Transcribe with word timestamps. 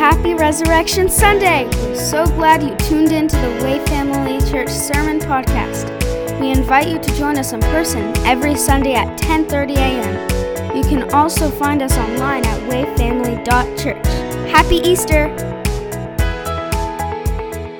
Happy 0.00 0.32
Resurrection 0.32 1.10
Sunday! 1.10 1.66
We're 1.66 1.94
so 1.94 2.24
glad 2.24 2.62
you 2.62 2.74
tuned 2.76 3.12
in 3.12 3.28
to 3.28 3.36
the 3.36 3.62
Way 3.62 3.84
Family 3.84 4.40
Church 4.50 4.70
Sermon 4.70 5.18
Podcast. 5.18 5.90
We 6.40 6.50
invite 6.50 6.88
you 6.88 6.98
to 6.98 7.16
join 7.18 7.36
us 7.36 7.52
in 7.52 7.60
person 7.60 8.16
every 8.24 8.54
Sunday 8.56 8.94
at 8.94 9.20
10:30 9.20 9.76
a.m. 9.76 10.74
You 10.74 10.84
can 10.84 11.12
also 11.12 11.50
find 11.50 11.82
us 11.82 11.98
online 11.98 12.46
at 12.46 12.58
wayfamily.church. 12.70 14.06
Happy 14.50 14.76
Easter! 14.76 15.28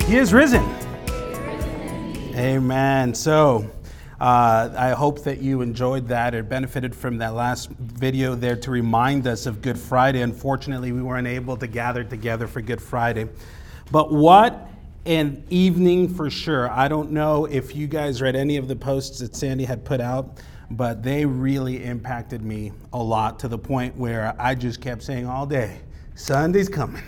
He 0.05 0.17
is 0.17 0.31
risen. 0.31 0.63
Amen. 2.35 3.15
So, 3.15 3.65
uh, 4.21 4.71
I 4.77 4.91
hope 4.91 5.23
that 5.23 5.41
you 5.41 5.61
enjoyed 5.61 6.07
that 6.09 6.35
or 6.35 6.43
benefited 6.43 6.95
from 6.95 7.17
that 7.17 7.33
last 7.33 7.71
video 7.71 8.35
there 8.35 8.55
to 8.55 8.69
remind 8.69 9.25
us 9.25 9.47
of 9.47 9.63
Good 9.63 9.79
Friday. 9.79 10.21
Unfortunately, 10.21 10.91
we 10.91 11.01
weren't 11.01 11.25
able 11.25 11.57
to 11.57 11.65
gather 11.65 12.03
together 12.03 12.45
for 12.45 12.61
Good 12.61 12.79
Friday. 12.79 13.27
But 13.89 14.13
what 14.13 14.69
an 15.07 15.43
evening 15.49 16.13
for 16.13 16.29
sure. 16.29 16.69
I 16.69 16.87
don't 16.87 17.09
know 17.09 17.45
if 17.45 17.75
you 17.75 17.87
guys 17.87 18.21
read 18.21 18.35
any 18.35 18.57
of 18.57 18.67
the 18.67 18.75
posts 18.75 19.17
that 19.21 19.35
Sandy 19.35 19.65
had 19.65 19.83
put 19.83 19.99
out, 19.99 20.39
but 20.69 21.01
they 21.01 21.25
really 21.25 21.83
impacted 21.83 22.43
me 22.43 22.73
a 22.93 23.01
lot 23.01 23.39
to 23.39 23.47
the 23.47 23.57
point 23.57 23.97
where 23.97 24.35
I 24.37 24.53
just 24.53 24.81
kept 24.81 25.01
saying 25.01 25.25
all 25.25 25.47
day, 25.47 25.79
Sunday's 26.13 26.69
coming. 26.69 27.01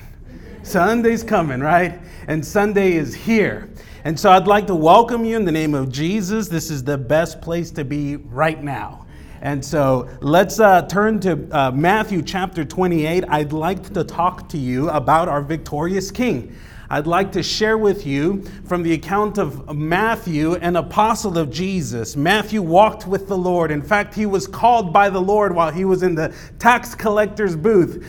Sunday's 0.63 1.21
coming, 1.21 1.59
right? 1.59 1.99
And 2.27 2.43
Sunday 2.43 2.93
is 2.93 3.13
here. 3.13 3.69
And 4.05 4.19
so 4.19 4.31
I'd 4.31 4.47
like 4.47 4.67
to 4.67 4.75
welcome 4.75 5.23
you 5.23 5.37
in 5.37 5.45
the 5.45 5.51
name 5.53 5.73
of 5.73 5.89
Jesus. 5.89 6.49
This 6.49 6.69
is 6.69 6.83
the 6.83 6.97
best 6.97 7.39
place 7.39 7.71
to 7.71 7.85
be 7.85 8.17
right 8.17 8.61
now. 8.61 9.05
And 9.39 9.63
so 9.63 10.09
let's 10.19 10.59
uh, 10.59 10.81
turn 10.87 11.21
to 11.21 11.47
uh, 11.57 11.71
Matthew 11.71 12.21
chapter 12.21 12.65
28. 12.65 13.23
I'd 13.29 13.53
like 13.53 13.93
to 13.93 14.03
talk 14.03 14.49
to 14.49 14.57
you 14.57 14.89
about 14.89 15.29
our 15.29 15.41
victorious 15.41 16.11
King. 16.11 16.53
I'd 16.89 17.07
like 17.07 17.31
to 17.31 17.41
share 17.41 17.77
with 17.77 18.05
you 18.05 18.43
from 18.65 18.83
the 18.83 18.91
account 18.91 19.37
of 19.37 19.73
Matthew, 19.73 20.55
an 20.55 20.75
apostle 20.75 21.37
of 21.37 21.49
Jesus. 21.49 22.17
Matthew 22.17 22.61
walked 22.61 23.07
with 23.07 23.29
the 23.29 23.37
Lord. 23.37 23.71
In 23.71 23.81
fact, 23.81 24.13
he 24.13 24.25
was 24.25 24.47
called 24.47 24.91
by 24.91 25.09
the 25.09 25.21
Lord 25.21 25.55
while 25.55 25.71
he 25.71 25.85
was 25.85 26.03
in 26.03 26.13
the 26.13 26.35
tax 26.59 26.93
collector's 26.93 27.55
booth. 27.55 28.05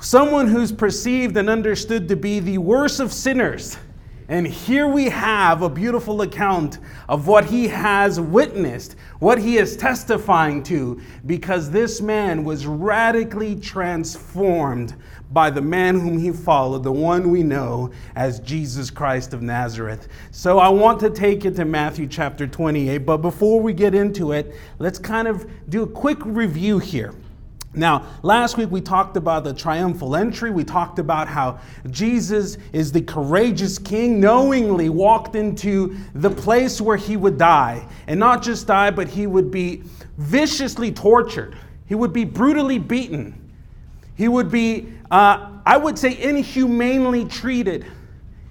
Someone 0.00 0.48
who's 0.48 0.72
perceived 0.72 1.36
and 1.36 1.48
understood 1.48 2.08
to 2.08 2.16
be 2.16 2.40
the 2.40 2.58
worst 2.58 2.98
of 2.98 3.12
sinners 3.12 3.78
and 4.28 4.46
here 4.46 4.88
we 4.88 5.08
have 5.08 5.62
a 5.62 5.68
beautiful 5.68 6.22
account 6.22 6.78
of 7.08 7.28
what 7.28 7.44
he 7.44 7.68
has 7.68 8.20
witnessed, 8.20 8.96
what 9.20 9.38
he 9.38 9.56
is 9.56 9.76
testifying 9.76 10.62
to, 10.64 11.00
because 11.26 11.70
this 11.70 12.00
man 12.00 12.42
was 12.42 12.66
radically 12.66 13.54
transformed 13.54 14.96
by 15.32 15.50
the 15.50 15.60
man 15.60 15.98
whom 15.98 16.18
he 16.18 16.32
followed, 16.32 16.82
the 16.82 16.92
one 16.92 17.30
we 17.30 17.42
know 17.42 17.90
as 18.16 18.40
Jesus 18.40 18.90
Christ 18.90 19.32
of 19.32 19.42
Nazareth. 19.42 20.08
So 20.32 20.58
I 20.58 20.68
want 20.68 20.98
to 21.00 21.10
take 21.10 21.44
you 21.44 21.50
to 21.52 21.64
Matthew 21.64 22.06
chapter 22.06 22.46
28, 22.46 22.98
but 22.98 23.18
before 23.18 23.60
we 23.60 23.72
get 23.72 23.94
into 23.94 24.32
it, 24.32 24.54
let's 24.78 24.98
kind 24.98 25.28
of 25.28 25.48
do 25.68 25.82
a 25.82 25.86
quick 25.86 26.18
review 26.24 26.78
here. 26.78 27.14
Now, 27.76 28.06
last 28.22 28.56
week 28.56 28.70
we 28.70 28.80
talked 28.80 29.18
about 29.18 29.44
the 29.44 29.52
triumphal 29.52 30.16
entry. 30.16 30.50
We 30.50 30.64
talked 30.64 30.98
about 30.98 31.28
how 31.28 31.60
Jesus 31.90 32.56
is 32.72 32.90
the 32.90 33.02
courageous 33.02 33.78
king, 33.78 34.18
knowingly 34.18 34.88
walked 34.88 35.36
into 35.36 35.94
the 36.14 36.30
place 36.30 36.80
where 36.80 36.96
he 36.96 37.18
would 37.18 37.36
die. 37.36 37.86
And 38.06 38.18
not 38.18 38.42
just 38.42 38.66
die, 38.66 38.90
but 38.90 39.08
he 39.08 39.26
would 39.26 39.50
be 39.50 39.82
viciously 40.16 40.90
tortured, 40.90 41.58
he 41.84 41.94
would 41.94 42.14
be 42.14 42.24
brutally 42.24 42.78
beaten, 42.78 43.52
he 44.16 44.26
would 44.26 44.50
be, 44.50 44.88
uh, 45.10 45.50
I 45.66 45.76
would 45.76 45.98
say, 45.98 46.18
inhumanely 46.18 47.26
treated, 47.26 47.86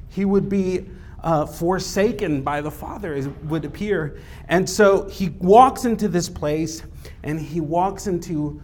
he 0.09 0.23
would 0.23 0.47
be. 0.47 0.85
Uh, 1.23 1.43
forsaken 1.43 2.43
by 2.43 2.61
the 2.61 2.69
Father, 2.69 3.15
it 3.15 3.25
would 3.45 3.65
appear. 3.65 4.19
And 4.47 4.69
so 4.69 5.09
he 5.09 5.29
walks 5.39 5.83
into 5.83 6.07
this 6.07 6.29
place 6.29 6.83
and 7.23 7.39
he 7.39 7.59
walks 7.59 8.05
into 8.05 8.61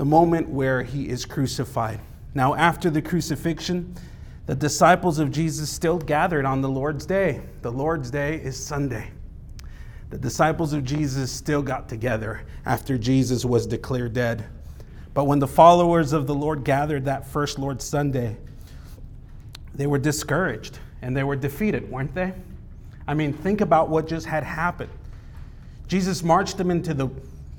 the 0.00 0.04
moment 0.06 0.48
where 0.48 0.82
he 0.82 1.10
is 1.10 1.26
crucified. 1.26 2.00
Now, 2.32 2.54
after 2.54 2.88
the 2.88 3.02
crucifixion, 3.02 3.94
the 4.46 4.54
disciples 4.54 5.18
of 5.18 5.30
Jesus 5.30 5.68
still 5.68 5.98
gathered 5.98 6.46
on 6.46 6.62
the 6.62 6.70
Lord's 6.70 7.04
day. 7.04 7.42
The 7.60 7.70
Lord's 7.70 8.10
day 8.10 8.36
is 8.36 8.56
Sunday. 8.56 9.10
The 10.08 10.16
disciples 10.16 10.72
of 10.72 10.84
Jesus 10.84 11.30
still 11.30 11.60
got 11.60 11.86
together 11.86 12.46
after 12.64 12.96
Jesus 12.96 13.44
was 13.44 13.66
declared 13.66 14.14
dead. 14.14 14.46
But 15.12 15.24
when 15.24 15.38
the 15.38 15.46
followers 15.46 16.14
of 16.14 16.26
the 16.26 16.34
Lord 16.34 16.64
gathered 16.64 17.04
that 17.04 17.26
first 17.26 17.58
Lord's 17.58 17.84
Sunday, 17.84 18.38
they 19.74 19.86
were 19.86 19.98
discouraged 19.98 20.78
and 21.02 21.14
they 21.14 21.24
were 21.24 21.36
defeated, 21.36 21.90
weren't 21.90 22.14
they? 22.14 22.32
I 23.06 23.12
mean, 23.12 23.34
think 23.34 23.60
about 23.60 23.90
what 23.90 24.08
just 24.08 24.24
had 24.24 24.44
happened. 24.44 24.92
Jesus 25.88 26.22
marched 26.22 26.56
them 26.56 26.70
into 26.70 26.94
the 26.94 27.10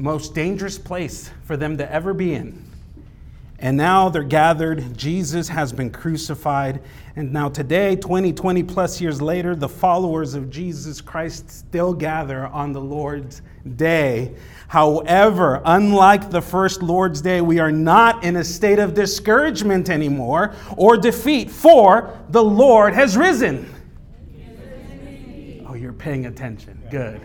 most 0.01 0.33
dangerous 0.33 0.77
place 0.77 1.29
for 1.43 1.55
them 1.55 1.77
to 1.77 1.91
ever 1.91 2.13
be 2.13 2.33
in. 2.33 2.65
And 3.59 3.77
now 3.77 4.09
they're 4.09 4.23
gathered. 4.23 4.97
Jesus 4.97 5.47
has 5.49 5.71
been 5.71 5.91
crucified. 5.91 6.81
And 7.15 7.31
now, 7.31 7.47
today, 7.47 7.95
20, 7.95 8.33
20 8.33 8.63
plus 8.63 8.99
years 8.99 9.21
later, 9.21 9.55
the 9.55 9.69
followers 9.69 10.33
of 10.33 10.49
Jesus 10.49 10.99
Christ 10.99 11.51
still 11.51 11.93
gather 11.93 12.47
on 12.47 12.73
the 12.73 12.81
Lord's 12.81 13.43
day. 13.75 14.33
However, 14.67 15.61
unlike 15.63 16.31
the 16.31 16.41
first 16.41 16.81
Lord's 16.81 17.21
day, 17.21 17.41
we 17.41 17.59
are 17.59 17.71
not 17.71 18.23
in 18.23 18.37
a 18.37 18.43
state 18.43 18.79
of 18.79 18.95
discouragement 18.95 19.91
anymore 19.91 20.55
or 20.75 20.97
defeat, 20.97 21.51
for 21.51 22.19
the 22.29 22.43
Lord 22.43 22.95
has 22.95 23.15
risen. 23.15 23.71
Oh, 25.67 25.75
you're 25.75 25.93
paying 25.93 26.25
attention. 26.25 26.81
Good. 26.89 27.21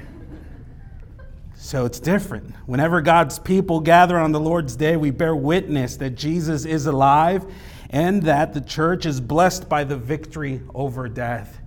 So 1.67 1.85
it's 1.85 1.99
different. 1.99 2.55
Whenever 2.67 3.01
God's 3.01 3.41
people 3.41 3.81
gather 3.81 4.17
on 4.17 4.31
the 4.31 4.39
Lord's 4.39 4.77
day, 4.77 4.97
we 4.97 5.11
bear 5.11 5.35
witness 5.35 5.97
that 5.97 6.11
Jesus 6.11 6.65
is 6.65 6.87
alive 6.87 7.45
and 7.91 8.23
that 8.23 8.55
the 8.55 8.61
church 8.61 9.05
is 9.05 9.21
blessed 9.21 9.69
by 9.69 9.83
the 9.83 9.97
victory 9.97 10.61
over 10.77 11.09
death. 11.09 11.59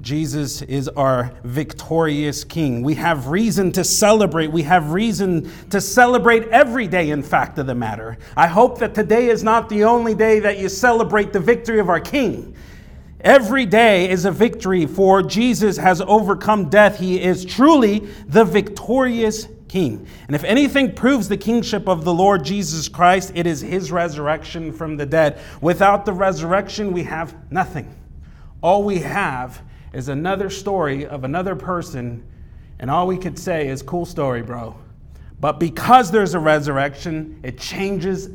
Jesus 0.00 0.60
is 0.62 0.88
our 0.88 1.32
victorious 1.44 2.42
King. 2.42 2.82
We 2.82 2.96
have 2.96 3.28
reason 3.28 3.70
to 3.72 3.84
celebrate. 3.84 4.50
We 4.50 4.64
have 4.64 4.90
reason 4.90 5.48
to 5.70 5.80
celebrate 5.80 6.48
every 6.48 6.88
day, 6.88 7.10
in 7.10 7.22
fact, 7.22 7.56
of 7.56 7.68
the 7.68 7.76
matter. 7.76 8.18
I 8.36 8.48
hope 8.48 8.80
that 8.80 8.92
today 8.92 9.28
is 9.28 9.44
not 9.44 9.68
the 9.68 9.84
only 9.84 10.16
day 10.16 10.40
that 10.40 10.58
you 10.58 10.68
celebrate 10.68 11.32
the 11.32 11.38
victory 11.38 11.78
of 11.78 11.88
our 11.88 12.00
King. 12.00 12.56
Every 13.24 13.64
day 13.64 14.10
is 14.10 14.26
a 14.26 14.30
victory, 14.30 14.84
for 14.84 15.22
Jesus 15.22 15.78
has 15.78 16.02
overcome 16.02 16.68
death. 16.68 17.00
He 17.00 17.20
is 17.22 17.44
truly 17.44 18.00
the 18.26 18.44
victorious 18.44 19.48
King. 19.66 20.06
And 20.28 20.36
if 20.36 20.44
anything 20.44 20.94
proves 20.94 21.28
the 21.28 21.36
kingship 21.36 21.88
of 21.88 22.04
the 22.04 22.12
Lord 22.12 22.44
Jesus 22.44 22.86
Christ, 22.88 23.32
it 23.34 23.46
is 23.46 23.60
his 23.62 23.90
resurrection 23.90 24.72
from 24.72 24.98
the 24.98 25.06
dead. 25.06 25.40
Without 25.60 26.04
the 26.04 26.12
resurrection, 26.12 26.92
we 26.92 27.02
have 27.04 27.34
nothing. 27.50 27.92
All 28.62 28.84
we 28.84 29.00
have 29.00 29.62
is 29.92 30.08
another 30.08 30.50
story 30.50 31.06
of 31.06 31.24
another 31.24 31.56
person, 31.56 32.24
and 32.78 32.90
all 32.90 33.06
we 33.06 33.16
could 33.16 33.38
say 33.38 33.68
is, 33.68 33.82
cool 33.82 34.04
story, 34.04 34.42
bro. 34.42 34.76
But 35.40 35.58
because 35.58 36.10
there's 36.10 36.34
a 36.34 36.40
resurrection, 36.40 37.40
it 37.42 37.58
changes 37.58 38.28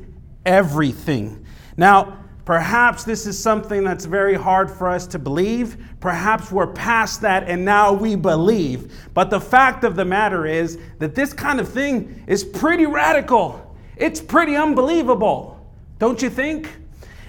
everything. 0.46 1.46
Now, 1.78 2.18
Perhaps 2.50 3.04
this 3.04 3.28
is 3.28 3.38
something 3.38 3.84
that's 3.84 4.06
very 4.06 4.34
hard 4.34 4.72
for 4.72 4.90
us 4.90 5.06
to 5.06 5.20
believe. 5.20 5.78
Perhaps 6.00 6.52
we're 6.52 6.66
past 6.66 7.22
that 7.22 7.48
and 7.48 7.64
now 7.64 7.94
we 7.94 8.16
believe. 8.16 8.92
But 9.14 9.30
the 9.30 9.40
fact 9.40 9.84
of 9.84 9.96
the 9.96 10.04
matter 10.04 10.48
is 10.48 10.80
that 10.98 11.14
this 11.14 11.32
kind 11.32 11.60
of 11.60 11.70
thing 11.70 12.24
is 12.26 12.44
pretty 12.44 12.88
radical. 12.88 13.78
It's 13.98 14.20
pretty 14.20 14.56
unbelievable, 14.56 15.64
don't 16.00 16.24
you 16.24 16.32
think? 16.32 16.76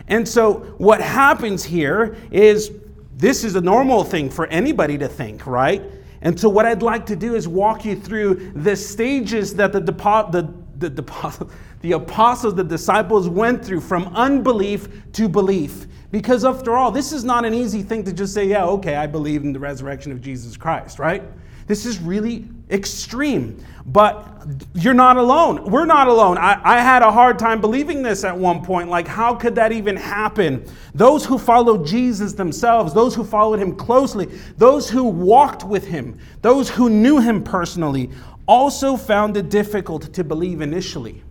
And 0.08 0.26
so, 0.26 0.54
what 0.78 1.02
happens 1.02 1.64
here 1.64 2.16
is 2.30 2.72
this 3.14 3.44
is 3.44 3.56
a 3.56 3.60
normal 3.60 4.04
thing 4.04 4.30
for 4.30 4.46
anybody 4.46 4.96
to 4.96 5.06
think, 5.06 5.46
right? 5.46 5.82
And 6.22 6.40
so, 6.40 6.48
what 6.48 6.64
I'd 6.64 6.80
like 6.80 7.04
to 7.04 7.16
do 7.16 7.34
is 7.34 7.46
walk 7.46 7.84
you 7.84 7.94
through 7.94 8.52
the 8.54 8.74
stages 8.74 9.54
that 9.56 9.74
the, 9.74 9.82
depo- 9.82 10.32
the, 10.32 10.50
the 10.78 10.88
deposit 10.88 11.48
the 11.80 11.92
apostles, 11.92 12.54
the 12.54 12.64
disciples 12.64 13.28
went 13.28 13.64
through 13.64 13.80
from 13.80 14.08
unbelief 14.14 14.88
to 15.12 15.28
belief. 15.28 15.86
Because 16.10 16.44
after 16.44 16.76
all, 16.76 16.90
this 16.90 17.12
is 17.12 17.24
not 17.24 17.44
an 17.44 17.54
easy 17.54 17.82
thing 17.82 18.04
to 18.04 18.12
just 18.12 18.34
say, 18.34 18.46
yeah, 18.46 18.64
okay, 18.64 18.96
I 18.96 19.06
believe 19.06 19.42
in 19.42 19.52
the 19.52 19.60
resurrection 19.60 20.12
of 20.12 20.20
Jesus 20.20 20.56
Christ, 20.56 20.98
right? 20.98 21.22
This 21.66 21.86
is 21.86 22.00
really 22.00 22.48
extreme. 22.68 23.64
But 23.86 24.26
you're 24.74 24.92
not 24.92 25.16
alone. 25.16 25.70
We're 25.70 25.84
not 25.84 26.08
alone. 26.08 26.36
I, 26.36 26.60
I, 26.64 26.80
had 26.80 27.02
a 27.02 27.10
hard 27.10 27.38
time 27.38 27.60
believing 27.60 28.02
this 28.02 28.24
at 28.24 28.36
one 28.36 28.64
point. 28.64 28.88
Like, 28.88 29.06
how 29.06 29.36
could 29.36 29.54
that 29.54 29.70
even 29.70 29.96
happen? 29.96 30.64
Those 30.94 31.24
who 31.24 31.38
followed 31.38 31.86
Jesus 31.86 32.32
themselves, 32.32 32.92
those 32.92 33.14
who 33.14 33.24
followed 33.24 33.60
him 33.60 33.76
closely, 33.76 34.26
those 34.58 34.90
who 34.90 35.04
walked 35.04 35.64
with 35.64 35.86
him, 35.86 36.18
those 36.42 36.68
who 36.68 36.90
knew 36.90 37.20
him 37.20 37.42
personally, 37.42 38.10
also 38.46 38.96
found 38.96 39.36
it 39.36 39.48
difficult 39.48 40.12
to 40.12 40.24
believe 40.24 40.60
initially. 40.60 41.22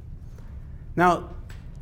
Now, 0.96 1.30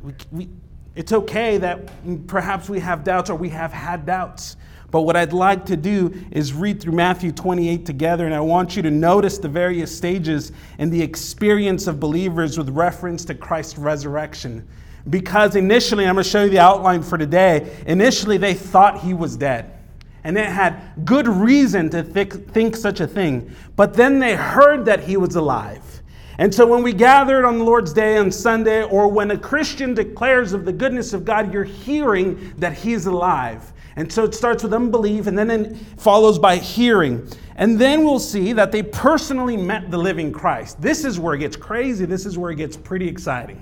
we, 0.02 0.12
we, 0.30 0.48
It's 0.94 1.12
okay 1.12 1.58
that 1.58 2.26
perhaps 2.26 2.68
we 2.68 2.80
have 2.80 3.04
doubts 3.04 3.30
or 3.30 3.36
we 3.36 3.48
have 3.50 3.72
had 3.72 4.04
doubts. 4.04 4.56
But 4.90 5.02
what 5.02 5.16
I'd 5.16 5.32
like 5.32 5.66
to 5.66 5.76
do 5.76 6.14
is 6.30 6.52
read 6.52 6.80
through 6.80 6.94
Matthew 6.94 7.30
28 7.30 7.84
together, 7.84 8.24
and 8.24 8.34
I 8.34 8.40
want 8.40 8.74
you 8.74 8.82
to 8.82 8.90
notice 8.90 9.38
the 9.38 9.48
various 9.48 9.94
stages 9.94 10.50
in 10.78 10.88
the 10.88 11.00
experience 11.00 11.86
of 11.86 12.00
believers 12.00 12.56
with 12.56 12.70
reference 12.70 13.24
to 13.26 13.34
Christ's 13.34 13.76
resurrection. 13.76 14.66
Because 15.10 15.56
initially, 15.56 16.06
I'm 16.06 16.14
going 16.14 16.24
to 16.24 16.30
show 16.30 16.44
you 16.44 16.50
the 16.50 16.58
outline 16.58 17.02
for 17.02 17.18
today. 17.18 17.70
Initially, 17.86 18.38
they 18.38 18.54
thought 18.54 19.00
he 19.00 19.14
was 19.14 19.36
dead. 19.36 19.78
And 20.24 20.36
they 20.36 20.44
had 20.44 20.80
good 21.04 21.28
reason 21.28 21.90
to 21.90 22.02
think, 22.02 22.50
think 22.52 22.74
such 22.74 23.00
a 23.00 23.06
thing. 23.06 23.54
But 23.76 23.94
then 23.94 24.18
they 24.18 24.34
heard 24.34 24.84
that 24.86 25.04
he 25.04 25.16
was 25.16 25.36
alive. 25.36 26.02
And 26.38 26.54
so 26.54 26.64
when 26.66 26.84
we 26.84 26.92
gathered 26.92 27.44
on 27.44 27.58
the 27.58 27.64
Lord's 27.64 27.92
Day 27.92 28.16
on 28.16 28.30
Sunday, 28.30 28.84
or 28.84 29.08
when 29.08 29.32
a 29.32 29.38
Christian 29.38 29.92
declares 29.92 30.52
of 30.52 30.64
the 30.64 30.72
goodness 30.72 31.12
of 31.12 31.24
God, 31.24 31.52
you're 31.52 31.64
hearing 31.64 32.54
that 32.58 32.72
he's 32.72 33.06
alive. 33.06 33.72
And 33.96 34.10
so 34.12 34.22
it 34.22 34.32
starts 34.32 34.62
with 34.62 34.72
unbelief 34.72 35.26
and 35.26 35.36
then 35.36 35.50
it 35.50 35.76
follows 35.96 36.38
by 36.38 36.56
hearing. 36.56 37.28
And 37.56 37.76
then 37.76 38.04
we'll 38.04 38.20
see 38.20 38.52
that 38.52 38.70
they 38.70 38.84
personally 38.84 39.56
met 39.56 39.90
the 39.90 39.98
living 39.98 40.30
Christ. 40.30 40.80
This 40.80 41.04
is 41.04 41.18
where 41.18 41.34
it 41.34 41.38
gets 41.38 41.56
crazy. 41.56 42.04
This 42.04 42.24
is 42.24 42.38
where 42.38 42.52
it 42.52 42.56
gets 42.56 42.76
pretty 42.76 43.08
exciting. 43.08 43.60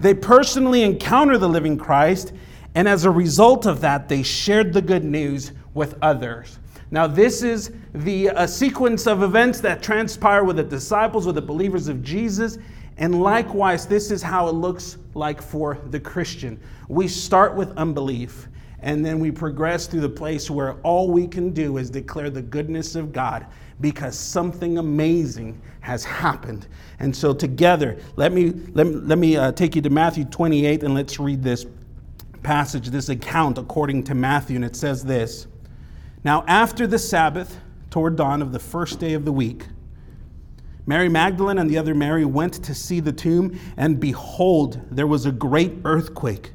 They 0.00 0.12
personally 0.12 0.82
encounter 0.82 1.38
the 1.38 1.48
living 1.48 1.78
Christ, 1.78 2.32
and 2.74 2.88
as 2.88 3.04
a 3.04 3.10
result 3.10 3.64
of 3.64 3.80
that, 3.82 4.08
they 4.08 4.24
shared 4.24 4.72
the 4.72 4.82
good 4.82 5.04
news 5.04 5.52
with 5.74 5.94
others. 6.02 6.58
Now, 6.96 7.06
this 7.06 7.42
is 7.42 7.72
the 7.92 8.30
uh, 8.30 8.46
sequence 8.46 9.06
of 9.06 9.22
events 9.22 9.60
that 9.60 9.82
transpire 9.82 10.44
with 10.44 10.56
the 10.56 10.64
disciples, 10.64 11.26
with 11.26 11.34
the 11.34 11.42
believers 11.42 11.88
of 11.88 12.02
Jesus. 12.02 12.56
And 12.96 13.20
likewise, 13.20 13.84
this 13.84 14.10
is 14.10 14.22
how 14.22 14.48
it 14.48 14.52
looks 14.52 14.96
like 15.12 15.42
for 15.42 15.76
the 15.90 16.00
Christian. 16.00 16.58
We 16.88 17.06
start 17.06 17.54
with 17.54 17.76
unbelief. 17.76 18.48
And 18.80 19.04
then 19.04 19.20
we 19.20 19.30
progress 19.30 19.86
through 19.86 20.00
the 20.00 20.08
place 20.08 20.50
where 20.50 20.76
all 20.80 21.10
we 21.10 21.28
can 21.28 21.50
do 21.50 21.76
is 21.76 21.90
declare 21.90 22.30
the 22.30 22.40
goodness 22.40 22.94
of 22.94 23.12
God 23.12 23.44
because 23.82 24.18
something 24.18 24.78
amazing 24.78 25.60
has 25.80 26.02
happened. 26.02 26.66
And 26.98 27.14
so, 27.14 27.34
together, 27.34 27.98
let 28.16 28.32
me, 28.32 28.54
let 28.72 28.86
let 28.86 29.18
me 29.18 29.36
uh, 29.36 29.52
take 29.52 29.76
you 29.76 29.82
to 29.82 29.90
Matthew 29.90 30.24
28 30.24 30.82
and 30.82 30.94
let's 30.94 31.20
read 31.20 31.42
this 31.42 31.66
passage, 32.42 32.86
this 32.88 33.10
account 33.10 33.58
according 33.58 34.04
to 34.04 34.14
Matthew. 34.14 34.56
And 34.56 34.64
it 34.64 34.76
says 34.76 35.04
this 35.04 35.46
Now, 36.26 36.42
after 36.48 36.88
the 36.88 36.98
Sabbath, 36.98 37.60
toward 37.88 38.16
dawn 38.16 38.42
of 38.42 38.50
the 38.50 38.58
first 38.58 38.98
day 38.98 39.12
of 39.12 39.24
the 39.24 39.30
week, 39.30 39.64
Mary 40.84 41.08
Magdalene 41.08 41.58
and 41.58 41.70
the 41.70 41.78
other 41.78 41.94
Mary 41.94 42.24
went 42.24 42.64
to 42.64 42.74
see 42.74 42.98
the 42.98 43.12
tomb, 43.12 43.56
and 43.76 44.00
behold, 44.00 44.80
there 44.90 45.06
was 45.06 45.24
a 45.24 45.30
great 45.30 45.74
earthquake. 45.84 46.50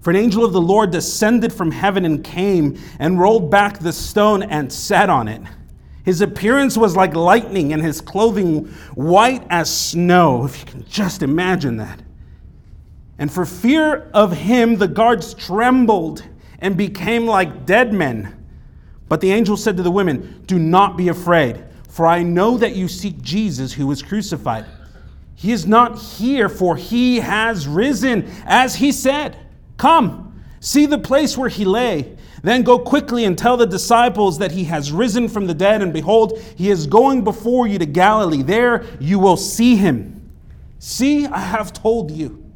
For 0.00 0.10
an 0.10 0.16
angel 0.16 0.44
of 0.44 0.52
the 0.52 0.60
Lord 0.60 0.90
descended 0.90 1.52
from 1.52 1.70
heaven 1.70 2.04
and 2.04 2.24
came 2.24 2.76
and 2.98 3.20
rolled 3.20 3.48
back 3.48 3.78
the 3.78 3.92
stone 3.92 4.42
and 4.42 4.72
sat 4.72 5.08
on 5.08 5.28
it. 5.28 5.42
His 6.04 6.20
appearance 6.20 6.76
was 6.76 6.96
like 6.96 7.14
lightning, 7.14 7.72
and 7.72 7.80
his 7.80 8.00
clothing 8.00 8.64
white 8.96 9.46
as 9.50 9.72
snow, 9.72 10.44
if 10.46 10.58
you 10.58 10.66
can 10.66 10.84
just 10.86 11.22
imagine 11.22 11.76
that. 11.76 12.02
And 13.20 13.30
for 13.30 13.46
fear 13.46 14.10
of 14.14 14.32
him, 14.32 14.74
the 14.74 14.88
guards 14.88 15.32
trembled 15.32 16.24
and 16.58 16.76
became 16.76 17.24
like 17.24 17.66
dead 17.66 17.92
men. 17.92 18.41
But 19.12 19.20
the 19.20 19.30
angel 19.30 19.58
said 19.58 19.76
to 19.76 19.82
the 19.82 19.90
women, 19.90 20.42
Do 20.46 20.58
not 20.58 20.96
be 20.96 21.08
afraid, 21.08 21.62
for 21.86 22.06
I 22.06 22.22
know 22.22 22.56
that 22.56 22.74
you 22.74 22.88
seek 22.88 23.20
Jesus 23.20 23.70
who 23.70 23.86
was 23.86 24.02
crucified. 24.02 24.64
He 25.34 25.52
is 25.52 25.66
not 25.66 25.98
here, 25.98 26.48
for 26.48 26.76
he 26.76 27.20
has 27.20 27.68
risen, 27.68 28.24
as 28.46 28.76
he 28.76 28.90
said. 28.90 29.36
Come, 29.76 30.42
see 30.60 30.86
the 30.86 30.96
place 30.96 31.36
where 31.36 31.50
he 31.50 31.66
lay. 31.66 32.16
Then 32.42 32.62
go 32.62 32.78
quickly 32.78 33.26
and 33.26 33.36
tell 33.36 33.58
the 33.58 33.66
disciples 33.66 34.38
that 34.38 34.52
he 34.52 34.64
has 34.64 34.92
risen 34.92 35.28
from 35.28 35.46
the 35.46 35.52
dead, 35.52 35.82
and 35.82 35.92
behold, 35.92 36.40
he 36.56 36.70
is 36.70 36.86
going 36.86 37.22
before 37.22 37.66
you 37.66 37.78
to 37.80 37.84
Galilee. 37.84 38.40
There 38.40 38.86
you 38.98 39.18
will 39.18 39.36
see 39.36 39.76
him. 39.76 40.32
See, 40.78 41.26
I 41.26 41.40
have 41.40 41.74
told 41.74 42.10
you. 42.10 42.50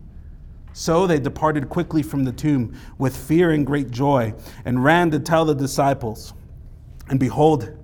So 0.73 1.07
they 1.07 1.19
departed 1.19 1.69
quickly 1.69 2.03
from 2.03 2.25
the 2.25 2.33
tomb 2.33 2.79
with 2.97 3.15
fear 3.15 3.51
and 3.51 3.67
great 3.67 3.91
joy, 3.91 4.33
and 4.65 4.83
ran 4.83 5.11
to 5.11 5.21
tell 5.21 5.45
the 5.45 5.55
disciples. 5.55 6.33
And 7.09 7.21
behold, 7.21 7.77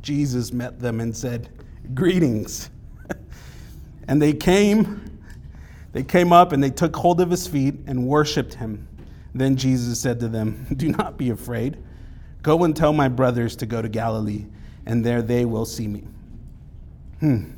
Jesus 0.00 0.52
met 0.52 0.80
them 0.80 1.00
and 1.00 1.16
said, 1.16 1.48
Greetings. 1.94 2.70
and 4.08 4.20
they 4.20 4.32
came 4.32 5.12
they 5.92 6.02
came 6.02 6.32
up 6.32 6.52
and 6.52 6.62
they 6.62 6.70
took 6.70 6.96
hold 6.96 7.20
of 7.20 7.30
his 7.30 7.46
feet 7.46 7.74
and 7.86 8.06
worshiped 8.06 8.54
him. 8.54 8.88
Then 9.34 9.56
Jesus 9.56 10.00
said 10.00 10.20
to 10.20 10.28
them, 10.28 10.66
Do 10.76 10.88
not 10.88 11.16
be 11.16 11.30
afraid. 11.30 11.78
Go 12.42 12.64
and 12.64 12.74
tell 12.74 12.92
my 12.92 13.08
brothers 13.08 13.54
to 13.56 13.66
go 13.66 13.80
to 13.80 13.88
Galilee, 13.88 14.46
and 14.86 15.04
there 15.04 15.22
they 15.22 15.44
will 15.44 15.64
see 15.64 15.86
me. 15.86 16.04
Hmm. 17.20 17.52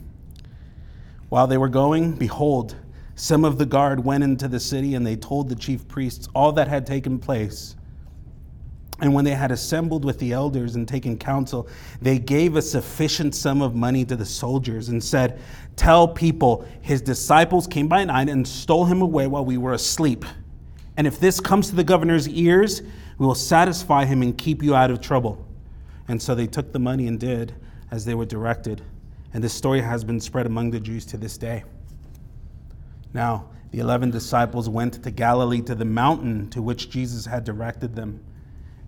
While 1.31 1.47
they 1.47 1.57
were 1.57 1.69
going, 1.69 2.13
behold, 2.13 2.77
some 3.15 3.45
of 3.45 3.57
the 3.57 3.67
guard 3.67 4.05
went 4.05 4.25
into 4.25 4.47
the 4.47 4.61
city 4.61 4.95
and 4.95 5.07
they 5.07 5.17
told 5.17 5.49
the 5.49 5.55
chief 5.55 5.89
priests 5.89 6.29
all 6.35 6.53
that 6.53 6.69
had 6.69 6.87
taken 6.87 7.19
place. 7.19 7.77
And 9.01 9.13
when 9.13 9.25
they 9.25 9.33
had 9.33 9.51
assembled 9.51 10.05
with 10.05 10.19
the 10.21 10.33
elders 10.33 10.77
and 10.77 10.87
taken 10.87 11.19
counsel, 11.19 11.69
they 12.01 12.19
gave 12.19 12.55
a 12.55 12.63
sufficient 12.63 13.35
sum 13.35 13.61
of 13.61 13.75
money 13.75 14.05
to 14.05 14.15
the 14.15 14.25
soldiers 14.25 14.89
and 14.89 15.03
said, 15.03 15.41
Tell 15.75 16.07
people 16.07 16.65
his 16.81 17.03
disciples 17.03 17.67
came 17.67 17.89
by 17.89 18.05
night 18.05 18.29
and 18.29 18.47
stole 18.47 18.85
him 18.85 19.03
away 19.03 19.27
while 19.27 19.45
we 19.45 19.59
were 19.59 19.73
asleep. 19.73 20.25
And 20.97 21.09
if 21.09 21.19
this 21.19 21.41
comes 21.41 21.71
to 21.71 21.77
the 21.77 21.83
governor's 21.83 22.29
ears, 22.29 22.83
we 23.19 23.27
will 23.27 23.35
satisfy 23.35 24.05
him 24.05 24.23
and 24.23 24.39
keep 24.39 24.63
you 24.63 24.77
out 24.77 24.93
of 24.93 25.01
trouble. 25.01 25.45
And 26.07 26.23
so 26.23 26.37
they 26.37 26.47
took 26.47 26.73
the 26.73 26.79
money 26.79 27.09
and 27.09 27.19
did 27.19 27.53
as 27.91 28.05
they 28.05 28.15
were 28.15 28.27
directed. 28.27 28.81
And 29.33 29.43
this 29.43 29.53
story 29.53 29.81
has 29.81 30.05
been 30.05 30.21
spread 30.21 30.47
among 30.47 30.71
the 30.71 30.79
Jews 30.79 31.05
to 31.07 31.17
this 31.17 31.37
day. 31.37 31.65
Now, 33.13 33.49
the 33.73 33.81
eleven 33.81 34.13
disciples 34.13 34.69
went 34.69 35.03
to 35.03 35.11
Galilee 35.11 35.63
to 35.63 35.75
the 35.75 35.85
mountain 35.85 36.49
to 36.51 36.63
which 36.63 36.91
Jesus 36.91 37.27
had 37.27 37.43
directed 37.43 37.97
them. 37.97 38.21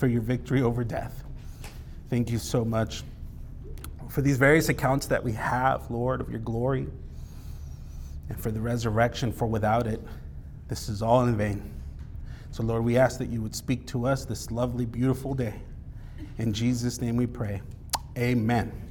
for 0.00 0.08
your 0.08 0.22
victory 0.22 0.62
over 0.62 0.82
death. 0.82 1.22
Thank 2.08 2.30
you 2.30 2.38
so 2.38 2.64
much 2.64 3.04
for 4.08 4.22
these 4.22 4.38
various 4.38 4.70
accounts 4.70 5.06
that 5.06 5.22
we 5.22 5.32
have, 5.32 5.88
Lord, 5.90 6.22
of 6.22 6.30
your 6.30 6.40
glory 6.40 6.86
and 8.30 8.40
for 8.40 8.50
the 8.50 8.60
resurrection, 8.60 9.30
for 9.30 9.46
without 9.46 9.86
it, 9.86 10.00
this 10.68 10.88
is 10.88 11.02
all 11.02 11.22
in 11.26 11.36
vain. 11.36 11.62
So, 12.50 12.62
Lord, 12.62 12.82
we 12.82 12.96
ask 12.96 13.18
that 13.18 13.28
you 13.28 13.42
would 13.42 13.54
speak 13.54 13.86
to 13.88 14.06
us 14.06 14.24
this 14.24 14.50
lovely, 14.50 14.86
beautiful 14.86 15.34
day. 15.34 15.54
In 16.38 16.52
Jesus' 16.52 17.00
name 17.00 17.16
we 17.16 17.26
pray. 17.26 17.60
Amen. 18.16 18.89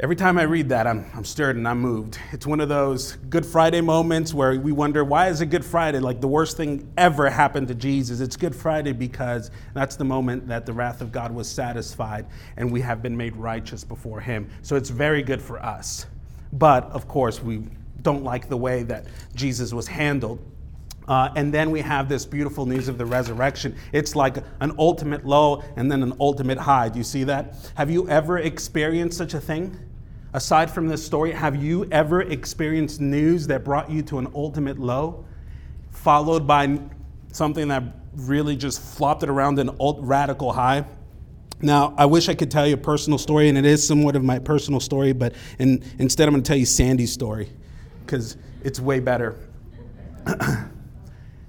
Every 0.00 0.16
time 0.16 0.38
I 0.38 0.42
read 0.42 0.70
that, 0.70 0.88
I'm, 0.88 1.08
I'm 1.14 1.24
stirred 1.24 1.54
and 1.54 1.68
I'm 1.68 1.78
moved. 1.78 2.18
It's 2.32 2.48
one 2.48 2.58
of 2.58 2.68
those 2.68 3.12
Good 3.30 3.46
Friday 3.46 3.80
moments 3.80 4.34
where 4.34 4.58
we 4.58 4.72
wonder, 4.72 5.04
why 5.04 5.28
is 5.28 5.40
it 5.40 5.46
Good 5.46 5.64
Friday? 5.64 6.00
Like 6.00 6.20
the 6.20 6.26
worst 6.26 6.56
thing 6.56 6.92
ever 6.96 7.30
happened 7.30 7.68
to 7.68 7.76
Jesus. 7.76 8.18
It's 8.18 8.36
Good 8.36 8.56
Friday 8.56 8.90
because 8.90 9.52
that's 9.72 9.94
the 9.94 10.02
moment 10.02 10.48
that 10.48 10.66
the 10.66 10.72
wrath 10.72 11.00
of 11.00 11.12
God 11.12 11.32
was 11.32 11.48
satisfied 11.48 12.26
and 12.56 12.72
we 12.72 12.80
have 12.80 13.02
been 13.02 13.16
made 13.16 13.36
righteous 13.36 13.84
before 13.84 14.20
Him. 14.20 14.50
So 14.62 14.74
it's 14.74 14.90
very 14.90 15.22
good 15.22 15.40
for 15.40 15.64
us. 15.64 16.06
But 16.52 16.90
of 16.90 17.06
course, 17.06 17.40
we 17.40 17.62
don't 18.02 18.24
like 18.24 18.48
the 18.48 18.56
way 18.56 18.82
that 18.82 19.06
Jesus 19.36 19.72
was 19.72 19.86
handled. 19.86 20.40
Uh, 21.06 21.30
and 21.36 21.52
then 21.52 21.70
we 21.70 21.80
have 21.80 22.08
this 22.08 22.24
beautiful 22.24 22.66
news 22.66 22.88
of 22.88 22.96
the 22.98 23.04
resurrection. 23.04 23.76
It's 23.92 24.16
like 24.16 24.38
an 24.60 24.72
ultimate 24.78 25.26
low 25.26 25.62
and 25.76 25.90
then 25.90 26.02
an 26.02 26.14
ultimate 26.18 26.58
high. 26.58 26.88
Do 26.88 26.98
you 26.98 27.04
see 27.04 27.24
that? 27.24 27.56
Have 27.74 27.90
you 27.90 28.08
ever 28.08 28.38
experienced 28.38 29.18
such 29.18 29.34
a 29.34 29.40
thing? 29.40 29.76
Aside 30.32 30.70
from 30.70 30.88
this 30.88 31.04
story, 31.04 31.30
have 31.32 31.62
you 31.62 31.86
ever 31.92 32.22
experienced 32.22 33.00
news 33.00 33.46
that 33.46 33.64
brought 33.64 33.90
you 33.90 34.02
to 34.02 34.18
an 34.18 34.28
ultimate 34.34 34.78
low, 34.78 35.24
followed 35.90 36.46
by 36.46 36.80
something 37.32 37.68
that 37.68 37.84
really 38.16 38.56
just 38.56 38.80
flopped 38.80 39.22
it 39.22 39.28
around 39.28 39.58
an 39.58 39.70
radical 40.00 40.52
high? 40.52 40.84
Now, 41.60 41.94
I 41.96 42.06
wish 42.06 42.28
I 42.28 42.34
could 42.34 42.50
tell 42.50 42.66
you 42.66 42.74
a 42.74 42.78
personal 42.78 43.18
story, 43.18 43.48
and 43.48 43.56
it 43.56 43.64
is 43.64 43.86
somewhat 43.86 44.16
of 44.16 44.24
my 44.24 44.38
personal 44.38 44.80
story, 44.80 45.12
but 45.12 45.34
in, 45.58 45.84
instead, 45.98 46.26
I'm 46.26 46.34
going 46.34 46.42
to 46.42 46.48
tell 46.48 46.58
you 46.58 46.66
Sandy's 46.66 47.12
story 47.12 47.50
because 48.04 48.36
it's 48.64 48.80
way 48.80 49.00
better. 49.00 49.36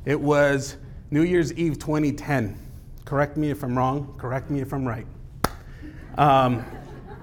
it 0.06 0.20
was 0.20 0.78
New 1.10 1.24
Year's 1.24 1.52
Eve 1.54 1.80
2010. 1.80 2.60
Correct 3.06 3.38
me 3.38 3.50
if 3.50 3.64
I'm 3.64 3.78
wrong, 3.78 4.16
correct 4.18 4.50
me 4.50 4.62
if 4.62 4.72
I'm 4.74 4.88
right. 4.88 5.08
Um, 6.18 6.64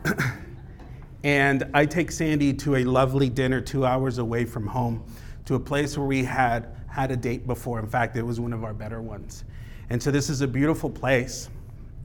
and 1.24 1.64
I 1.74 1.86
take 1.86 2.10
Sandy 2.10 2.52
to 2.54 2.76
a 2.76 2.84
lovely 2.84 3.28
dinner 3.28 3.60
two 3.60 3.86
hours 3.86 4.18
away 4.18 4.44
from 4.44 4.66
home 4.66 5.04
to 5.44 5.54
a 5.54 5.60
place 5.60 5.96
where 5.96 6.06
we 6.06 6.24
had 6.24 6.76
had 6.88 7.10
a 7.10 7.16
date 7.16 7.46
before. 7.46 7.78
In 7.78 7.86
fact, 7.86 8.16
it 8.16 8.22
was 8.22 8.40
one 8.40 8.52
of 8.52 8.64
our 8.64 8.74
better 8.74 9.00
ones. 9.00 9.44
And 9.90 10.02
so 10.02 10.10
this 10.10 10.28
is 10.28 10.40
a 10.40 10.48
beautiful 10.48 10.90
place. 10.90 11.48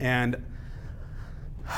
And 0.00 0.44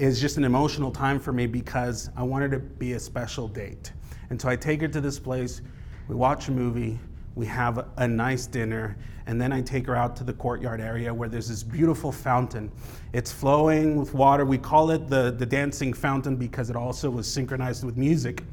it's 0.00 0.20
just 0.20 0.38
an 0.38 0.44
emotional 0.44 0.90
time 0.90 1.20
for 1.20 1.32
me 1.32 1.46
because 1.46 2.10
I 2.16 2.22
wanted 2.24 2.50
to 2.50 2.58
be 2.58 2.92
a 2.92 3.00
special 3.00 3.48
date. 3.48 3.92
And 4.30 4.40
so 4.40 4.48
I 4.48 4.56
take 4.56 4.80
her 4.80 4.88
to 4.88 5.00
this 5.00 5.18
place, 5.18 5.62
we 6.08 6.14
watch 6.14 6.48
a 6.48 6.52
movie, 6.52 6.98
we 7.34 7.46
have 7.46 7.86
a 7.96 8.06
nice 8.06 8.46
dinner, 8.46 8.96
and 9.26 9.40
then 9.40 9.52
I 9.52 9.60
take 9.60 9.86
her 9.86 9.96
out 9.96 10.16
to 10.16 10.24
the 10.24 10.32
courtyard 10.32 10.80
area 10.80 11.12
where 11.12 11.28
there's 11.28 11.48
this 11.48 11.62
beautiful 11.62 12.12
fountain. 12.12 12.70
It's 13.12 13.32
flowing 13.32 13.96
with 13.96 14.14
water. 14.14 14.44
We 14.44 14.58
call 14.58 14.90
it 14.90 15.08
the, 15.08 15.30
the 15.30 15.46
dancing 15.46 15.92
fountain 15.92 16.36
because 16.36 16.70
it 16.70 16.76
also 16.76 17.10
was 17.10 17.26
synchronized 17.26 17.84
with 17.84 17.96
music. 17.96 18.44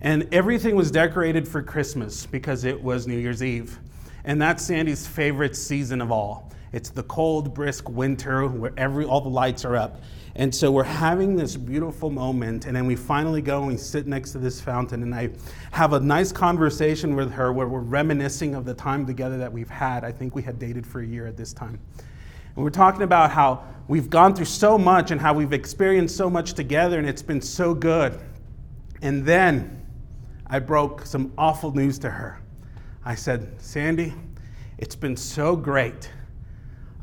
And 0.00 0.28
everything 0.32 0.76
was 0.76 0.90
decorated 0.90 1.46
for 1.48 1.62
Christmas 1.62 2.26
because 2.26 2.64
it 2.64 2.80
was 2.80 3.06
New 3.06 3.18
Year's 3.18 3.42
Eve. 3.42 3.78
And 4.24 4.40
that's 4.40 4.64
Sandy's 4.64 5.06
favorite 5.06 5.56
season 5.56 6.00
of 6.00 6.12
all. 6.12 6.52
It's 6.72 6.88
the 6.88 7.02
cold, 7.02 7.52
brisk 7.52 7.88
winter 7.88 8.48
where 8.48 8.72
every, 8.76 9.04
all 9.04 9.20
the 9.20 9.28
lights 9.28 9.64
are 9.64 9.76
up. 9.76 10.02
And 10.34 10.54
so 10.54 10.72
we're 10.72 10.84
having 10.84 11.36
this 11.36 11.56
beautiful 11.56 12.08
moment, 12.08 12.64
and 12.64 12.74
then 12.74 12.86
we 12.86 12.96
finally 12.96 13.42
go 13.42 13.58
and 13.58 13.72
we 13.72 13.76
sit 13.76 14.06
next 14.06 14.32
to 14.32 14.38
this 14.38 14.62
fountain, 14.62 15.02
and 15.02 15.14
I 15.14 15.28
have 15.72 15.92
a 15.92 16.00
nice 16.00 16.32
conversation 16.32 17.14
with 17.14 17.30
her 17.32 17.52
where 17.52 17.68
we're 17.68 17.80
reminiscing 17.80 18.54
of 18.54 18.64
the 18.64 18.72
time 18.72 19.04
together 19.04 19.36
that 19.36 19.52
we've 19.52 19.68
had. 19.68 20.04
I 20.04 20.10
think 20.10 20.34
we 20.34 20.40
had 20.40 20.58
dated 20.58 20.86
for 20.86 21.02
a 21.02 21.06
year 21.06 21.26
at 21.26 21.36
this 21.36 21.52
time. 21.52 21.78
And 22.56 22.64
we're 22.64 22.70
talking 22.70 23.02
about 23.02 23.30
how 23.30 23.62
we've 23.88 24.08
gone 24.08 24.34
through 24.34 24.46
so 24.46 24.78
much 24.78 25.10
and 25.10 25.20
how 25.20 25.34
we've 25.34 25.52
experienced 25.52 26.16
so 26.16 26.30
much 26.30 26.54
together, 26.54 26.98
and 26.98 27.06
it's 27.06 27.22
been 27.22 27.42
so 27.42 27.74
good. 27.74 28.18
And 29.02 29.26
then 29.26 29.84
I 30.46 30.60
broke 30.60 31.04
some 31.04 31.32
awful 31.36 31.74
news 31.74 31.98
to 31.98 32.10
her. 32.10 32.40
I 33.04 33.16
said, 33.16 33.60
Sandy, 33.60 34.14
it's 34.78 34.96
been 34.96 35.18
so 35.18 35.56
great. 35.56 36.10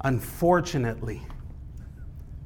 Unfortunately, 0.01 1.21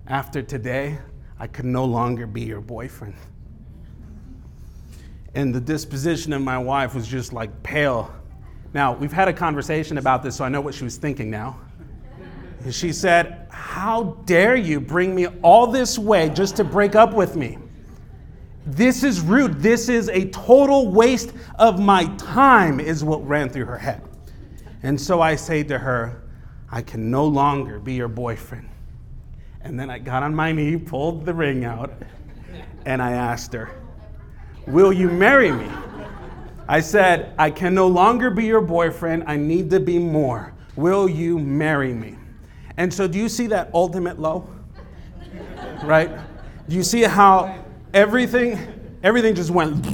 after 0.08 0.42
today, 0.42 0.98
I 1.40 1.48
could 1.48 1.66
no 1.66 1.86
longer 1.86 2.26
be 2.26 2.42
your 2.42 2.62
boyfriend. 2.62 3.16
And 5.36 5.54
the 5.54 5.62
disposition 5.62 6.34
of 6.34 6.42
my 6.42 6.58
wife 6.58 6.96
was 6.96 7.08
just 7.08 7.34
like 7.34 7.64
pale. 7.64 8.14
Now, 8.74 8.94
we've 8.94 9.12
had 9.12 9.28
a 9.28 9.34
conversation 9.34 9.98
about 9.98 10.24
this, 10.24 10.36
so 10.36 10.46
I 10.46 10.50
know 10.50 10.62
what 10.62 10.74
she 10.74 10.84
was 10.84 10.98
thinking 10.98 11.30
now. 11.30 11.60
She 12.72 12.94
said, 12.94 13.48
How 13.50 14.18
dare 14.26 14.56
you 14.56 14.80
bring 14.80 15.14
me 15.14 15.28
all 15.42 15.68
this 15.68 16.00
way 16.00 16.30
just 16.30 16.56
to 16.58 16.64
break 16.64 16.96
up 16.96 17.14
with 17.14 17.36
me? 17.36 17.58
This 18.66 19.04
is 19.04 19.20
rude. 19.22 19.60
This 19.60 19.90
is 19.90 20.10
a 20.10 20.30
total 20.30 20.90
waste 20.90 21.34
of 21.60 21.80
my 21.80 22.06
time, 22.16 22.80
is 22.80 23.04
what 23.04 23.26
ran 23.28 23.50
through 23.50 23.66
her 23.66 23.78
head. 23.78 24.02
And 24.82 25.00
so 25.00 25.22
I 25.22 25.36
say 25.36 25.64
to 25.64 25.78
her, 25.78 26.23
I 26.74 26.82
can 26.82 27.12
no 27.12 27.28
longer 27.28 27.78
be 27.78 27.94
your 27.94 28.08
boyfriend. 28.08 28.68
And 29.62 29.80
then 29.80 29.92
I 29.92 30.00
got 30.00 30.24
on 30.24 30.34
my 30.34 30.52
knee, 30.52 30.76
pulled 30.76 31.24
the 31.24 31.32
ring 31.32 31.66
out, 31.66 31.94
and 32.88 33.00
I 33.00 33.12
asked 33.12 33.54
her, 33.54 33.70
Will 34.66 34.92
you 34.92 35.08
marry 35.08 35.52
me? 35.52 35.70
I 36.68 36.80
said, 36.80 37.36
I 37.38 37.52
can 37.52 37.76
no 37.76 37.86
longer 37.86 38.32
be 38.32 38.46
your 38.46 38.60
boyfriend. 38.60 39.26
I 39.28 39.38
need 39.38 39.70
to 39.70 39.80
be 39.80 40.00
more. 40.00 40.52
Will 40.76 41.08
you 41.08 41.38
marry 41.38 41.94
me? 41.94 42.16
And 42.78 42.92
so, 42.92 43.08
do 43.08 43.20
you 43.20 43.30
see 43.30 43.46
that 43.48 43.70
ultimate 43.72 44.20
low? 44.20 44.50
Right? 45.84 46.10
Do 46.68 46.76
you 46.76 46.82
see 46.82 47.04
how 47.04 47.64
everything, 47.94 48.58
everything 49.04 49.36
just 49.36 49.52
went. 49.52 49.86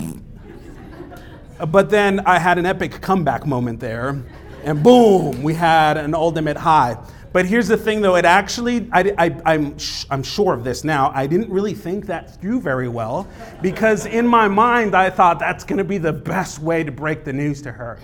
but 1.68 1.90
then 1.90 2.22
I 2.22 2.40
had 2.40 2.58
an 2.58 2.66
epic 2.66 3.02
comeback 3.02 3.46
moment 3.46 3.82
there, 3.82 4.24
and 4.64 4.84
boom, 4.84 5.44
we 5.44 5.54
had 5.54 5.98
an 5.98 6.14
ultimate 6.14 6.58
high. 6.58 6.98
But 7.32 7.46
here's 7.46 7.68
the 7.68 7.78
thing, 7.78 8.02
though, 8.02 8.16
it 8.16 8.26
actually, 8.26 8.90
I, 8.92 9.02
am 9.02 9.42
I'm, 9.46 9.78
I'm 10.10 10.24
sure 10.24 10.54
of 10.54 10.64
this 10.64 10.84
now, 10.84 11.12
I 11.14 11.28
didn't 11.28 11.50
really 11.52 11.76
think 11.76 12.08
that 12.08 12.42
through 12.42 12.62
very 12.62 12.88
well 12.88 13.28
because 13.62 14.08
in 14.08 14.26
my 14.26 14.48
mind 14.48 14.96
I 14.96 15.12
thought 15.12 15.38
that's 15.38 15.64
going 15.64 15.78
to 15.78 15.84
be 15.84 16.00
the 16.00 16.14
best 16.14 16.60
way 16.60 16.84
to 16.84 16.92
break 16.92 17.24
the 17.24 17.34
news 17.34 17.62
to 17.64 17.72
her, 17.72 18.00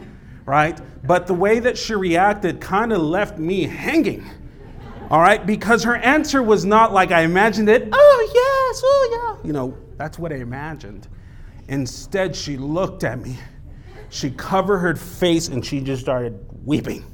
right? 0.45 0.79
But 1.03 1.25
the 1.25 1.33
way 1.33 1.59
that 1.59 1.75
she 1.75 1.95
reacted 1.95 2.61
kind 2.61 2.93
of 2.93 3.01
left 3.01 3.39
me 3.39 3.63
hanging, 3.63 4.23
all 5.09 5.21
right? 5.21 5.43
Because 5.43 5.83
her 5.83 5.95
answer 5.95 6.43
was 6.43 6.63
not 6.63 6.93
like 6.93 7.11
I 7.11 7.21
imagined 7.21 7.67
it, 7.67 7.89
oh, 7.91 8.31
yes, 8.31 8.81
oh, 8.85 9.37
yeah. 9.41 9.47
You 9.47 9.53
know, 9.53 9.75
that's 9.97 10.19
what 10.19 10.33
I 10.33 10.35
imagined. 10.35 11.07
Instead, 11.67 12.35
she 12.35 12.57
looked 12.57 13.03
at 13.03 13.19
me, 13.19 13.39
she 14.09 14.31
covered 14.31 14.79
her 14.79 14.95
face, 14.95 15.47
and 15.47 15.65
she 15.65 15.81
just 15.81 16.01
started 16.01 16.39
weeping. 16.63 17.05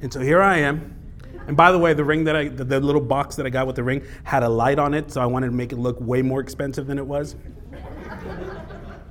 And 0.00 0.12
so 0.12 0.20
here 0.20 0.40
I 0.40 0.58
am. 0.58 0.94
And 1.48 1.56
by 1.56 1.72
the 1.72 1.78
way, 1.78 1.94
the 1.94 2.04
ring 2.04 2.24
that 2.24 2.36
I, 2.36 2.48
the, 2.48 2.64
the, 2.64 2.78
little 2.78 3.00
box 3.00 3.36
that 3.36 3.46
I 3.46 3.48
got 3.48 3.66
with 3.66 3.76
the 3.76 3.82
ring 3.82 4.04
had 4.22 4.42
a 4.42 4.48
light 4.48 4.78
on 4.78 4.92
it, 4.92 5.10
so 5.10 5.20
I 5.20 5.26
wanted 5.26 5.46
to 5.46 5.52
make 5.52 5.72
it 5.72 5.78
look 5.78 5.96
way 5.98 6.20
more 6.20 6.40
expensive 6.40 6.86
than 6.86 6.98
it 6.98 7.06
was. 7.06 7.36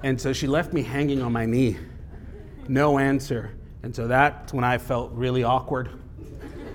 and 0.03 0.21
so 0.21 0.33
she 0.33 0.45
left 0.45 0.71
me 0.71 0.83
hanging 0.83 1.21
on 1.21 1.31
my 1.31 1.45
knee, 1.45 1.77
no 2.67 2.99
answer. 2.99 3.53
And 3.81 3.95
so 3.95 4.07
that's 4.07 4.53
when 4.53 4.63
I 4.63 4.77
felt 4.77 5.11
really 5.13 5.43
awkward. 5.43 5.89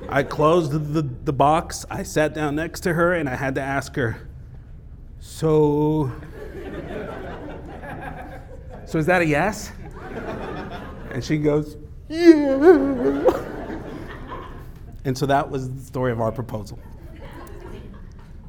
I 0.09 0.25
closed 0.25 0.73
the, 0.73 0.79
the, 0.79 1.03
the 1.03 1.33
box, 1.33 1.87
I 1.89 2.03
sat 2.03 2.35
down 2.35 2.57
next 2.57 2.81
to 2.81 2.93
her, 2.95 3.15
and 3.15 3.29
I 3.29 3.37
had 3.37 3.55
to 3.55 3.63
ask 3.63 3.95
her, 3.95 4.29
So, 5.21 6.11
so 8.93 8.99
is 8.99 9.07
that 9.07 9.23
a 9.23 9.27
yes? 9.27 9.73
And 11.13 11.25
she 11.25 11.39
goes, 11.39 11.79
Yeah. 12.11 13.25
And 15.07 15.17
so 15.17 15.25
that 15.25 15.51
was 15.51 15.73
the 15.73 15.81
story 15.81 16.13
of 16.13 16.21
our 16.21 16.31
proposal. 16.31 16.79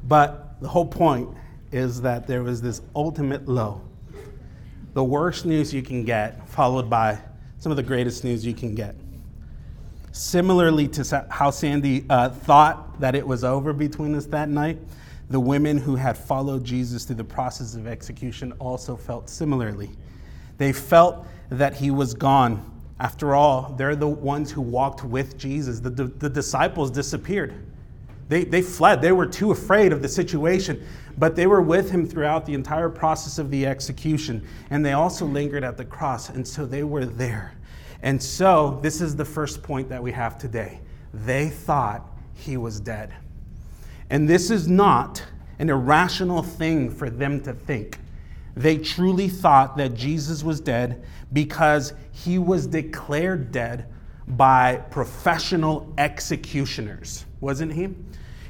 But 0.06 0.60
the 0.60 0.68
whole 0.68 0.84
point 0.84 1.30
is 1.72 2.02
that 2.02 2.26
there 2.26 2.42
was 2.42 2.60
this 2.60 2.82
ultimate 2.94 3.48
low. 3.48 3.80
The 4.92 5.02
worst 5.02 5.46
news 5.46 5.72
you 5.72 5.80
can 5.80 6.04
get, 6.04 6.46
followed 6.46 6.90
by 6.90 7.18
some 7.58 7.72
of 7.72 7.76
the 7.76 7.82
greatest 7.82 8.22
news 8.22 8.44
you 8.44 8.52
can 8.52 8.74
get. 8.74 8.96
Similarly 10.12 10.88
to 10.88 11.26
how 11.30 11.52
Sandy 11.52 12.04
uh, 12.10 12.28
thought 12.28 13.00
that 13.00 13.14
it 13.14 13.26
was 13.26 13.44
over 13.44 13.72
between 13.72 14.14
us 14.14 14.26
that 14.26 14.50
night, 14.50 14.76
the 15.30 15.40
women 15.40 15.78
who 15.78 15.96
had 15.96 16.18
followed 16.18 16.64
Jesus 16.64 17.06
through 17.06 17.16
the 17.16 17.24
process 17.24 17.76
of 17.76 17.86
execution 17.86 18.52
also 18.58 18.94
felt 18.94 19.30
similarly. 19.30 19.88
They 20.58 20.72
felt 20.72 21.26
that 21.50 21.74
he 21.74 21.90
was 21.90 22.14
gone 22.14 22.70
after 23.00 23.34
all, 23.34 23.74
they're 23.76 23.96
the 23.96 24.08
ones 24.08 24.50
who 24.50 24.60
walked 24.60 25.04
with 25.04 25.36
Jesus. 25.36 25.80
The, 25.80 25.90
the, 25.90 26.04
the, 26.04 26.28
disciples 26.30 26.90
disappeared. 26.90 27.54
They, 28.28 28.44
they 28.44 28.62
fled. 28.62 29.02
They 29.02 29.12
were 29.12 29.26
too 29.26 29.50
afraid 29.50 29.92
of 29.92 30.00
the 30.00 30.08
situation, 30.08 30.82
but 31.18 31.34
they 31.34 31.46
were 31.46 31.60
with 31.60 31.90
him 31.90 32.06
throughout 32.06 32.46
the 32.46 32.54
entire 32.54 32.88
process 32.88 33.38
of 33.38 33.50
the 33.50 33.66
execution. 33.66 34.46
And 34.70 34.84
they 34.84 34.92
also 34.92 35.26
lingered 35.26 35.64
at 35.64 35.76
the 35.76 35.84
cross, 35.84 36.30
and 36.30 36.46
so 36.46 36.64
they 36.64 36.84
were 36.84 37.04
there. 37.04 37.54
And 38.02 38.22
so, 38.22 38.78
this 38.82 39.00
is 39.00 39.16
the 39.16 39.24
first 39.24 39.62
point 39.62 39.88
that 39.88 40.02
we 40.02 40.12
have 40.12 40.38
today. 40.38 40.80
They 41.12 41.48
thought 41.48 42.06
he 42.34 42.56
was 42.56 42.78
dead. 42.78 43.12
And 44.10 44.28
this 44.28 44.50
is 44.50 44.68
not 44.68 45.22
an 45.58 45.68
irrational 45.68 46.42
thing 46.42 46.90
for 46.90 47.10
them 47.10 47.42
to 47.42 47.52
think. 47.52 47.98
They 48.56 48.78
truly 48.78 49.28
thought 49.28 49.76
that 49.76 49.94
Jesus 49.94 50.44
was 50.44 50.60
dead 50.60 51.04
because 51.32 51.92
he 52.12 52.38
was 52.38 52.66
declared 52.66 53.50
dead 53.50 53.86
by 54.26 54.76
professional 54.90 55.92
executioners, 55.98 57.26
wasn't 57.40 57.72
he? 57.72 57.88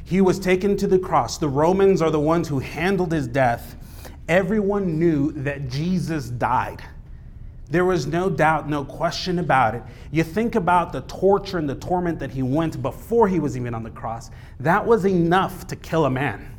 He 0.05 0.21
was 0.21 0.39
taken 0.39 0.77
to 0.77 0.87
the 0.87 0.99
cross. 0.99 1.39
The 1.39 1.49
Romans 1.49 2.03
are 2.03 2.11
the 2.11 2.21
ones 2.21 2.49
who 2.49 2.59
handled 2.59 3.13
his 3.13 3.27
death. 3.27 3.77
Everyone 4.29 4.99
knew 4.99 5.33
that 5.33 5.69
Jesus 5.69 6.29
died. 6.29 6.83
There 7.71 7.87
was 7.87 8.07
no 8.07 8.29
doubt, 8.29 8.69
no 8.69 8.85
question 8.85 9.39
about 9.39 9.75
it. 9.75 9.83
You 10.11 10.23
think 10.23 10.55
about 10.55 10.93
the 10.93 11.01
torture 11.03 11.57
and 11.57 11.69
the 11.69 11.75
torment 11.75 12.19
that 12.19 12.31
he 12.31 12.43
went 12.43 12.81
before 12.83 13.27
he 13.27 13.41
was 13.41 13.57
even 13.57 13.75
on 13.75 13.83
the 13.83 13.91
cross, 13.91 14.31
that 14.61 14.85
was 14.87 15.07
enough 15.07 15.67
to 15.69 15.77
kill 15.77 16.05
a 16.05 16.11
man. 16.11 16.54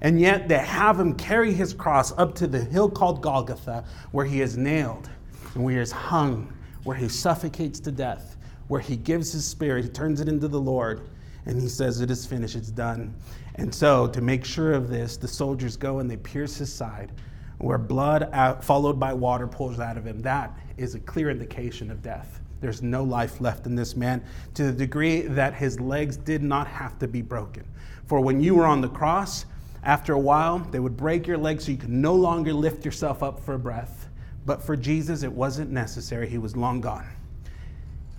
And 0.00 0.20
yet 0.20 0.48
they 0.48 0.58
have 0.58 0.98
him 0.98 1.14
carry 1.14 1.52
his 1.52 1.74
cross 1.74 2.16
up 2.18 2.34
to 2.36 2.46
the 2.46 2.60
hill 2.60 2.88
called 2.88 3.20
Golgotha, 3.20 3.84
where 4.12 4.26
he 4.26 4.40
is 4.40 4.56
nailed 4.56 5.10
and 5.54 5.64
where 5.64 5.74
he 5.74 5.80
is 5.80 5.92
hung, 5.92 6.52
where 6.84 6.96
he 6.96 7.08
suffocates 7.08 7.80
to 7.80 7.90
death, 7.90 8.36
where 8.68 8.80
he 8.80 8.96
gives 8.96 9.32
his 9.32 9.46
spirit, 9.46 9.84
he 9.84 9.90
turns 9.90 10.20
it 10.20 10.28
into 10.28 10.48
the 10.48 10.60
Lord, 10.60 11.08
and 11.46 11.60
he 11.60 11.68
says, 11.68 12.00
It 12.00 12.10
is 12.10 12.26
finished, 12.26 12.54
it's 12.54 12.70
done. 12.70 13.14
And 13.56 13.74
so, 13.74 14.06
to 14.06 14.20
make 14.20 14.44
sure 14.44 14.72
of 14.72 14.88
this, 14.88 15.16
the 15.16 15.26
soldiers 15.26 15.76
go 15.76 15.98
and 15.98 16.10
they 16.10 16.16
pierce 16.16 16.56
his 16.56 16.72
side, 16.72 17.10
where 17.58 17.78
blood 17.78 18.28
out, 18.32 18.62
followed 18.62 19.00
by 19.00 19.12
water 19.12 19.48
pours 19.48 19.80
out 19.80 19.96
of 19.96 20.06
him. 20.06 20.20
That 20.20 20.56
is 20.76 20.94
a 20.94 21.00
clear 21.00 21.30
indication 21.30 21.90
of 21.90 22.02
death. 22.02 22.40
There's 22.60 22.82
no 22.82 23.02
life 23.02 23.40
left 23.40 23.66
in 23.66 23.74
this 23.74 23.96
man 23.96 24.22
to 24.54 24.64
the 24.64 24.72
degree 24.72 25.22
that 25.22 25.54
his 25.54 25.80
legs 25.80 26.16
did 26.16 26.42
not 26.42 26.66
have 26.66 26.98
to 26.98 27.08
be 27.08 27.22
broken. 27.22 27.64
For 28.06 28.20
when 28.20 28.40
you 28.40 28.54
were 28.54 28.66
on 28.66 28.80
the 28.80 28.88
cross, 28.88 29.46
after 29.88 30.12
a 30.12 30.18
while, 30.18 30.58
they 30.58 30.80
would 30.80 30.98
break 30.98 31.26
your 31.26 31.38
legs 31.38 31.64
so 31.64 31.72
you 31.72 31.78
could 31.78 31.88
no 31.88 32.14
longer 32.14 32.52
lift 32.52 32.84
yourself 32.84 33.22
up 33.22 33.40
for 33.40 33.56
breath. 33.56 34.06
But 34.44 34.62
for 34.62 34.76
Jesus, 34.76 35.22
it 35.22 35.32
wasn't 35.32 35.70
necessary. 35.70 36.28
He 36.28 36.36
was 36.36 36.54
long 36.54 36.82
gone. 36.82 37.08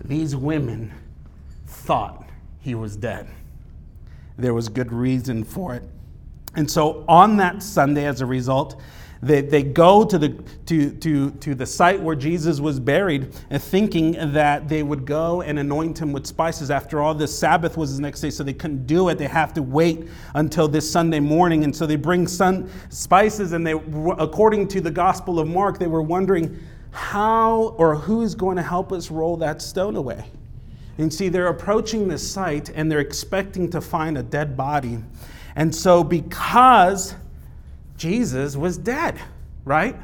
These 0.04 0.36
women 0.36 0.92
thought 1.68 2.28
he 2.60 2.74
was 2.74 2.96
dead. 2.96 3.28
There 4.36 4.56
was 4.56 4.68
good 4.68 4.92
reason 4.92 5.44
for 5.44 5.76
it. 5.76 5.84
And 6.56 6.70
so 6.70 7.06
on 7.08 7.38
that 7.38 7.62
Sunday, 7.62 8.06
as 8.06 8.22
a 8.22 8.26
result, 8.26 8.82
they, 9.22 9.42
they 9.42 9.64
go 9.64 10.06
to 10.06 10.18
the, 10.18 10.30
to, 10.66 10.92
to, 10.92 11.32
to 11.32 11.54
the 11.54 11.66
site 11.66 12.02
where 12.02 12.16
Jesus 12.16 12.62
was 12.62 12.80
buried, 12.80 13.34
uh, 13.52 13.58
thinking 13.58 14.14
that 14.34 14.70
they 14.70 14.82
would 14.82 15.06
go 15.06 15.42
and 15.42 15.60
anoint 15.60 16.00
him 16.00 16.14
with 16.14 16.26
spices. 16.26 16.72
After 16.72 17.02
all, 17.02 17.14
the 17.14 17.28
Sabbath 17.28 17.76
was 17.76 17.98
the 17.98 18.02
next 18.02 18.22
day, 18.22 18.30
so 18.30 18.44
they 18.44 18.54
couldn't 18.54 18.88
do 18.88 19.10
it. 19.10 19.18
They 19.18 19.28
have 19.28 19.54
to 19.56 19.62
wait 19.62 20.08
until 20.36 20.70
this 20.70 20.90
Sunday 20.90 21.20
morning. 21.20 21.66
And 21.66 21.76
so 21.76 21.86
they 21.86 21.98
bring 21.98 22.28
sun, 22.28 22.70
spices, 22.90 23.52
and 23.52 23.68
they, 23.68 23.74
according 23.74 24.70
to 24.70 24.82
the 24.82 24.92
Gospel 24.92 25.40
of 25.40 25.50
Mark, 25.50 25.80
they 25.80 25.88
were 25.88 26.02
wondering 26.02 26.58
how 26.92 27.76
or 27.78 27.96
who's 27.96 28.36
going 28.36 28.56
to 28.56 28.64
help 28.64 28.94
us 28.94 29.12
roll 29.12 29.36
that 29.38 29.62
stone 29.62 29.98
away. 29.98 30.32
And 30.98 31.14
see, 31.14 31.30
they're 31.30 31.48
approaching 31.48 32.08
this 32.08 32.30
site 32.30 32.70
and 32.70 32.92
they're 32.92 33.00
expecting 33.00 33.70
to 33.72 33.82
find 33.82 34.18
a 34.18 34.24
dead 34.24 34.56
body. 34.56 35.00
And 35.56 35.74
so, 35.74 36.04
because 36.04 37.16
Jesus 38.00 38.56
was 38.56 38.78
dead, 38.78 39.20
right? 39.66 39.96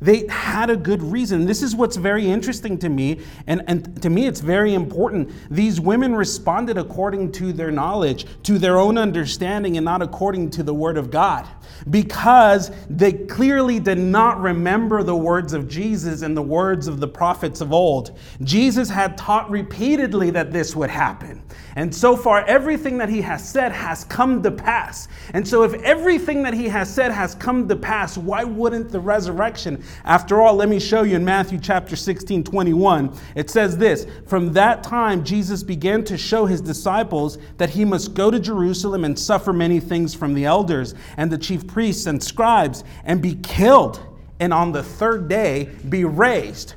They 0.00 0.26
had 0.26 0.70
a 0.70 0.76
good 0.76 1.02
reason. 1.02 1.46
This 1.46 1.62
is 1.62 1.74
what's 1.74 1.96
very 1.96 2.26
interesting 2.26 2.78
to 2.78 2.88
me, 2.88 3.20
and, 3.46 3.62
and 3.66 4.02
to 4.02 4.10
me, 4.10 4.26
it's 4.26 4.40
very 4.40 4.74
important. 4.74 5.30
These 5.50 5.80
women 5.80 6.14
responded 6.14 6.76
according 6.76 7.32
to 7.32 7.52
their 7.52 7.70
knowledge, 7.70 8.26
to 8.42 8.58
their 8.58 8.78
own 8.78 8.98
understanding, 8.98 9.76
and 9.76 9.84
not 9.84 10.02
according 10.02 10.50
to 10.50 10.62
the 10.62 10.74
Word 10.74 10.96
of 10.96 11.10
God, 11.10 11.46
because 11.90 12.70
they 12.88 13.12
clearly 13.12 13.78
did 13.80 13.98
not 13.98 14.40
remember 14.40 15.02
the 15.02 15.16
words 15.16 15.52
of 15.52 15.68
Jesus 15.68 16.22
and 16.22 16.36
the 16.36 16.42
words 16.42 16.86
of 16.86 17.00
the 17.00 17.08
prophets 17.08 17.60
of 17.60 17.72
old. 17.72 18.18
Jesus 18.42 18.88
had 18.88 19.16
taught 19.16 19.50
repeatedly 19.50 20.30
that 20.30 20.52
this 20.52 20.74
would 20.76 20.90
happen. 20.90 21.42
And 21.76 21.92
so 21.92 22.16
far, 22.16 22.44
everything 22.46 22.98
that 22.98 23.08
he 23.08 23.20
has 23.22 23.46
said 23.46 23.72
has 23.72 24.04
come 24.04 24.42
to 24.42 24.50
pass. 24.50 25.08
And 25.32 25.46
so, 25.46 25.64
if 25.64 25.74
everything 25.82 26.42
that 26.44 26.54
he 26.54 26.68
has 26.68 26.92
said 26.92 27.10
has 27.10 27.34
come 27.34 27.68
to 27.68 27.76
pass, 27.76 28.16
why 28.16 28.44
wouldn't 28.44 28.90
the 28.90 29.00
resurrection? 29.00 29.82
After 30.04 30.40
all, 30.40 30.54
let 30.54 30.68
me 30.68 30.78
show 30.78 31.02
you 31.02 31.16
in 31.16 31.24
Matthew 31.24 31.58
chapter 31.58 31.96
16, 31.96 32.44
21. 32.44 33.16
It 33.34 33.50
says 33.50 33.76
this 33.76 34.06
From 34.26 34.52
that 34.52 34.84
time, 34.84 35.24
Jesus 35.24 35.62
began 35.62 36.04
to 36.04 36.16
show 36.16 36.46
his 36.46 36.60
disciples 36.60 37.38
that 37.56 37.70
he 37.70 37.84
must 37.84 38.14
go 38.14 38.30
to 38.30 38.38
Jerusalem 38.38 39.04
and 39.04 39.18
suffer 39.18 39.52
many 39.52 39.80
things 39.80 40.14
from 40.14 40.34
the 40.34 40.44
elders 40.44 40.94
and 41.16 41.30
the 41.30 41.38
chief 41.38 41.63
priests 41.66 42.06
and 42.06 42.22
scribes 42.22 42.84
and 43.04 43.20
be 43.20 43.34
killed, 43.36 44.00
and 44.40 44.52
on 44.52 44.72
the 44.72 44.82
third 44.82 45.28
day 45.28 45.70
be 45.88 46.04
raised. 46.04 46.74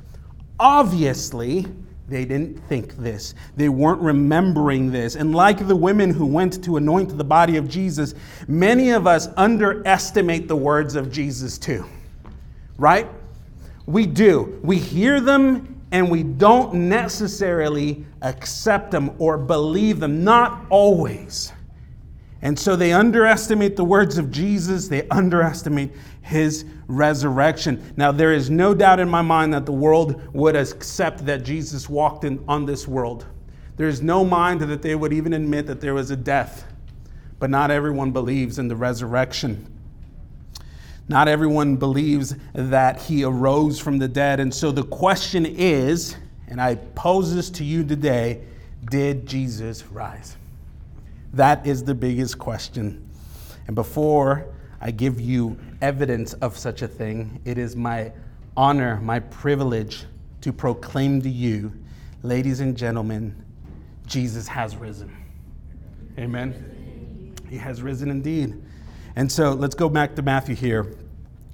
Obviously, 0.60 1.66
they 2.08 2.24
didn't 2.24 2.58
think 2.70 2.96
this. 2.96 3.36
They 3.58 3.68
weren't 3.68 4.02
remembering 4.02 4.92
this. 4.92 5.16
And 5.16 5.36
like 5.36 5.68
the 5.68 5.76
women 5.76 6.12
who 6.12 6.26
went 6.26 6.64
to 6.64 6.78
anoint 6.78 7.18
the 7.18 7.24
body 7.24 7.58
of 7.58 7.68
Jesus, 7.68 8.16
many 8.48 8.92
of 8.92 9.06
us 9.06 9.28
underestimate 9.36 10.48
the 10.48 10.56
words 10.56 10.96
of 10.96 11.12
Jesus 11.12 11.58
too. 11.58 11.86
Right? 12.78 13.08
We 13.86 14.06
do. 14.06 14.60
We 14.64 14.78
hear 14.78 15.20
them 15.20 15.82
and 15.92 16.10
we 16.10 16.24
don't 16.24 16.74
necessarily 16.74 18.06
accept 18.22 18.92
them 18.92 19.12
or 19.20 19.38
believe 19.38 20.00
them. 20.00 20.24
Not 20.24 20.66
always. 20.70 21.52
And 22.42 22.58
so 22.58 22.76
they 22.76 22.94
underestimate 22.94 23.76
the 23.76 23.84
words 23.84 24.18
of 24.18 24.32
Jesus, 24.32 24.88
they 24.88 25.08
underestimate 25.10 25.92
his 26.22 26.66
resurrection. 26.88 27.94
Now, 27.98 28.12
there 28.12 28.34
is 28.34 28.50
no 28.50 28.74
doubt 28.74 29.00
in 29.00 29.10
my 29.10 29.22
mind 29.22 29.54
that 29.54 29.66
the 29.66 29.72
world 29.72 30.22
would 30.34 30.56
accept 30.56 31.26
that 31.26 31.44
Jesus 31.44 31.90
walked 31.90 32.24
in, 32.24 32.44
on 32.48 32.66
this 32.66 32.88
world. 32.88 33.26
There 33.78 33.88
is 33.88 34.02
no 34.02 34.24
mind 34.24 34.62
that 34.62 34.82
they 34.82 34.96
would 34.96 35.14
even 35.14 35.34
admit 35.34 35.68
that 35.68 35.82
there 35.82 35.94
was 35.94 36.12
a 36.12 36.16
death. 36.16 36.66
But 37.40 37.50
not 37.50 37.72
everyone 37.72 38.12
believes 38.12 38.60
in 38.60 38.68
the 38.68 38.76
resurrection. 38.76 39.72
Not 41.08 41.28
everyone 41.28 41.78
believes 41.78 42.36
that 42.54 43.00
he 43.02 43.24
arose 43.24 43.80
from 43.80 43.98
the 43.98 44.08
dead. 44.08 44.40
And 44.40 44.54
so 44.54 44.72
the 44.72 44.84
question 44.84 45.46
is, 45.46 46.18
and 46.48 46.62
I 46.62 46.76
pose 46.76 47.34
this 47.34 47.50
to 47.52 47.64
you 47.64 47.84
today 47.84 48.44
did 48.90 49.26
Jesus 49.26 49.86
rise? 49.88 50.38
That 51.34 51.66
is 51.66 51.84
the 51.84 51.94
biggest 51.94 52.38
question. 52.40 53.08
And 53.68 53.76
before 53.76 54.54
I 54.80 54.92
give 54.92 55.20
you 55.20 55.58
evidence 55.82 56.34
of 56.34 56.58
such 56.58 56.82
a 56.82 56.88
thing, 56.88 57.42
it 57.46 57.58
is 57.58 57.76
my 57.76 58.12
honor, 58.56 58.98
my 59.02 59.20
privilege 59.20 60.06
to 60.42 60.54
proclaim 60.54 61.22
to 61.22 61.30
you, 61.30 61.74
ladies 62.24 62.60
and 62.60 62.78
gentlemen, 62.78 63.36
Jesus 64.06 64.48
has 64.48 64.76
risen. 64.76 65.16
Amen. 66.18 67.34
He 67.50 67.58
has 67.58 67.82
risen 67.82 68.10
indeed. 68.10 68.56
And 69.16 69.32
so 69.32 69.52
let's 69.52 69.76
go 69.76 69.90
back 69.90 70.16
to 70.16 70.22
Matthew 70.22 70.56
here. 70.56 70.96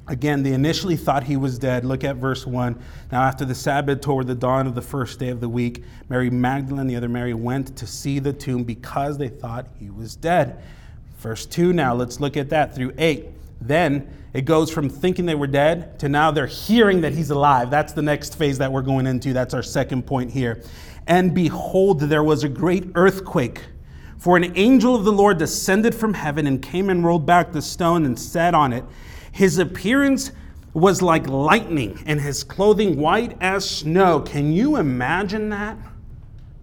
Again, 0.08 0.44
they 0.44 0.52
initially 0.52 0.98
thought 0.98 1.24
he 1.24 1.38
was 1.38 1.58
dead. 1.58 1.86
Look 1.86 2.04
at 2.04 2.18
verse 2.18 2.46
1. 2.46 2.78
Now, 3.12 3.22
after 3.24 3.46
the 3.46 3.56
Sabbath, 3.56 4.02
toward 4.02 4.28
the 4.28 4.36
dawn 4.36 4.68
of 4.68 4.76
the 4.76 4.82
first 4.82 5.18
day 5.18 5.30
of 5.30 5.40
the 5.40 5.48
week, 5.48 5.84
Mary 6.10 6.30
Magdalene, 6.30 6.88
the 6.88 6.98
other 6.98 7.08
Mary, 7.08 7.34
went 7.34 7.78
to 7.78 7.88
see 7.88 8.20
the 8.20 8.34
tomb 8.34 8.66
because 8.66 9.18
they 9.18 9.30
thought 9.30 9.68
he 9.80 9.90
was 9.90 10.18
dead. 10.18 10.62
Verse 11.20 11.46
2 11.46 11.72
now, 11.72 11.94
let's 11.94 12.20
look 12.20 12.36
at 12.36 12.50
that 12.50 12.76
through 12.76 12.94
8. 12.98 13.30
Then 13.62 14.14
it 14.34 14.42
goes 14.42 14.70
from 14.70 14.90
thinking 14.90 15.26
they 15.26 15.36
were 15.36 15.48
dead 15.48 15.98
to 16.00 16.10
now 16.10 16.32
they're 16.32 16.48
hearing 16.48 17.00
that 17.02 17.14
he's 17.14 17.30
alive. 17.30 17.70
That's 17.70 17.94
the 17.94 18.02
next 18.02 18.36
phase 18.36 18.58
that 18.58 18.70
we're 18.70 18.82
going 18.82 19.08
into. 19.08 19.32
That's 19.32 19.54
our 19.54 19.64
second 19.64 20.06
point 20.06 20.32
here. 20.32 20.62
And 21.08 21.34
behold, 21.34 22.02
there 22.02 22.24
was 22.24 22.44
a 22.44 22.50
great 22.50 22.88
earthquake. 22.96 23.62
For 24.18 24.36
an 24.36 24.52
angel 24.58 24.96
of 24.96 25.06
the 25.06 25.12
Lord 25.12 25.38
descended 25.38 25.94
from 25.94 26.14
heaven 26.14 26.48
and 26.48 26.62
came 26.62 26.90
and 26.90 27.06
rolled 27.06 27.26
back 27.26 27.52
the 27.52 27.62
stone 27.62 28.06
and 28.06 28.20
sat 28.20 28.54
on 28.54 28.74
it. 28.74 28.84
His 29.34 29.58
appearance 29.58 30.32
was 30.74 31.02
like 31.02 31.28
lightning, 31.28 32.02
and 32.06 32.22
his 32.22 32.44
clothing 32.44 32.98
white 32.98 33.36
as 33.42 33.68
snow. 33.68 34.22
Can 34.22 34.54
you 34.54 34.78
imagine 34.78 35.50
that? 35.50 35.76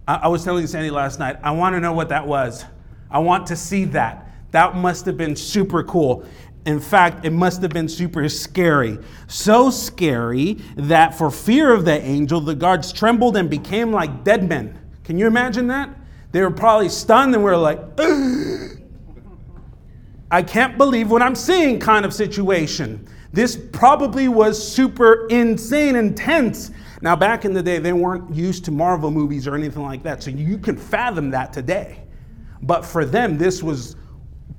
I, 0.07 0.15
I 0.15 0.27
was 0.29 0.43
telling 0.43 0.65
Sandy 0.67 0.89
last 0.89 1.19
night, 1.19 1.37
I 1.43 1.51
want 1.51 1.75
to 1.75 1.81
know 1.81 1.91
what 1.91 2.09
that 2.09 2.25
was. 2.25 2.65
I 3.09 3.19
want 3.19 3.45
to 3.47 3.57
see 3.57 3.85
that. 3.85 4.33
That 4.51 4.75
must 4.75 5.05
have 5.05 5.17
been 5.17 5.35
super 5.35 5.83
cool. 5.83 6.25
In 6.65 6.79
fact, 6.79 7.25
it 7.25 7.31
must 7.31 7.61
have 7.61 7.71
been 7.71 7.89
super 7.89 8.27
scary. 8.29 8.99
So 9.27 9.69
scary 9.69 10.53
that 10.77 11.13
for 11.17 11.29
fear 11.29 11.73
of 11.73 11.83
the 11.83 12.01
angel, 12.01 12.39
the 12.39 12.55
guards 12.55 12.93
trembled 12.93 13.35
and 13.35 13.49
became 13.49 13.91
like 13.91 14.23
dead 14.23 14.47
men. 14.47 14.79
Can 15.03 15.17
you 15.17 15.27
imagine 15.27 15.67
that? 15.67 15.89
They 16.31 16.41
were 16.41 16.51
probably 16.51 16.87
stunned 16.87 17.33
and 17.33 17.43
were 17.43 17.57
like, 17.57 17.79
I 20.31 20.41
can't 20.41 20.77
believe 20.77 21.11
what 21.11 21.21
I'm 21.21 21.35
seeing 21.35 21.77
kind 21.77 22.05
of 22.05 22.13
situation. 22.13 23.05
This 23.33 23.57
probably 23.57 24.29
was 24.29 24.65
super 24.65 25.27
insane, 25.27 25.97
intense. 25.97 26.71
Now, 27.01 27.17
back 27.17 27.43
in 27.43 27.53
the 27.53 27.61
day, 27.61 27.79
they 27.79 27.91
weren't 27.91 28.33
used 28.33 28.63
to 28.65 28.71
Marvel 28.71 29.11
movies 29.11 29.45
or 29.45 29.55
anything 29.55 29.83
like 29.83 30.03
that, 30.03 30.23
so 30.23 30.31
you 30.31 30.57
can 30.57 30.77
fathom 30.77 31.31
that 31.31 31.51
today. 31.51 32.03
But 32.61 32.85
for 32.85 33.03
them, 33.03 33.37
this 33.37 33.61
was 33.61 33.97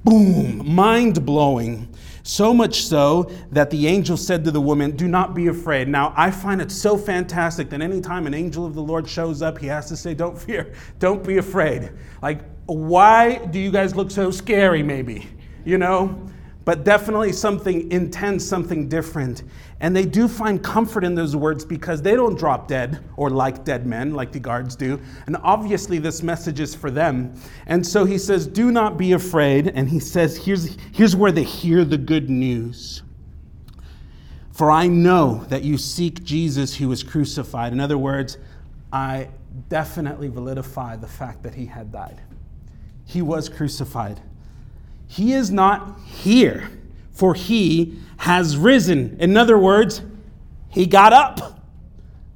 boom, 0.05 0.75
mind 0.75 1.25
blowing. 1.25 1.89
So 2.23 2.53
much 2.53 2.85
so 2.85 3.31
that 3.51 3.71
the 3.71 3.87
angel 3.87 4.17
said 4.17 4.45
to 4.45 4.51
the 4.51 4.61
woman, 4.61 4.95
Do 4.95 5.09
not 5.09 5.35
be 5.35 5.49
afraid. 5.49 5.89
Now, 5.89 6.13
I 6.17 6.31
find 6.31 6.61
it 6.61 6.71
so 6.71 6.99
fantastic 6.99 7.71
that 7.71 7.81
anytime 7.81 8.27
an 8.27 8.35
angel 8.35 8.67
of 8.67 8.75
the 8.75 8.83
Lord 8.83 9.09
shows 9.09 9.41
up, 9.41 9.59
he 9.59 9.67
has 9.69 9.89
to 9.89 9.97
say, 9.97 10.13
Don't 10.13 10.39
fear, 10.39 10.73
don't 10.99 11.25
be 11.25 11.39
afraid. 11.39 11.93
Like, 12.21 12.41
why 12.67 13.39
do 13.47 13.59
you 13.59 13.71
guys 13.71 13.95
look 13.95 14.11
so 14.11 14.31
scary, 14.31 14.83
maybe? 14.83 15.27
You 15.65 15.79
know? 15.79 16.29
But 16.65 16.85
definitely 16.85 17.33
something 17.33 17.91
intense, 17.91 18.45
something 18.45 18.89
different. 18.89 19.43
And 19.81 19.97
they 19.97 20.05
do 20.05 20.29
find 20.29 20.63
comfort 20.63 21.03
in 21.03 21.17
those 21.17 21.35
words 21.35 21.65
because 21.65 22.03
they 22.03 22.15
don't 22.15 22.39
drop 22.39 22.69
dead 22.69 23.03
or 23.17 23.31
like 23.31 23.65
dead 23.65 23.85
men 23.85 24.15
like 24.15 24.31
the 24.31 24.39
guards 24.39 24.77
do. 24.77 25.01
And 25.27 25.37
obviously, 25.43 25.99
this 25.99 26.23
message 26.23 26.61
is 26.61 26.73
for 26.73 26.91
them. 26.91 27.35
And 27.67 27.85
so 27.85 28.05
he 28.05 28.17
says, 28.17 28.47
Do 28.47 28.71
not 28.71 28.97
be 28.97 29.13
afraid. 29.13 29.73
And 29.75 29.89
he 29.89 29.99
says, 29.99 30.37
Here's, 30.37 30.77
here's 30.93 31.17
where 31.17 31.33
they 31.33 31.43
hear 31.43 31.85
the 31.85 31.99
good 31.99 32.31
news. 32.31 33.03
For 34.53 34.71
I 34.71 34.87
know 34.87 35.45
that 35.49 35.63
you 35.63 35.79
seek 35.79 36.23
Jesus 36.23 36.77
who 36.77 36.89
was 36.89 37.03
crucified. 37.03 37.73
In 37.73 37.81
other 37.81 37.99
words, 37.99 38.39
I 38.93 39.31
definitely 39.69 40.29
validify 40.29 41.01
the 41.01 41.09
fact 41.09 41.43
that 41.43 41.55
he 41.55 41.67
had 41.67 41.91
died. 41.91 42.21
He 43.05 43.21
was 43.21 43.49
crucified. 43.49 44.21
He 45.13 45.35
is 45.35 45.51
not 45.51 46.01
here, 46.07 46.71
for 47.13 47.35
he 47.35 47.99
has 48.17 48.57
risen. 48.57 49.19
In 49.21 49.37
other 49.37 49.59
words, 49.59 50.01
he 50.71 50.87
got 50.87 51.13
up. 51.13 51.61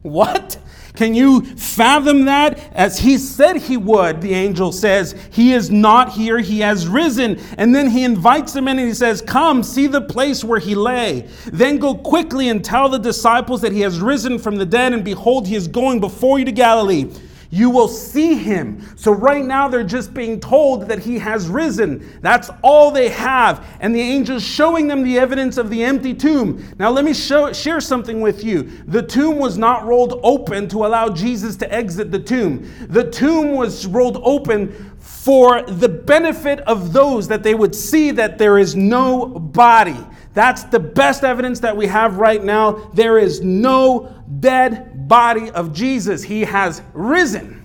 What? 0.03 0.59
Can 0.95 1.15
you 1.15 1.41
fathom 1.57 2.27
that? 2.27 2.59
As 2.75 2.99
he 2.99 3.17
said 3.17 3.57
he 3.57 3.79
would, 3.79 4.21
the 4.21 4.35
angel 4.35 4.73
says, 4.73 5.15
He 5.31 5.55
is 5.55 5.71
not 5.71 6.13
here, 6.13 6.39
he 6.39 6.61
has 6.61 6.87
risen. 6.87 7.41
And 7.57 7.75
then 7.75 7.89
he 7.89 8.05
invites 8.05 8.53
them 8.53 8.69
in 8.69 8.79
and 8.79 8.87
he 8.87 8.93
says, 8.93 9.23
Come, 9.23 9.63
see 9.63 9.87
the 9.87 10.03
place 10.03 10.45
where 10.45 10.61
he 10.61 10.75
lay. 10.75 11.31
Then 11.47 11.79
go 11.79 11.95
quickly 11.95 12.51
and 12.51 12.63
tell 12.63 12.91
the 12.91 12.99
disciples 12.99 13.63
that 13.63 13.73
he 13.73 13.81
has 13.81 14.01
risen 14.01 14.39
from 14.39 14.57
the 14.57 14.67
dead, 14.67 14.93
and 14.93 15.03
behold, 15.03 15.47
he 15.47 15.55
is 15.55 15.67
going 15.67 15.99
before 15.99 16.39
you 16.39 16.45
to 16.45 16.53
Galilee 16.53 17.11
you 17.51 17.71
will 17.71 17.89
see 17.89 18.35
him. 18.35 18.83
So, 18.97 19.13
right 19.13 19.45
now, 19.45 19.69
they're 19.69 19.85
just 19.85 20.13
being 20.15 20.41
told 20.41 20.89
that 20.89 20.99
he 20.99 21.19
has 21.19 21.49
risen. 21.49 22.19
That's 22.23 22.51
all 22.63 22.91
they 22.91 23.09
have. 23.11 23.67
And 23.81 23.95
the 23.95 24.03
angel's 24.03 24.43
showing 24.43 24.89
them 24.89 25.03
the 25.03 25.19
evidence 25.19 25.57
of 25.57 25.71
the 25.71 25.85
empty 25.85 26.15
tomb. 26.15 26.65
Now, 26.79 26.91
let 26.91 27.05
me 27.05 27.15
show, 27.15 27.53
share 27.53 27.81
something 27.81 28.21
with 28.21 28.45
you. 28.45 28.65
The 28.87 29.03
tomb 29.03 29.39
was 29.39 29.59
not 29.59 29.85
rolled 29.85 30.21
open 30.23 30.69
to 30.69 30.87
allow 30.87 31.09
Jesus 31.09 31.57
to 31.57 31.73
exit 31.73 32.11
the 32.11 32.19
tomb, 32.19 32.69
the 32.89 33.11
tomb 33.11 33.53
was 33.53 33.87
rolled 33.87 34.21
open 34.23 34.93
for 34.99 35.63
the 35.63 35.89
benefit 35.89 36.61
of 36.61 36.93
those 36.93 37.29
that 37.29 37.43
they 37.43 37.55
would 37.55 37.75
see 37.75 38.11
that 38.13 38.39
there 38.39 38.59
is 38.59 38.75
no 38.77 39.27
body. 39.27 39.97
That's 40.35 40.65
the 40.65 40.79
best 40.79 41.25
evidence 41.25 41.61
that 41.61 41.77
we 41.77 41.87
have 41.87 42.19
right 42.19 42.45
now. 42.45 42.91
There 42.93 43.19
is 43.19 43.41
no 43.41 44.16
dead 44.41 45.09
body 45.09 45.51
of 45.51 45.73
Jesus. 45.73 46.23
He 46.23 46.43
has 46.43 46.83
risen. 46.93 47.63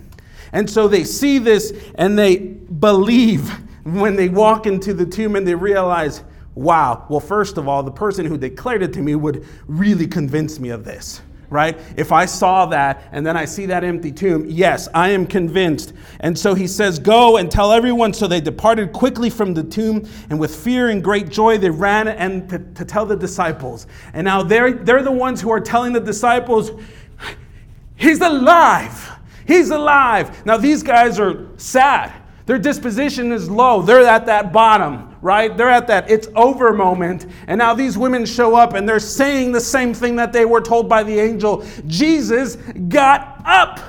And 0.52 0.68
so 0.68 0.88
they 0.88 1.04
see 1.04 1.38
this 1.38 1.72
and 1.94 2.18
they 2.18 2.36
believe 2.36 3.48
when 3.84 4.16
they 4.16 4.28
walk 4.28 4.66
into 4.66 4.94
the 4.94 5.06
tomb 5.06 5.36
and 5.36 5.46
they 5.46 5.54
realize, 5.54 6.22
wow, 6.54 7.06
well, 7.08 7.20
first 7.20 7.58
of 7.58 7.66
all, 7.66 7.82
the 7.82 7.90
person 7.90 8.26
who 8.26 8.36
declared 8.36 8.82
it 8.82 8.92
to 8.92 9.00
me 9.00 9.14
would 9.14 9.46
really 9.66 10.06
convince 10.06 10.60
me 10.60 10.68
of 10.68 10.84
this 10.84 11.22
right? 11.52 11.78
If 11.96 12.10
I 12.10 12.24
saw 12.24 12.66
that 12.66 13.04
and 13.12 13.24
then 13.24 13.36
I 13.36 13.44
see 13.44 13.66
that 13.66 13.84
empty 13.84 14.10
tomb, 14.10 14.46
yes, 14.48 14.88
I 14.94 15.10
am 15.10 15.26
convinced. 15.26 15.92
And 16.20 16.36
so 16.36 16.54
he 16.54 16.66
says, 16.66 16.98
Go 16.98 17.36
and 17.36 17.50
tell 17.50 17.72
everyone. 17.72 18.12
So 18.12 18.26
they 18.26 18.40
departed 18.40 18.92
quickly 18.92 19.30
from 19.30 19.54
the 19.54 19.62
tomb, 19.62 20.08
and 20.30 20.40
with 20.40 20.54
fear 20.54 20.88
and 20.88 21.04
great 21.04 21.28
joy, 21.28 21.58
they 21.58 21.70
ran 21.70 22.08
and 22.08 22.48
to, 22.48 22.58
to 22.58 22.84
tell 22.84 23.06
the 23.06 23.16
disciples. 23.16 23.86
And 24.14 24.24
now 24.24 24.42
they're, 24.42 24.72
they're 24.72 25.02
the 25.02 25.12
ones 25.12 25.40
who 25.40 25.50
are 25.50 25.60
telling 25.60 25.92
the 25.92 26.00
disciples, 26.00 26.72
He's 27.96 28.20
alive. 28.20 29.10
He's 29.46 29.70
alive. 29.70 30.44
Now 30.44 30.56
these 30.56 30.82
guys 30.82 31.20
are 31.20 31.46
sad. 31.56 32.21
Their 32.46 32.58
disposition 32.58 33.32
is 33.32 33.48
low. 33.50 33.82
They're 33.82 34.06
at 34.06 34.26
that 34.26 34.52
bottom 34.52 35.12
right? 35.22 35.56
They're 35.56 35.70
at 35.70 35.86
that 35.86 36.10
it's 36.10 36.28
over 36.34 36.74
moment. 36.74 37.26
And 37.46 37.56
now 37.56 37.72
these 37.72 37.96
women 37.96 38.26
show 38.26 38.54
up 38.56 38.74
and 38.74 38.86
they're 38.86 39.00
saying 39.00 39.52
the 39.52 39.60
same 39.60 39.94
thing 39.94 40.16
that 40.16 40.32
they 40.32 40.44
were 40.44 40.60
told 40.60 40.88
by 40.88 41.04
the 41.04 41.18
angel 41.18 41.64
Jesus 41.86 42.56
got 42.88 43.40
up. 43.46 43.80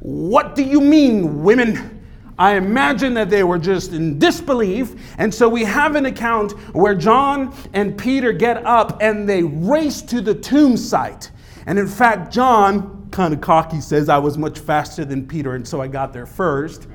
What 0.00 0.54
do 0.54 0.62
you 0.62 0.80
mean, 0.80 1.42
women? 1.42 2.02
I 2.38 2.56
imagine 2.56 3.14
that 3.14 3.30
they 3.30 3.44
were 3.44 3.58
just 3.58 3.92
in 3.92 4.18
disbelief. 4.18 4.94
And 5.18 5.32
so 5.32 5.48
we 5.48 5.64
have 5.64 5.96
an 5.96 6.06
account 6.06 6.52
where 6.74 6.94
John 6.94 7.54
and 7.72 7.96
Peter 7.96 8.32
get 8.32 8.64
up 8.66 8.98
and 9.00 9.26
they 9.26 9.42
race 9.42 10.02
to 10.02 10.20
the 10.20 10.34
tomb 10.34 10.76
site. 10.76 11.30
And 11.66 11.78
in 11.78 11.86
fact, 11.86 12.32
John, 12.32 13.08
kind 13.10 13.32
of 13.32 13.40
cocky, 13.40 13.80
says, 13.80 14.08
I 14.10 14.18
was 14.18 14.36
much 14.36 14.58
faster 14.58 15.04
than 15.04 15.26
Peter, 15.26 15.54
and 15.54 15.66
so 15.66 15.80
I 15.80 15.86
got 15.86 16.12
there 16.12 16.26
first 16.26 16.88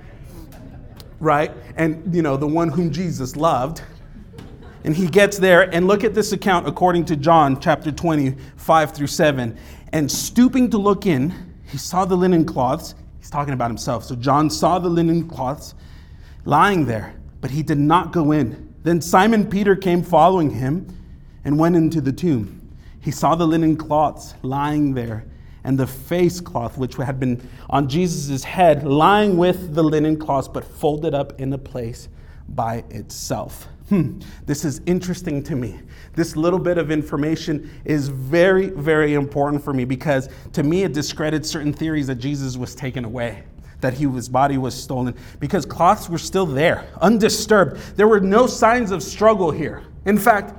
right? 1.19 1.51
And, 1.75 2.13
you 2.13 2.21
know, 2.21 2.37
the 2.37 2.47
one 2.47 2.69
whom 2.69 2.91
Jesus 2.91 3.35
loved. 3.35 3.81
And 4.83 4.95
he 4.95 5.07
gets 5.07 5.37
there, 5.37 5.73
and 5.73 5.87
look 5.87 6.03
at 6.03 6.13
this 6.13 6.31
account 6.31 6.67
according 6.67 7.05
to 7.05 7.15
John 7.15 7.59
chapter 7.59 7.91
20, 7.91 8.35
5 8.55 8.91
through 8.93 9.07
7. 9.07 9.57
And 9.91 10.09
stooping 10.09 10.69
to 10.71 10.77
look 10.77 11.05
in, 11.05 11.33
he 11.65 11.77
saw 11.77 12.05
the 12.05 12.15
linen 12.15 12.45
cloths. 12.45 12.95
He's 13.19 13.29
talking 13.29 13.53
about 13.53 13.69
himself. 13.69 14.05
So 14.05 14.15
John 14.15 14.49
saw 14.49 14.79
the 14.79 14.89
linen 14.89 15.27
cloths 15.27 15.75
lying 16.45 16.85
there, 16.85 17.13
but 17.41 17.51
he 17.51 17.61
did 17.61 17.77
not 17.77 18.13
go 18.13 18.31
in. 18.31 18.73
Then 18.83 19.01
Simon 19.01 19.49
Peter 19.49 19.75
came 19.75 20.01
following 20.01 20.49
him 20.49 20.87
and 21.43 21.59
went 21.59 21.75
into 21.75 21.99
the 21.99 22.13
tomb. 22.13 22.55
He 23.01 23.11
saw 23.11 23.35
the 23.35 23.45
linen 23.45 23.75
cloths 23.75 24.33
lying 24.41 24.93
there 24.93 25.25
and 25.69 25.77
the 25.77 25.85
face 25.85 26.41
cloth 26.41 26.79
which 26.79 26.95
had 26.95 27.19
been 27.19 27.47
on 27.69 27.87
Jesus' 27.87 28.43
head, 28.43 28.83
lying 28.83 29.37
with 29.37 29.75
the 29.75 29.83
linen 29.83 30.17
cloth, 30.17 30.51
but 30.51 30.63
folded 30.63 31.13
up 31.13 31.39
in 31.39 31.53
a 31.53 31.59
place 31.59 32.09
by 32.49 32.83
itself. 32.89 33.67
Hmm, 33.89 34.19
this 34.47 34.65
is 34.65 34.81
interesting 34.87 35.43
to 35.43 35.55
me. 35.55 35.79
This 36.15 36.35
little 36.35 36.57
bit 36.57 36.79
of 36.79 36.89
information 36.89 37.69
is 37.85 38.07
very, 38.09 38.69
very 38.69 39.13
important 39.13 39.63
for 39.63 39.71
me 39.71 39.85
because 39.85 40.27
to 40.53 40.63
me 40.63 40.85
it 40.85 40.93
discredits 40.93 41.47
certain 41.47 41.71
theories 41.71 42.07
that 42.07 42.15
Jesus 42.15 42.57
was 42.57 42.73
taken 42.73 43.05
away, 43.05 43.43
that 43.81 43.93
he, 43.93 44.07
his 44.07 44.27
body 44.27 44.57
was 44.57 44.73
stolen, 44.73 45.13
because 45.39 45.67
cloths 45.67 46.09
were 46.09 46.17
still 46.17 46.47
there, 46.47 46.87
undisturbed. 46.99 47.77
There 47.95 48.07
were 48.07 48.19
no 48.19 48.47
signs 48.47 48.89
of 48.89 49.03
struggle 49.03 49.51
here. 49.51 49.83
In 50.07 50.17
fact, 50.17 50.51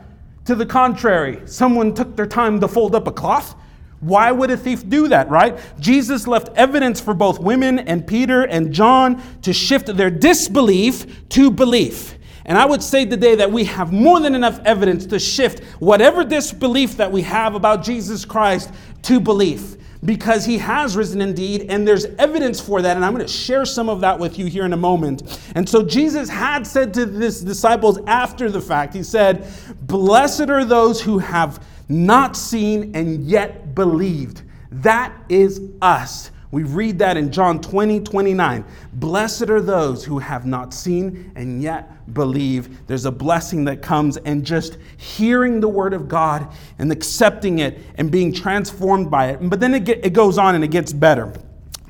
to 0.45 0.55
the 0.55 0.67
contrary, 0.67 1.43
someone 1.47 1.95
took 1.95 2.15
their 2.15 2.27
time 2.27 2.61
to 2.61 2.69
fold 2.69 2.95
up 2.95 3.09
a 3.09 3.13
cloth 3.13 3.57
why 4.01 4.33
would 4.33 4.51
a 4.51 4.57
thief 4.57 4.89
do 4.89 5.09
that, 5.09 5.29
right? 5.29 5.59
Jesus 5.79 6.27
left 6.27 6.49
evidence 6.57 7.01
for 7.01 7.13
both 7.15 7.39
women 7.39 7.79
and 7.81 8.07
Peter 8.07 8.45
and 8.45 8.73
John 8.73 9.23
to 9.43 9.53
shift 9.53 9.95
their 9.95 10.11
disbelief 10.11 11.29
to 11.31 11.51
belief. 11.51 12.17
And 12.47 12.57
I 12.57 12.65
would 12.65 12.83
say 12.83 13.05
today 13.05 13.35
that 13.37 13.53
we 13.53 13.65
have 13.65 13.93
more 13.93 14.19
than 14.19 14.35
enough 14.35 14.59
evidence 14.65 15.07
to 15.07 15.19
shift 15.19 15.63
whatever 15.81 16.25
disbelief 16.25 16.97
that 16.97 17.13
we 17.13 17.23
have 17.23 17.55
about 17.55 17.85
Jesus 17.85 18.25
Christ 18.25 18.73
to 19.03 19.21
belief 19.21 19.77
because 20.05 20.47
he 20.47 20.57
has 20.59 20.97
risen 20.97 21.21
indeed, 21.21 21.67
and 21.69 21.87
there's 21.87 22.07
evidence 22.19 22.61
for 22.61 22.81
that. 22.81 22.97
And 22.97 23.05
I'm 23.05 23.15
going 23.15 23.27
to 23.27 23.33
share 23.33 23.65
some 23.65 23.89
of 23.89 24.01
that 24.01 24.19
with 24.19 24.39
you 24.39 24.47
here 24.47 24.65
in 24.65 24.73
a 24.73 24.77
moment. 24.77 25.23
And 25.55 25.69
so 25.69 25.83
Jesus 25.83 26.29
had 26.29 26.67
said 26.67 26.95
to 26.95 27.07
his 27.07 27.43
disciples 27.43 27.99
after 28.07 28.51
the 28.51 28.61
fact, 28.61 28.95
He 28.95 29.03
said, 29.03 29.47
Blessed 29.83 30.49
are 30.49 30.65
those 30.65 31.03
who 31.03 31.19
have 31.19 31.63
not 31.91 32.37
seen 32.37 32.95
and 32.95 33.25
yet 33.25 33.75
believed. 33.75 34.43
That 34.71 35.13
is 35.29 35.61
us. 35.83 36.31
We 36.53 36.65
read 36.65 36.99
that 36.99 37.17
in 37.17 37.31
John 37.31 37.61
20, 37.61 38.01
29. 38.01 38.65
Blessed 38.95 39.51
are 39.51 39.61
those 39.61 40.05
who 40.05 40.19
have 40.19 40.47
not 40.47 40.75
seen 40.75 41.31
and 41.37 41.63
yet 41.63 42.13
believe. 42.13 42.87
There's 42.89 43.05
a 43.05 43.13
blessing 43.13 43.65
that 43.67 43.83
comes 43.83 44.17
and 44.17 44.45
just 44.45 44.79
hearing 44.97 45.61
the 45.61 45.69
word 45.69 45.95
of 45.95 46.09
God 46.09 46.53
and 46.79 46.91
accepting 46.91 47.61
it 47.61 47.79
and 47.97 48.11
being 48.11 48.33
transformed 48.33 49.11
by 49.11 49.29
it. 49.29 49.39
But 49.49 49.61
then 49.61 49.75
it, 49.75 49.85
get, 49.85 50.05
it 50.05 50.13
goes 50.13 50.39
on 50.39 50.57
and 50.57 50.65
it 50.65 50.73
gets 50.73 50.93
better. 50.93 51.33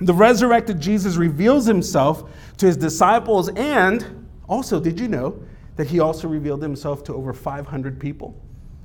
The 0.02 0.14
resurrected 0.14 0.80
Jesus 0.80 1.16
reveals 1.16 1.66
himself 1.66 2.30
to 2.58 2.66
his 2.66 2.76
disciples 2.76 3.48
and 3.50 4.26
also, 4.50 4.80
did 4.80 4.98
you 4.98 5.06
know 5.06 5.40
that 5.76 5.86
he 5.86 6.00
also 6.00 6.26
revealed 6.26 6.60
himself 6.60 7.04
to 7.04 7.14
over 7.14 7.32
500 7.32 8.00
people? 8.00 8.36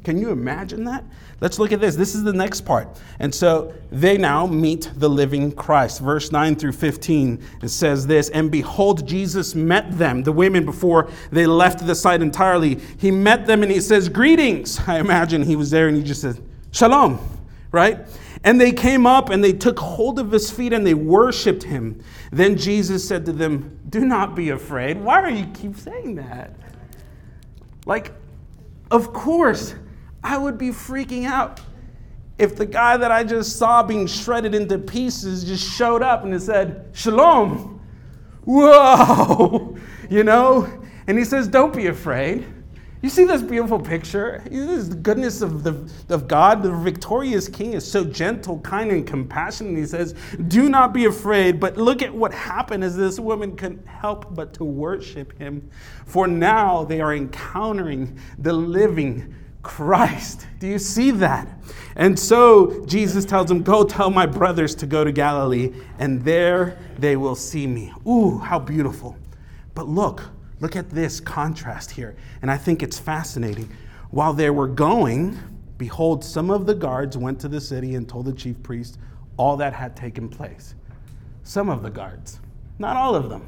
Can 0.06 0.20
you 0.20 0.30
imagine 0.30 0.84
that? 0.84 1.04
Let's 1.42 1.58
look 1.58 1.72
at 1.72 1.82
this. 1.82 1.96
This 1.96 2.14
is 2.14 2.24
the 2.24 2.32
next 2.32 2.62
part. 2.62 2.88
And 3.18 3.34
so 3.34 3.74
they 3.92 4.20
now 4.20 4.46
meet 4.46 4.92
the 4.96 5.10
living 5.10 5.52
Christ. 5.52 6.00
Verse 6.00 6.32
9 6.32 6.56
through 6.56 6.74
15, 6.74 7.44
it 7.64 7.70
says 7.70 8.06
this 8.06 8.30
And 8.30 8.52
behold, 8.52 9.08
Jesus 9.08 9.56
met 9.56 9.98
them, 9.98 10.22
the 10.22 10.32
women, 10.32 10.64
before 10.64 11.10
they 11.32 11.48
left 11.48 11.86
the 11.88 11.96
site 11.96 12.22
entirely. 12.22 12.76
He 13.00 13.10
met 13.10 13.48
them 13.48 13.64
and 13.64 13.72
he 13.72 13.82
says, 13.82 14.08
Greetings. 14.08 14.80
I 14.88 15.00
imagine 15.00 15.42
he 15.42 15.56
was 15.56 15.72
there 15.72 15.88
and 15.88 15.98
he 15.98 16.04
just 16.04 16.22
said, 16.22 16.40
Shalom, 16.70 17.20
right? 17.72 18.06
And 18.44 18.62
they 18.62 18.74
came 18.74 19.08
up 19.08 19.32
and 19.32 19.44
they 19.44 19.54
took 19.54 19.80
hold 19.80 20.20
of 20.20 20.32
his 20.32 20.52
feet 20.52 20.72
and 20.72 20.86
they 20.86 20.94
worshiped 20.94 21.64
him. 21.64 22.04
Then 22.32 22.58
Jesus 22.58 23.08
said 23.08 23.26
to 23.26 23.34
them, 23.34 23.80
Do 23.90 24.02
not 24.02 24.36
be 24.36 24.52
afraid. 24.52 25.02
Why 25.02 25.28
do 25.28 25.36
you 25.36 25.48
keep 25.48 25.76
saying 25.76 26.14
that? 26.16 26.52
Like, 27.88 28.12
of 28.92 29.12
course, 29.14 29.74
I 30.26 30.40
would 30.40 30.58
be 30.58 30.70
freaking 30.70 31.26
out 31.26 31.62
if 32.40 32.56
the 32.56 32.66
guy 32.66 32.98
that 32.98 33.12
I 33.12 33.24
just 33.24 33.58
saw 33.58 33.84
being 33.84 34.08
shredded 34.08 34.56
into 34.56 34.80
pieces 34.80 35.44
just 35.44 35.72
showed 35.72 36.02
up 36.02 36.24
and 36.24 36.42
said, 36.42 36.90
Shalom. 36.94 37.80
Whoa, 38.44 39.78
you 40.10 40.24
know? 40.24 40.68
And 41.06 41.20
he 41.20 41.26
says, 41.26 41.48
Don't 41.48 41.74
be 41.74 41.88
afraid. 41.88 42.44
You 43.04 43.10
see 43.10 43.26
this 43.26 43.44
beautiful 43.44 43.80
picture? 43.80 44.42
This 44.50 44.88
goodness 44.88 45.44
of, 45.44 45.62
the, 45.64 45.92
of 46.12 46.28
God. 46.28 46.64
The 46.64 46.72
victorious 46.72 47.48
king 47.48 47.74
is 47.74 47.90
so 47.90 48.04
gentle, 48.04 48.60
kind, 48.62 48.90
and 48.90 49.06
compassionate. 49.06 49.78
He 49.78 49.86
says, 49.86 50.16
Do 50.48 50.70
not 50.70 50.92
be 50.92 51.06
afraid. 51.06 51.60
But 51.60 51.78
look 51.78 52.02
at 52.02 52.12
what 52.12 52.34
happened 52.34 52.84
as 52.84 52.98
this 52.98 53.20
woman 53.20 53.56
couldn't 53.56 53.86
help 53.88 54.34
but 54.34 54.56
to 54.56 54.64
worship 54.64 55.38
him. 55.38 55.70
For 56.08 56.26
now 56.26 56.84
they 56.84 57.00
are 57.00 57.14
encountering 57.14 58.18
the 58.40 58.54
living 58.54 59.36
Christ. 59.66 60.46
Do 60.60 60.68
you 60.68 60.78
see 60.78 61.10
that? 61.12 61.50
And 61.96 62.18
so 62.18 62.86
Jesus 62.86 63.26
tells 63.26 63.48
them, 63.48 63.64
Go 63.64 63.84
tell 63.84 64.12
my 64.12 64.28
brothers 64.28 64.76
to 64.76 64.86
go 64.86 65.04
to 65.04 65.12
Galilee, 65.12 65.74
and 65.98 66.24
there 66.24 66.78
they 67.00 67.18
will 67.18 67.36
see 67.36 67.66
me. 67.66 67.92
Ooh, 68.08 68.38
how 68.38 68.60
beautiful. 68.60 69.18
But 69.74 69.90
look, 69.90 70.22
look 70.62 70.76
at 70.76 70.92
this 70.92 71.20
contrast 71.20 71.90
here. 71.90 72.16
And 72.44 72.52
I 72.52 72.58
think 72.58 72.84
it's 72.84 73.00
fascinating. 73.00 73.70
While 74.12 74.34
they 74.34 74.52
were 74.52 74.68
going, 74.68 75.38
behold, 75.80 76.24
some 76.24 76.52
of 76.52 76.68
the 76.68 76.76
guards 76.76 77.18
went 77.18 77.40
to 77.40 77.48
the 77.48 77.60
city 77.60 77.96
and 77.96 78.08
told 78.08 78.28
the 78.28 78.34
chief 78.34 78.62
priest 78.62 79.00
all 79.36 79.58
that 79.58 79.74
had 79.74 79.96
taken 79.96 80.30
place. 80.30 80.76
Some 81.44 81.70
of 81.70 81.82
the 81.82 81.90
guards, 81.90 82.40
not 82.78 82.96
all 82.96 83.16
of 83.16 83.30
them. 83.30 83.48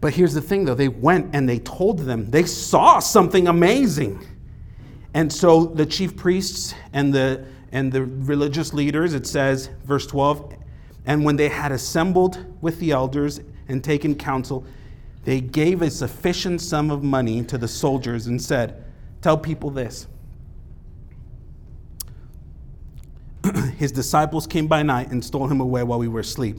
But 0.00 0.14
here's 0.14 0.32
the 0.32 0.40
thing 0.40 0.64
though 0.64 0.74
they 0.74 0.88
went 0.88 1.34
and 1.34 1.46
they 1.46 1.58
told 1.58 1.98
them, 1.98 2.30
they 2.30 2.44
saw 2.44 3.00
something 3.00 3.48
amazing. 3.48 4.26
And 5.14 5.32
so 5.32 5.64
the 5.64 5.86
chief 5.86 6.16
priests 6.16 6.74
and 6.92 7.12
the 7.12 7.44
and 7.72 7.92
the 7.92 8.04
religious 8.04 8.72
leaders, 8.72 9.14
it 9.14 9.26
says, 9.26 9.68
verse 9.84 10.06
12, 10.06 10.54
and 11.06 11.24
when 11.24 11.36
they 11.36 11.48
had 11.48 11.72
assembled 11.72 12.44
with 12.60 12.78
the 12.80 12.92
elders 12.92 13.40
and 13.68 13.84
taken 13.84 14.14
counsel, 14.14 14.64
they 15.24 15.40
gave 15.40 15.82
a 15.82 15.90
sufficient 15.90 16.60
sum 16.60 16.90
of 16.90 17.02
money 17.02 17.44
to 17.44 17.58
the 17.58 17.68
soldiers 17.68 18.26
and 18.26 18.40
said, 18.40 18.84
Tell 19.20 19.36
people 19.36 19.70
this. 19.70 20.06
His 23.76 23.92
disciples 23.92 24.46
came 24.46 24.66
by 24.66 24.82
night 24.82 25.10
and 25.10 25.24
stole 25.24 25.48
him 25.48 25.60
away 25.60 25.82
while 25.82 25.98
we 25.98 26.08
were 26.08 26.20
asleep. 26.20 26.56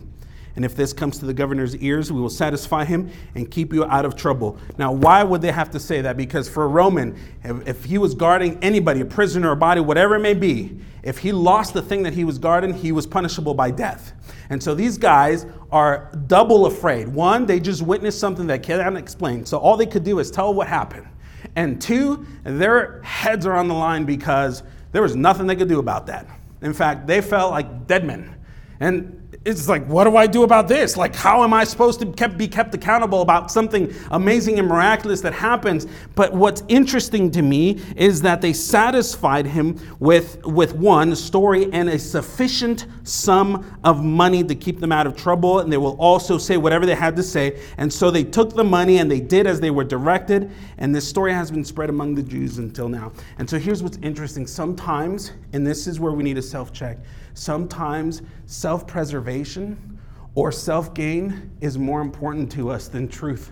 And 0.59 0.65
if 0.65 0.75
this 0.75 0.91
comes 0.91 1.19
to 1.19 1.25
the 1.25 1.33
governor's 1.33 1.73
ears, 1.77 2.11
we 2.11 2.19
will 2.19 2.29
satisfy 2.29 2.83
him 2.83 3.09
and 3.33 3.49
keep 3.49 3.71
you 3.71 3.85
out 3.85 4.03
of 4.03 4.17
trouble. 4.17 4.57
Now, 4.77 4.91
why 4.91 5.23
would 5.23 5.41
they 5.41 5.53
have 5.53 5.71
to 5.71 5.79
say 5.79 6.01
that? 6.01 6.17
Because 6.17 6.49
for 6.49 6.65
a 6.65 6.67
Roman, 6.67 7.17
if, 7.45 7.65
if 7.65 7.85
he 7.85 7.97
was 7.97 8.13
guarding 8.13 8.61
anybody, 8.61 8.99
a 8.99 9.05
prisoner 9.05 9.51
a 9.51 9.55
body, 9.55 9.79
whatever 9.79 10.15
it 10.15 10.19
may 10.19 10.33
be, 10.33 10.77
if 11.01 11.17
he 11.17 11.31
lost 11.31 11.73
the 11.73 11.81
thing 11.81 12.03
that 12.03 12.11
he 12.11 12.25
was 12.25 12.37
guarding, 12.37 12.73
he 12.73 12.91
was 12.91 13.07
punishable 13.07 13.53
by 13.53 13.71
death. 13.71 14.11
And 14.49 14.61
so 14.61 14.75
these 14.75 14.97
guys 14.97 15.45
are 15.71 16.11
double 16.27 16.65
afraid. 16.65 17.07
One, 17.07 17.45
they 17.45 17.61
just 17.61 17.81
witnessed 17.81 18.19
something 18.19 18.47
that 18.47 18.61
can't 18.61 18.97
explain. 18.97 19.45
So 19.45 19.59
all 19.59 19.77
they 19.77 19.85
could 19.85 20.03
do 20.03 20.19
is 20.19 20.29
tell 20.29 20.53
what 20.53 20.67
happened. 20.67 21.07
And 21.55 21.81
two, 21.81 22.27
their 22.43 23.01
heads 23.03 23.45
are 23.45 23.55
on 23.55 23.69
the 23.69 23.75
line 23.75 24.03
because 24.03 24.63
there 24.91 25.03
was 25.03 25.15
nothing 25.15 25.47
they 25.47 25.55
could 25.55 25.69
do 25.69 25.79
about 25.79 26.05
that. 26.07 26.27
In 26.61 26.73
fact, 26.73 27.07
they 27.07 27.21
felt 27.21 27.51
like 27.51 27.87
dead 27.87 28.03
men. 28.03 28.35
And 28.81 29.18
it's 29.45 29.69
like, 29.69 29.85
what 29.87 30.03
do 30.03 30.17
I 30.17 30.27
do 30.27 30.43
about 30.43 30.67
this? 30.67 30.97
Like, 30.97 31.15
how 31.15 31.43
am 31.43 31.53
I 31.53 31.63
supposed 31.63 32.01
to 32.01 32.11
kept, 32.11 32.37
be 32.37 32.47
kept 32.47 32.75
accountable 32.75 33.21
about 33.21 33.49
something 33.49 33.93
amazing 34.11 34.59
and 34.59 34.67
miraculous 34.67 35.21
that 35.21 35.33
happens? 35.33 35.87
But 36.13 36.33
what's 36.33 36.63
interesting 36.67 37.31
to 37.31 37.41
me 37.41 37.79
is 37.95 38.21
that 38.21 38.41
they 38.41 38.51
satisfied 38.51 39.45
him 39.45 39.79
with, 39.99 40.45
with 40.45 40.75
one 40.75 41.15
story 41.15 41.71
and 41.71 41.87
a 41.87 41.97
sufficient 41.97 42.85
sum 43.03 43.79
of 43.85 44.03
money 44.03 44.43
to 44.43 44.53
keep 44.55 44.81
them 44.81 44.91
out 44.91 45.07
of 45.07 45.15
trouble. 45.15 45.59
And 45.59 45.71
they 45.71 45.77
will 45.77 45.95
also 46.01 46.37
say 46.37 46.57
whatever 46.57 46.85
they 46.85 46.95
had 46.95 47.15
to 47.15 47.23
say. 47.23 47.61
And 47.77 47.91
so 47.91 48.11
they 48.11 48.25
took 48.25 48.53
the 48.53 48.65
money 48.65 48.97
and 48.97 49.09
they 49.09 49.21
did 49.21 49.47
as 49.47 49.61
they 49.61 49.71
were 49.71 49.85
directed. 49.85 50.51
And 50.79 50.93
this 50.93 51.07
story 51.07 51.31
has 51.31 51.49
been 51.49 51.63
spread 51.63 51.89
among 51.89 52.15
the 52.15 52.23
Jews 52.23 52.57
until 52.57 52.89
now. 52.89 53.13
And 53.37 53.49
so 53.49 53.57
here's 53.57 53.81
what's 53.81 53.97
interesting. 54.01 54.45
Sometimes, 54.45 55.31
and 55.53 55.65
this 55.65 55.87
is 55.87 55.97
where 55.97 56.11
we 56.11 56.23
need 56.23 56.37
a 56.37 56.41
self 56.41 56.73
check 56.73 56.97
Sometimes 57.39 58.21
self 58.47 58.85
preservation 58.85 59.97
or 60.35 60.51
self 60.51 60.93
gain 60.93 61.51
is 61.61 61.77
more 61.77 62.01
important 62.01 62.51
to 62.51 62.69
us 62.69 62.89
than 62.89 63.07
truth. 63.07 63.51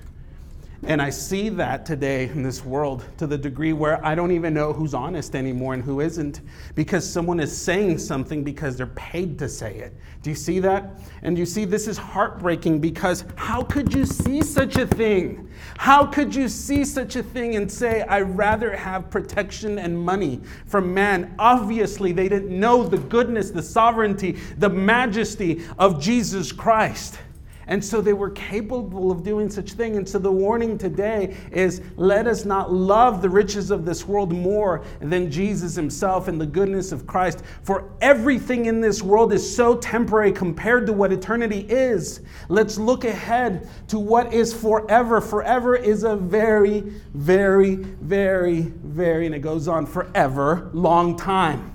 And 0.84 1.02
I 1.02 1.10
see 1.10 1.50
that 1.50 1.86
today 1.86 2.30
in 2.30 2.44
this 2.44 2.64
world 2.64 3.04
to 3.18 3.26
the 3.26 3.38
degree 3.38 3.74
where 3.74 4.04
I 4.06 4.14
don't 4.14 4.32
even 4.32 4.54
know 4.54 4.74
who's 4.74 4.94
honest 4.94 5.36
anymore 5.36 5.74
and 5.74 5.84
who 5.84 6.02
isn't 6.02 6.42
because 6.76 7.10
someone 7.10 7.40
is 7.40 7.56
saying 7.56 7.98
something 7.98 8.44
because 8.44 8.78
they're 8.78 8.88
paid 8.88 9.40
to 9.40 9.50
say 9.50 9.76
it. 9.76 9.96
Do 10.22 10.30
you 10.30 10.36
see 10.36 10.60
that? 10.60 11.00
And 11.24 11.38
you 11.38 11.48
see, 11.48 11.66
this 11.66 11.88
is 11.88 11.98
heartbreaking 11.98 12.80
because 12.80 13.26
how 13.36 13.64
could 13.64 13.92
you 13.94 14.06
see 14.06 14.44
such 14.44 14.78
a 14.78 14.86
thing? 14.86 15.50
How 15.78 16.06
could 16.06 16.36
you 16.36 16.48
see 16.48 16.86
such 16.86 17.16
a 17.16 17.24
thing 17.24 17.56
and 17.56 17.72
say, 17.72 18.04
I'd 18.04 18.38
rather 18.38 18.76
have 18.76 19.10
protection 19.10 19.80
and 19.80 20.00
money 20.00 20.42
from 20.68 20.94
man? 20.94 21.34
Obviously, 21.40 22.12
they 22.12 22.30
didn't 22.30 22.58
know 22.58 22.84
the 22.84 22.98
goodness, 22.98 23.50
the 23.50 23.64
sovereignty, 23.64 24.38
the 24.58 24.70
majesty 24.70 25.64
of 25.80 26.00
Jesus 26.00 26.52
Christ. 26.52 27.20
And 27.68 27.84
so 27.84 28.00
they 28.00 28.14
were 28.14 28.30
capable 28.30 29.12
of 29.12 29.24
doing 29.24 29.50
such 29.50 29.74
thing. 29.74 29.98
And 29.98 30.08
so 30.08 30.20
the 30.20 30.32
warning 30.32 30.78
today 30.78 31.36
is 31.52 31.82
let 31.98 32.26
us 32.26 32.46
not 32.46 32.72
love 32.72 33.22
the 33.22 33.30
riches 33.30 33.72
of 33.72 33.84
this 33.86 34.08
world 34.08 34.32
more 34.32 34.86
than 35.02 35.30
Jesus 35.30 35.76
himself 35.76 36.30
and 36.30 36.40
the 36.40 36.46
goodness 36.46 36.94
of 36.94 37.06
Christ. 37.06 37.44
For 37.64 37.92
everything 38.00 38.68
in 38.68 38.80
this 38.80 39.02
world 39.02 39.34
is 39.34 39.56
so 39.56 39.76
temporary 39.76 40.32
compared 40.32 40.86
to 40.88 40.94
what 40.94 41.12
eternity 41.12 41.66
is. 41.68 42.22
Let's 42.48 42.78
look 42.78 43.04
ahead 43.04 43.70
to 43.90 44.00
what 44.00 44.34
is 44.34 44.54
forever. 44.54 45.20
Forever 45.20 45.76
is 45.76 46.04
a 46.04 46.16
very, 46.16 46.82
very, 47.14 47.76
very, 47.76 48.62
very, 48.62 49.26
and 49.26 49.36
it 49.36 49.40
goes 49.40 49.68
on 49.68 49.86
forever, 49.86 50.70
long 50.74 51.18
time. 51.18 51.74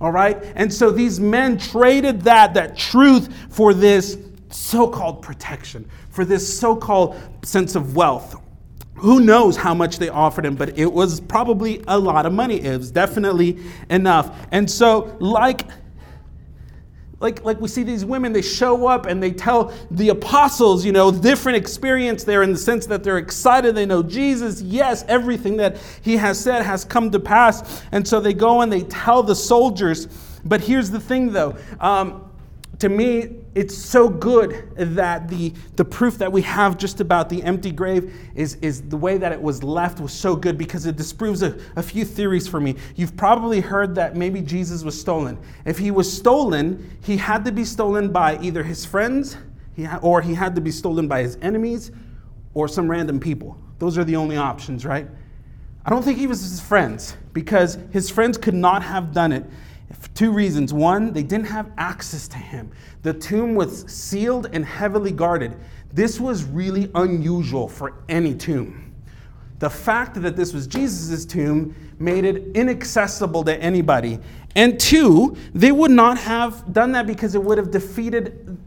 All 0.00 0.12
right? 0.12 0.42
And 0.54 0.72
so 0.72 0.90
these 0.90 1.20
men 1.20 1.58
traded 1.58 2.22
that, 2.22 2.54
that 2.54 2.74
truth, 2.74 3.28
for 3.50 3.74
this 3.74 4.16
so 4.50 4.88
called 4.88 5.22
protection, 5.22 5.88
for 6.10 6.24
this 6.24 6.58
so 6.58 6.76
called 6.76 7.16
sense 7.42 7.74
of 7.74 7.96
wealth. 7.96 8.36
Who 8.94 9.20
knows 9.20 9.56
how 9.56 9.72
much 9.72 9.98
they 9.98 10.10
offered 10.10 10.44
him, 10.44 10.56
but 10.56 10.78
it 10.78 10.92
was 10.92 11.20
probably 11.20 11.82
a 11.88 11.98
lot 11.98 12.26
of 12.26 12.34
money. 12.34 12.60
It 12.60 12.76
was 12.76 12.90
definitely 12.90 13.58
enough. 13.88 14.46
And 14.52 14.70
so, 14.70 15.16
like, 15.20 15.62
like, 17.20 17.44
like 17.44 17.60
we 17.60 17.68
see 17.68 17.82
these 17.82 18.04
women, 18.04 18.32
they 18.32 18.42
show 18.42 18.86
up 18.86 19.06
and 19.06 19.22
they 19.22 19.30
tell 19.30 19.72
the 19.90 20.08
apostles, 20.08 20.84
you 20.84 20.92
know, 20.92 21.10
different 21.10 21.56
experience 21.56 22.24
there 22.24 22.42
in 22.42 22.52
the 22.52 22.58
sense 22.58 22.86
that 22.86 23.04
they're 23.04 23.18
excited. 23.18 23.74
They 23.74 23.86
know 23.86 24.02
Jesus. 24.02 24.62
Yes, 24.62 25.04
everything 25.06 25.58
that 25.58 25.76
he 26.02 26.16
has 26.16 26.40
said 26.40 26.62
has 26.62 26.84
come 26.84 27.10
to 27.10 27.20
pass. 27.20 27.82
And 27.92 28.06
so 28.08 28.20
they 28.20 28.32
go 28.32 28.62
and 28.62 28.72
they 28.72 28.82
tell 28.82 29.22
the 29.22 29.34
soldiers. 29.34 30.08
But 30.44 30.62
here's 30.62 30.90
the 30.90 31.00
thing, 31.00 31.32
though. 31.32 31.56
Um, 31.78 32.29
to 32.80 32.88
me, 32.88 33.36
it's 33.54 33.76
so 33.76 34.08
good 34.08 34.72
that 34.76 35.28
the, 35.28 35.52
the 35.76 35.84
proof 35.84 36.16
that 36.18 36.32
we 36.32 36.40
have 36.42 36.78
just 36.78 37.00
about 37.00 37.28
the 37.28 37.42
empty 37.42 37.70
grave 37.70 38.14
is, 38.34 38.54
is 38.56 38.82
the 38.88 38.96
way 38.96 39.18
that 39.18 39.32
it 39.32 39.40
was 39.40 39.62
left 39.62 40.00
was 40.00 40.12
so 40.12 40.34
good 40.34 40.56
because 40.56 40.86
it 40.86 40.96
disproves 40.96 41.42
a, 41.42 41.58
a 41.76 41.82
few 41.82 42.06
theories 42.06 42.48
for 42.48 42.58
me. 42.58 42.76
You've 42.96 43.16
probably 43.16 43.60
heard 43.60 43.94
that 43.96 44.16
maybe 44.16 44.40
Jesus 44.40 44.82
was 44.82 44.98
stolen. 44.98 45.38
If 45.66 45.78
he 45.78 45.90
was 45.90 46.10
stolen, 46.10 46.98
he 47.02 47.18
had 47.18 47.44
to 47.44 47.52
be 47.52 47.64
stolen 47.64 48.10
by 48.10 48.38
either 48.38 48.62
his 48.62 48.84
friends 48.84 49.36
he 49.74 49.84
ha- 49.84 50.00
or 50.02 50.22
he 50.22 50.34
had 50.34 50.54
to 50.54 50.60
be 50.60 50.70
stolen 50.70 51.06
by 51.06 51.22
his 51.22 51.36
enemies 51.42 51.90
or 52.54 52.66
some 52.66 52.90
random 52.90 53.20
people. 53.20 53.58
Those 53.78 53.98
are 53.98 54.04
the 54.04 54.16
only 54.16 54.36
options, 54.36 54.86
right? 54.86 55.06
I 55.84 55.90
don't 55.90 56.02
think 56.02 56.18
he 56.18 56.26
was 56.26 56.40
his 56.40 56.60
friends 56.60 57.16
because 57.32 57.78
his 57.90 58.10
friends 58.10 58.38
could 58.38 58.54
not 58.54 58.82
have 58.82 59.12
done 59.12 59.32
it 59.32 59.44
two 60.14 60.32
reasons. 60.32 60.72
One, 60.72 61.12
they 61.12 61.22
didn't 61.22 61.46
have 61.46 61.70
access 61.78 62.28
to 62.28 62.36
him. 62.36 62.70
The 63.02 63.12
tomb 63.14 63.54
was 63.54 63.84
sealed 63.90 64.48
and 64.52 64.64
heavily 64.64 65.12
guarded. 65.12 65.56
This 65.92 66.20
was 66.20 66.44
really 66.44 66.90
unusual 66.94 67.68
for 67.68 67.94
any 68.08 68.34
tomb. 68.34 68.94
The 69.58 69.70
fact 69.70 70.20
that 70.22 70.36
this 70.36 70.52
was 70.52 70.66
Jesus' 70.66 71.24
tomb 71.24 71.74
made 71.98 72.24
it 72.24 72.56
inaccessible 72.56 73.44
to 73.44 73.56
anybody. 73.62 74.18
And 74.56 74.80
two, 74.80 75.36
they 75.54 75.70
would 75.72 75.90
not 75.90 76.18
have 76.18 76.72
done 76.72 76.92
that 76.92 77.06
because 77.06 77.34
it 77.34 77.42
would 77.42 77.58
have 77.58 77.70
defeated 77.70 78.58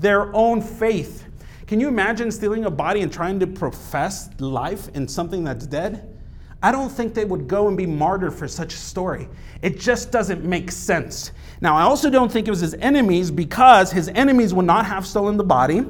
their 0.00 0.34
own 0.34 0.60
faith. 0.60 1.24
Can 1.66 1.80
you 1.80 1.88
imagine 1.88 2.30
stealing 2.30 2.64
a 2.64 2.70
body 2.70 3.02
and 3.02 3.12
trying 3.12 3.40
to 3.40 3.46
profess 3.46 4.30
life 4.38 4.88
in 4.94 5.08
something 5.08 5.44
that's 5.44 5.66
dead? 5.66 6.17
I 6.62 6.72
don't 6.72 6.90
think 6.90 7.14
they 7.14 7.24
would 7.24 7.46
go 7.46 7.68
and 7.68 7.76
be 7.76 7.86
martyred 7.86 8.34
for 8.34 8.48
such 8.48 8.74
a 8.74 8.76
story. 8.76 9.28
It 9.62 9.78
just 9.78 10.10
doesn't 10.10 10.44
make 10.44 10.70
sense. 10.72 11.32
Now, 11.60 11.76
I 11.76 11.82
also 11.82 12.10
don't 12.10 12.30
think 12.30 12.48
it 12.48 12.50
was 12.50 12.60
his 12.60 12.74
enemies 12.74 13.30
because 13.30 13.92
his 13.92 14.08
enemies 14.08 14.52
would 14.54 14.66
not 14.66 14.86
have 14.86 15.06
stolen 15.06 15.36
the 15.36 15.44
body 15.44 15.84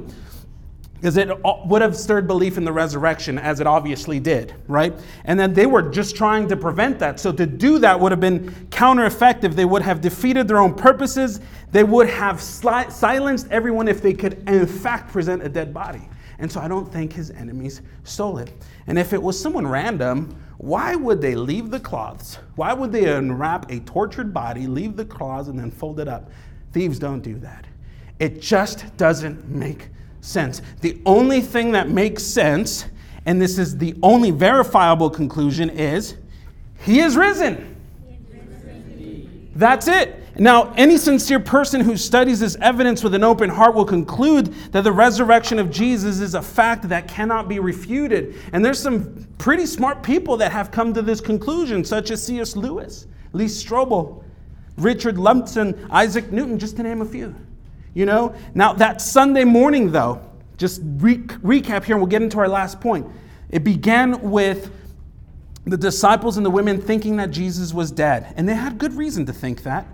because 0.99 1.15
it 1.15 1.29
would 1.65 1.81
have 1.81 1.95
stirred 1.95 2.27
belief 2.27 2.57
in 2.57 2.65
the 2.65 2.73
resurrection 2.73 3.39
as 3.39 3.61
it 3.61 3.67
obviously 3.67 4.19
did, 4.19 4.53
right? 4.67 4.93
And 5.23 5.39
then 5.39 5.53
they 5.53 5.65
were 5.65 5.81
just 5.81 6.15
trying 6.15 6.47
to 6.49 6.57
prevent 6.57 6.99
that. 6.99 7.21
So 7.21 7.31
to 7.31 7.45
do 7.45 7.79
that 7.79 7.97
would 7.97 8.11
have 8.11 8.19
been 8.19 8.53
counter 8.69 9.05
effective. 9.05 9.55
They 9.55 9.65
would 9.65 9.81
have 9.81 10.01
defeated 10.01 10.47
their 10.47 10.57
own 10.57 10.73
purposes. 10.73 11.39
They 11.71 11.85
would 11.85 12.09
have 12.09 12.37
sli- 12.37 12.91
silenced 12.91 13.47
everyone 13.49 13.87
if 13.87 14.01
they 14.01 14.13
could, 14.13 14.47
in 14.49 14.67
fact, 14.67 15.11
present 15.11 15.41
a 15.41 15.47
dead 15.47 15.73
body. 15.73 16.09
And 16.37 16.51
so 16.51 16.59
I 16.59 16.67
don't 16.67 16.91
think 16.91 17.13
his 17.13 17.31
enemies 17.31 17.81
stole 18.03 18.37
it. 18.37 18.51
And 18.87 18.99
if 18.99 19.13
it 19.13 19.21
was 19.21 19.39
someone 19.39 19.65
random, 19.65 20.35
why 20.59 20.93
would 20.93 21.21
they 21.21 21.35
leave 21.35 21.71
the 21.71 21.79
cloths? 21.79 22.37
Why 22.57 22.73
would 22.73 22.91
they 22.91 23.05
unwrap 23.05 23.71
a 23.71 23.79
tortured 23.79 24.33
body, 24.33 24.67
leave 24.67 24.97
the 24.97 25.05
cloths, 25.05 25.47
and 25.47 25.57
then 25.57 25.71
fold 25.71 26.01
it 26.01 26.09
up? 26.09 26.29
Thieves 26.73 26.99
don't 26.99 27.21
do 27.21 27.39
that. 27.39 27.65
It 28.19 28.41
just 28.41 28.85
doesn't 28.97 29.47
make 29.47 29.87
sense. 30.19 30.61
The 30.81 30.99
only 31.05 31.39
thing 31.39 31.71
that 31.71 31.87
makes 31.87 32.23
sense, 32.23 32.83
and 33.25 33.41
this 33.41 33.57
is 33.57 33.77
the 33.77 33.95
only 34.03 34.31
verifiable 34.31 35.09
conclusion, 35.09 35.69
is 35.69 36.15
He 36.79 36.99
is 36.99 37.15
risen. 37.15 37.77
That's 39.55 39.87
it. 39.87 40.18
Now, 40.39 40.71
any 40.77 40.97
sincere 40.97 41.41
person 41.41 41.81
who 41.81 41.97
studies 41.97 42.39
this 42.39 42.55
evidence 42.61 43.03
with 43.03 43.13
an 43.13 43.25
open 43.25 43.49
heart 43.49 43.75
will 43.75 43.83
conclude 43.83 44.47
that 44.71 44.85
the 44.85 44.91
resurrection 44.91 45.59
of 45.59 45.69
Jesus 45.69 46.21
is 46.21 46.33
a 46.33 46.41
fact 46.41 46.87
that 46.87 47.09
cannot 47.09 47.49
be 47.49 47.59
refuted. 47.59 48.35
And 48.53 48.63
there's 48.63 48.79
some 48.79 49.27
pretty 49.37 49.65
smart 49.65 50.01
people 50.01 50.37
that 50.37 50.53
have 50.53 50.71
come 50.71 50.93
to 50.93 51.01
this 51.01 51.19
conclusion, 51.19 51.83
such 51.83 52.09
as 52.09 52.25
C.S. 52.25 52.55
Lewis, 52.55 53.05
Lee 53.33 53.45
Strobel, 53.45 54.23
Richard 54.77 55.17
Lumpson, 55.17 55.85
Isaac 55.91 56.31
Newton, 56.31 56.57
just 56.57 56.77
to 56.77 56.83
name 56.83 57.01
a 57.01 57.05
few. 57.05 57.35
You 57.93 58.05
know? 58.05 58.33
Now, 58.53 58.71
that 58.73 59.01
Sunday 59.01 59.43
morning, 59.43 59.91
though, 59.91 60.21
just 60.55 60.81
re- 60.85 61.17
recap 61.17 61.83
here, 61.83 61.95
and 61.95 62.01
we'll 62.01 62.09
get 62.09 62.21
into 62.21 62.39
our 62.39 62.47
last 62.47 62.79
point. 62.79 63.05
It 63.49 63.65
began 63.65 64.31
with 64.31 64.71
the 65.65 65.75
disciples 65.75 66.37
and 66.37 66.45
the 66.45 66.49
women 66.49 66.79
thinking 66.79 67.17
that 67.17 67.29
Jesus 67.29 67.73
was 67.73 67.91
dead. 67.91 68.33
And 68.37 68.47
they 68.47 68.55
had 68.55 68.77
good 68.77 68.93
reason 68.93 69.25
to 69.25 69.33
think 69.33 69.63
that. 69.63 69.85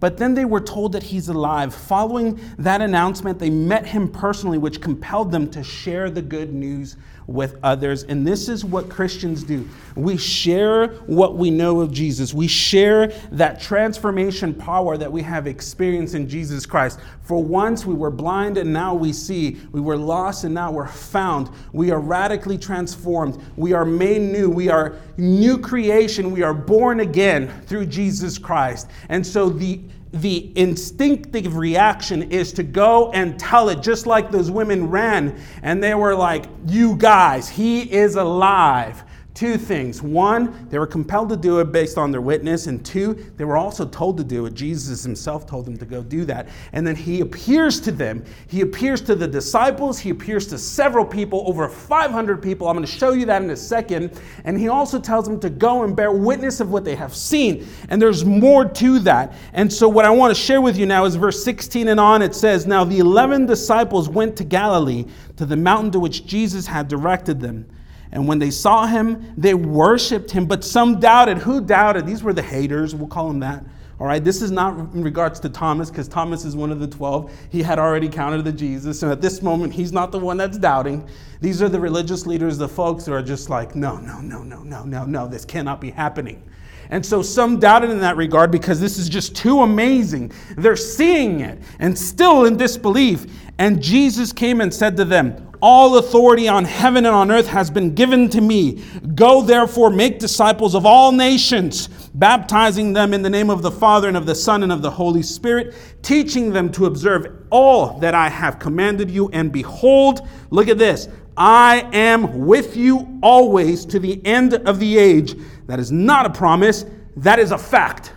But 0.00 0.18
then 0.18 0.34
they 0.34 0.44
were 0.44 0.60
told 0.60 0.92
that 0.92 1.02
he's 1.02 1.28
alive. 1.28 1.74
Following 1.74 2.40
that 2.58 2.80
announcement, 2.80 3.38
they 3.38 3.50
met 3.50 3.86
him 3.86 4.08
personally, 4.08 4.58
which 4.58 4.80
compelled 4.80 5.32
them 5.32 5.50
to 5.50 5.62
share 5.62 6.10
the 6.10 6.22
good 6.22 6.52
news 6.52 6.96
with 7.26 7.56
others. 7.62 8.02
And 8.04 8.26
this 8.26 8.48
is 8.48 8.64
what 8.64 8.88
Christians 8.88 9.42
do 9.42 9.68
we 9.96 10.16
share 10.16 10.88
what 11.06 11.36
we 11.36 11.50
know 11.50 11.80
of 11.80 11.92
Jesus, 11.92 12.34
we 12.34 12.48
share 12.48 13.08
that 13.30 13.60
transformation 13.60 14.52
power 14.52 14.96
that 14.96 15.10
we 15.10 15.22
have 15.22 15.46
experienced 15.46 16.14
in 16.14 16.28
Jesus 16.28 16.66
Christ. 16.66 16.98
For 17.22 17.42
once 17.42 17.86
we 17.86 17.94
were 17.94 18.10
blind 18.10 18.58
and 18.58 18.72
now 18.72 18.94
we 18.94 19.12
see, 19.12 19.58
we 19.72 19.80
were 19.80 19.96
lost 19.96 20.44
and 20.44 20.52
now 20.52 20.72
we're 20.72 20.88
found. 20.88 21.48
We 21.72 21.90
are 21.90 22.00
radically 22.00 22.58
transformed, 22.58 23.40
we 23.56 23.72
are 23.72 23.84
made 23.84 24.20
new, 24.20 24.50
we 24.50 24.68
are 24.68 24.96
new 25.16 25.58
creation, 25.58 26.32
we 26.32 26.42
are 26.42 26.54
born 26.54 27.00
again 27.00 27.48
through 27.66 27.86
Jesus 27.86 28.36
Christ. 28.36 28.88
And 29.08 29.24
so 29.24 29.48
the 29.48 29.80
the 30.14 30.52
instinctive 30.56 31.56
reaction 31.56 32.30
is 32.30 32.52
to 32.54 32.62
go 32.62 33.10
and 33.12 33.38
tell 33.38 33.68
it, 33.68 33.82
just 33.82 34.06
like 34.06 34.30
those 34.30 34.50
women 34.50 34.88
ran 34.88 35.38
and 35.62 35.82
they 35.82 35.94
were 35.94 36.14
like, 36.14 36.46
You 36.66 36.96
guys, 36.96 37.48
he 37.48 37.82
is 37.92 38.14
alive 38.16 39.04
two 39.34 39.58
things. 39.58 40.00
One, 40.00 40.68
they 40.70 40.78
were 40.78 40.86
compelled 40.86 41.28
to 41.30 41.36
do 41.36 41.58
it 41.58 41.72
based 41.72 41.98
on 41.98 42.12
their 42.12 42.20
witness, 42.20 42.68
and 42.68 42.84
two, 42.86 43.32
they 43.36 43.44
were 43.44 43.56
also 43.56 43.84
told 43.84 44.16
to 44.18 44.24
do 44.24 44.46
it. 44.46 44.54
Jesus 44.54 45.02
himself 45.02 45.44
told 45.44 45.66
them 45.66 45.76
to 45.76 45.84
go 45.84 46.04
do 46.04 46.24
that. 46.26 46.48
And 46.72 46.86
then 46.86 46.94
he 46.94 47.20
appears 47.20 47.80
to 47.80 47.92
them. 47.92 48.24
He 48.46 48.60
appears 48.60 49.00
to 49.02 49.16
the 49.16 49.26
disciples. 49.26 49.98
He 49.98 50.10
appears 50.10 50.46
to 50.48 50.58
several 50.58 51.04
people, 51.04 51.42
over 51.48 51.68
500 51.68 52.40
people. 52.40 52.68
I'm 52.68 52.76
going 52.76 52.86
to 52.86 52.92
show 52.92 53.12
you 53.12 53.26
that 53.26 53.42
in 53.42 53.50
a 53.50 53.56
second. 53.56 54.20
And 54.44 54.58
he 54.58 54.68
also 54.68 55.00
tells 55.00 55.26
them 55.26 55.40
to 55.40 55.50
go 55.50 55.82
and 55.82 55.96
bear 55.96 56.12
witness 56.12 56.60
of 56.60 56.70
what 56.70 56.84
they 56.84 56.94
have 56.94 57.14
seen. 57.14 57.66
And 57.88 58.00
there's 58.00 58.24
more 58.24 58.64
to 58.64 58.98
that. 59.00 59.34
And 59.52 59.72
so, 59.72 59.88
what 59.88 60.04
I 60.04 60.10
want 60.10 60.34
to 60.34 60.40
share 60.40 60.60
with 60.60 60.78
you 60.78 60.86
now 60.86 61.06
is 61.06 61.16
verse 61.16 61.42
16 61.42 61.88
and 61.88 61.98
on. 61.98 62.22
It 62.22 62.36
says, 62.36 62.68
Now 62.68 62.84
the 62.84 63.00
11 63.00 63.46
disciples 63.46 64.08
went 64.08 64.36
to 64.36 64.44
Galilee, 64.44 65.06
to 65.36 65.44
the 65.44 65.56
mountain 65.56 65.90
to 65.90 65.98
which 65.98 66.24
Jesus 66.24 66.68
had 66.68 66.86
directed 66.86 67.40
them. 67.40 67.66
And 68.14 68.28
when 68.28 68.38
they 68.38 68.50
saw 68.50 68.86
him, 68.86 69.34
they 69.36 69.54
worshiped 69.54 70.30
him, 70.30 70.46
but 70.46 70.64
some 70.64 71.00
doubted. 71.00 71.38
Who 71.38 71.60
doubted? 71.60 72.06
These 72.06 72.22
were 72.22 72.32
the 72.32 72.42
haters, 72.42 72.94
we'll 72.94 73.08
call 73.08 73.28
them 73.28 73.40
that. 73.40 73.64
All 74.00 74.06
right, 74.06 74.22
this 74.22 74.40
is 74.40 74.50
not 74.50 74.76
in 74.94 75.02
regards 75.02 75.38
to 75.40 75.48
Thomas, 75.48 75.90
because 75.90 76.08
Thomas 76.08 76.44
is 76.44 76.56
one 76.56 76.70
of 76.70 76.80
the 76.80 76.86
12. 76.86 77.32
He 77.50 77.62
had 77.62 77.78
already 77.78 78.08
counted 78.08 78.44
the 78.44 78.52
Jesus, 78.52 79.02
and 79.02 79.10
at 79.10 79.20
this 79.20 79.42
moment, 79.42 79.72
he's 79.72 79.92
not 79.92 80.12
the 80.12 80.18
one 80.18 80.36
that's 80.36 80.58
doubting. 80.58 81.08
These 81.40 81.60
are 81.60 81.68
the 81.68 81.78
religious 81.78 82.26
leaders, 82.26 82.56
the 82.56 82.68
folks 82.68 83.06
who 83.06 83.12
are 83.12 83.22
just 83.22 83.50
like, 83.50 83.74
no, 83.74 83.98
no, 83.98 84.20
no, 84.20 84.42
no, 84.42 84.62
no, 84.62 84.84
no, 84.84 85.04
no, 85.04 85.28
this 85.28 85.44
cannot 85.44 85.80
be 85.80 85.90
happening. 85.90 86.42
And 86.90 87.04
so 87.04 87.22
some 87.22 87.58
doubted 87.58 87.90
in 87.90 88.00
that 88.00 88.16
regard 88.16 88.50
because 88.50 88.80
this 88.80 88.98
is 88.98 89.08
just 89.08 89.34
too 89.34 89.62
amazing. 89.62 90.32
They're 90.56 90.76
seeing 90.76 91.40
it 91.40 91.58
and 91.78 91.98
still 91.98 92.44
in 92.44 92.56
disbelief. 92.56 93.26
And 93.58 93.82
Jesus 93.82 94.32
came 94.32 94.60
and 94.60 94.72
said 94.72 94.96
to 94.96 95.04
them, 95.04 95.54
all 95.64 95.96
authority 95.96 96.46
on 96.46 96.66
heaven 96.66 97.06
and 97.06 97.14
on 97.14 97.30
earth 97.30 97.46
has 97.46 97.70
been 97.70 97.94
given 97.94 98.28
to 98.28 98.42
me. 98.42 98.84
Go 99.14 99.40
therefore, 99.40 99.88
make 99.88 100.18
disciples 100.18 100.74
of 100.74 100.84
all 100.84 101.10
nations, 101.10 101.88
baptizing 102.12 102.92
them 102.92 103.14
in 103.14 103.22
the 103.22 103.30
name 103.30 103.48
of 103.48 103.62
the 103.62 103.70
Father 103.70 104.08
and 104.08 104.16
of 104.18 104.26
the 104.26 104.34
Son 104.34 104.62
and 104.62 104.70
of 104.70 104.82
the 104.82 104.90
Holy 104.90 105.22
Spirit, 105.22 105.74
teaching 106.02 106.52
them 106.52 106.70
to 106.72 106.84
observe 106.84 107.46
all 107.48 107.98
that 108.00 108.14
I 108.14 108.28
have 108.28 108.58
commanded 108.58 109.10
you. 109.10 109.30
And 109.30 109.50
behold, 109.50 110.28
look 110.50 110.68
at 110.68 110.76
this 110.76 111.08
I 111.34 111.88
am 111.94 112.46
with 112.46 112.76
you 112.76 113.18
always 113.22 113.86
to 113.86 113.98
the 113.98 114.24
end 114.26 114.52
of 114.52 114.78
the 114.78 114.98
age. 114.98 115.34
That 115.66 115.78
is 115.78 115.90
not 115.90 116.26
a 116.26 116.30
promise, 116.30 116.84
that 117.16 117.38
is 117.38 117.52
a 117.52 117.58
fact. 117.58 118.12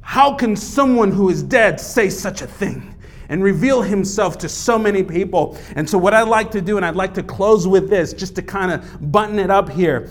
How 0.00 0.34
can 0.34 0.56
someone 0.56 1.10
who 1.10 1.28
is 1.30 1.42
dead 1.42 1.80
say 1.80 2.10
such 2.10 2.42
a 2.42 2.46
thing? 2.46 2.92
and 3.28 3.42
reveal 3.42 3.80
himself 3.80 4.36
to 4.36 4.46
so 4.46 4.78
many 4.78 5.02
people. 5.02 5.56
And 5.74 5.88
so, 5.88 5.96
what 5.96 6.12
I'd 6.12 6.28
like 6.28 6.50
to 6.50 6.60
do, 6.60 6.76
and 6.76 6.84
I'd 6.84 6.96
like 6.96 7.14
to 7.14 7.22
close 7.22 7.66
with 7.66 7.88
this 7.88 8.12
just 8.12 8.34
to 8.36 8.42
kind 8.42 8.70
of 8.70 9.10
button 9.10 9.38
it 9.38 9.50
up 9.50 9.70
here. 9.70 10.10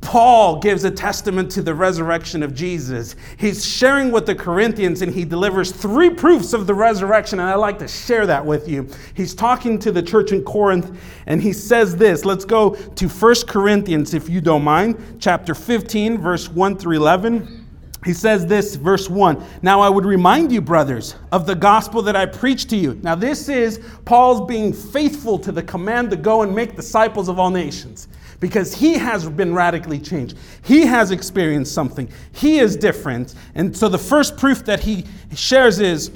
Paul 0.00 0.60
gives 0.60 0.84
a 0.84 0.90
testament 0.90 1.50
to 1.52 1.62
the 1.62 1.74
resurrection 1.74 2.42
of 2.42 2.54
Jesus. 2.54 3.16
He's 3.36 3.64
sharing 3.64 4.10
with 4.10 4.26
the 4.26 4.34
Corinthians 4.34 5.02
and 5.02 5.12
he 5.12 5.24
delivers 5.24 5.72
three 5.72 6.10
proofs 6.10 6.52
of 6.52 6.66
the 6.66 6.74
resurrection, 6.74 7.38
and 7.38 7.48
I'd 7.48 7.56
like 7.56 7.78
to 7.80 7.88
share 7.88 8.26
that 8.26 8.44
with 8.44 8.68
you. 8.68 8.88
He's 9.14 9.34
talking 9.34 9.78
to 9.80 9.92
the 9.92 10.02
church 10.02 10.32
in 10.32 10.42
Corinth 10.42 10.98
and 11.26 11.42
he 11.42 11.52
says 11.52 11.96
this. 11.96 12.24
Let's 12.24 12.44
go 12.44 12.74
to 12.74 13.08
1 13.08 13.34
Corinthians, 13.46 14.14
if 14.14 14.28
you 14.28 14.40
don't 14.40 14.64
mind, 14.64 15.18
chapter 15.20 15.54
15, 15.54 16.18
verse 16.18 16.48
1 16.48 16.78
through 16.78 16.96
11. 16.96 17.59
He 18.04 18.14
says 18.14 18.46
this, 18.46 18.76
verse 18.76 19.10
1 19.10 19.44
Now 19.62 19.80
I 19.80 19.88
would 19.88 20.06
remind 20.06 20.50
you, 20.52 20.60
brothers, 20.60 21.16
of 21.32 21.46
the 21.46 21.54
gospel 21.54 22.00
that 22.02 22.16
I 22.16 22.26
preached 22.26 22.70
to 22.70 22.76
you. 22.76 22.98
Now, 23.02 23.14
this 23.14 23.48
is 23.48 23.80
Paul's 24.04 24.46
being 24.48 24.72
faithful 24.72 25.38
to 25.40 25.52
the 25.52 25.62
command 25.62 26.10
to 26.10 26.16
go 26.16 26.42
and 26.42 26.54
make 26.54 26.76
disciples 26.76 27.28
of 27.28 27.38
all 27.38 27.50
nations 27.50 28.08
because 28.40 28.74
he 28.74 28.94
has 28.94 29.28
been 29.28 29.52
radically 29.54 29.98
changed. 29.98 30.38
He 30.62 30.86
has 30.86 31.10
experienced 31.10 31.74
something, 31.74 32.08
he 32.32 32.58
is 32.58 32.74
different. 32.74 33.34
And 33.54 33.76
so, 33.76 33.88
the 33.88 33.98
first 33.98 34.38
proof 34.38 34.64
that 34.64 34.80
he 34.80 35.04
shares 35.34 35.78
is 35.78 36.10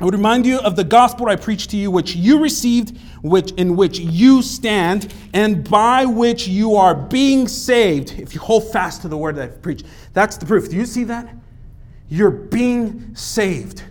I 0.00 0.04
would 0.04 0.14
remind 0.14 0.46
you 0.46 0.58
of 0.60 0.76
the 0.76 0.84
gospel 0.84 1.28
I 1.28 1.36
preached 1.36 1.68
to 1.70 1.76
you, 1.76 1.90
which 1.90 2.16
you 2.16 2.40
received, 2.40 2.96
which 3.20 3.52
in 3.52 3.76
which 3.76 3.98
you 3.98 4.40
stand, 4.40 5.12
and 5.34 5.68
by 5.68 6.06
which 6.06 6.48
you 6.48 6.74
are 6.76 6.94
being 6.94 7.46
saved. 7.46 8.18
If 8.18 8.34
you 8.34 8.40
hold 8.40 8.72
fast 8.72 9.02
to 9.02 9.08
the 9.08 9.18
word 9.18 9.36
that 9.36 9.42
I've 9.42 9.62
preached, 9.62 9.84
that's 10.14 10.38
the 10.38 10.46
proof. 10.46 10.70
Do 10.70 10.76
you 10.76 10.86
see 10.86 11.04
that? 11.04 11.34
You're 12.08 12.30
being 12.30 13.14
saved. 13.14 13.84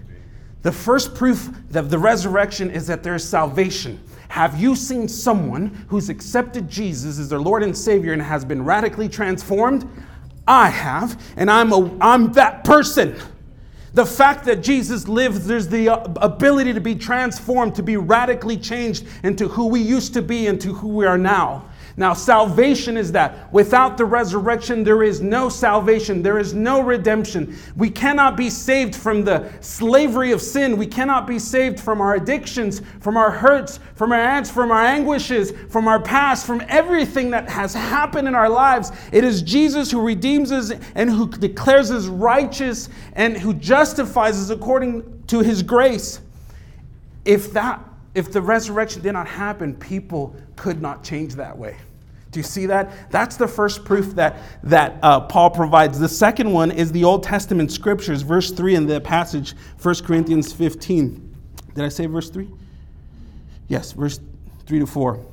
The 0.63 0.71
first 0.71 1.13
proof 1.13 1.49
of 1.75 1.91
the 1.91 1.99
resurrection 1.99 2.71
is 2.71 2.87
that 2.87 3.03
there's 3.03 3.23
salvation. 3.23 4.01
Have 4.29 4.59
you 4.59 4.75
seen 4.75 5.07
someone 5.07 5.85
who's 5.89 6.09
accepted 6.09 6.67
Jesus 6.67 7.19
as 7.19 7.29
their 7.29 7.39
Lord 7.39 7.61
and 7.61 7.77
Savior 7.77 8.13
and 8.13 8.21
has 8.21 8.43
been 8.43 8.65
radically 8.65 9.09
transformed? 9.09 9.87
I 10.47 10.69
have, 10.69 11.21
and 11.37 11.51
I'm, 11.51 11.71
a, 11.71 11.97
I'm 12.01 12.31
that 12.33 12.63
person. 12.63 13.15
The 13.93 14.05
fact 14.05 14.45
that 14.45 14.61
Jesus 14.61 15.07
lives, 15.07 15.47
there's 15.47 15.67
the 15.67 15.89
uh, 15.89 16.13
ability 16.17 16.73
to 16.73 16.81
be 16.81 16.95
transformed, 16.95 17.75
to 17.75 17.83
be 17.83 17.97
radically 17.97 18.57
changed 18.57 19.05
into 19.23 19.47
who 19.47 19.67
we 19.67 19.81
used 19.81 20.13
to 20.13 20.21
be 20.21 20.47
and 20.47 20.61
to 20.61 20.73
who 20.73 20.89
we 20.89 21.05
are 21.05 21.17
now. 21.17 21.65
Now, 21.99 22.13
salvation 22.13 22.95
is 22.95 23.11
that. 23.11 23.51
Without 23.51 23.97
the 23.97 24.05
resurrection, 24.05 24.85
there 24.85 25.03
is 25.03 25.19
no 25.19 25.49
salvation. 25.49 26.23
There 26.23 26.39
is 26.39 26.53
no 26.53 26.79
redemption. 26.79 27.57
We 27.75 27.89
cannot 27.89 28.37
be 28.37 28.49
saved 28.49 28.95
from 28.95 29.25
the 29.25 29.51
slavery 29.59 30.31
of 30.31 30.41
sin. 30.41 30.77
We 30.77 30.87
cannot 30.87 31.27
be 31.27 31.37
saved 31.39 31.77
from 31.77 31.99
our 31.99 32.15
addictions, 32.15 32.81
from 33.01 33.17
our 33.17 33.29
hurts, 33.29 33.81
from 33.95 34.13
our 34.13 34.19
ants, 34.21 34.49
from 34.49 34.71
our 34.71 34.81
anguishes, 34.81 35.51
from 35.67 35.89
our 35.89 36.01
past, 36.01 36.47
from 36.47 36.63
everything 36.69 37.31
that 37.31 37.49
has 37.49 37.73
happened 37.73 38.29
in 38.29 38.33
our 38.33 38.47
lives. 38.47 38.93
It 39.11 39.25
is 39.25 39.41
Jesus 39.41 39.91
who 39.91 40.01
redeems 40.01 40.53
us 40.53 40.71
and 40.95 41.09
who 41.09 41.27
declares 41.27 41.91
us 41.91 42.05
righteous 42.05 42.87
and 43.11 43.35
who 43.35 43.53
justifies 43.53 44.39
us 44.39 44.51
according 44.51 45.25
to 45.27 45.41
his 45.41 45.61
grace. 45.61 46.21
If 47.25 47.51
that 47.51 47.83
if 48.15 48.31
the 48.31 48.41
resurrection 48.41 49.01
did 49.01 49.13
not 49.13 49.27
happen, 49.27 49.75
people 49.75 50.35
could 50.55 50.81
not 50.81 51.03
change 51.03 51.35
that 51.35 51.57
way. 51.57 51.75
Do 52.31 52.39
you 52.39 52.43
see 52.43 52.67
that? 52.67 53.11
That's 53.11 53.37
the 53.37 53.47
first 53.47 53.83
proof 53.83 54.13
that, 54.15 54.37
that 54.63 54.99
uh, 55.01 55.21
Paul 55.21 55.49
provides. 55.49 55.97
The 55.97 56.09
second 56.09 56.51
one 56.51 56.69
is 56.69 56.91
the 56.91 57.03
Old 57.03 57.23
Testament 57.23 57.71
scriptures, 57.71 58.21
verse 58.21 58.51
3 58.51 58.75
in 58.75 58.85
the 58.85 59.01
passage, 59.01 59.55
1 59.81 59.95
Corinthians 60.03 60.53
15. 60.53 61.35
Did 61.73 61.83
I 61.83 61.89
say 61.89 62.05
verse 62.05 62.29
3? 62.29 62.47
Yes, 63.67 63.93
verse 63.93 64.19
3 64.67 64.79
to 64.79 64.85
4. 64.85 65.25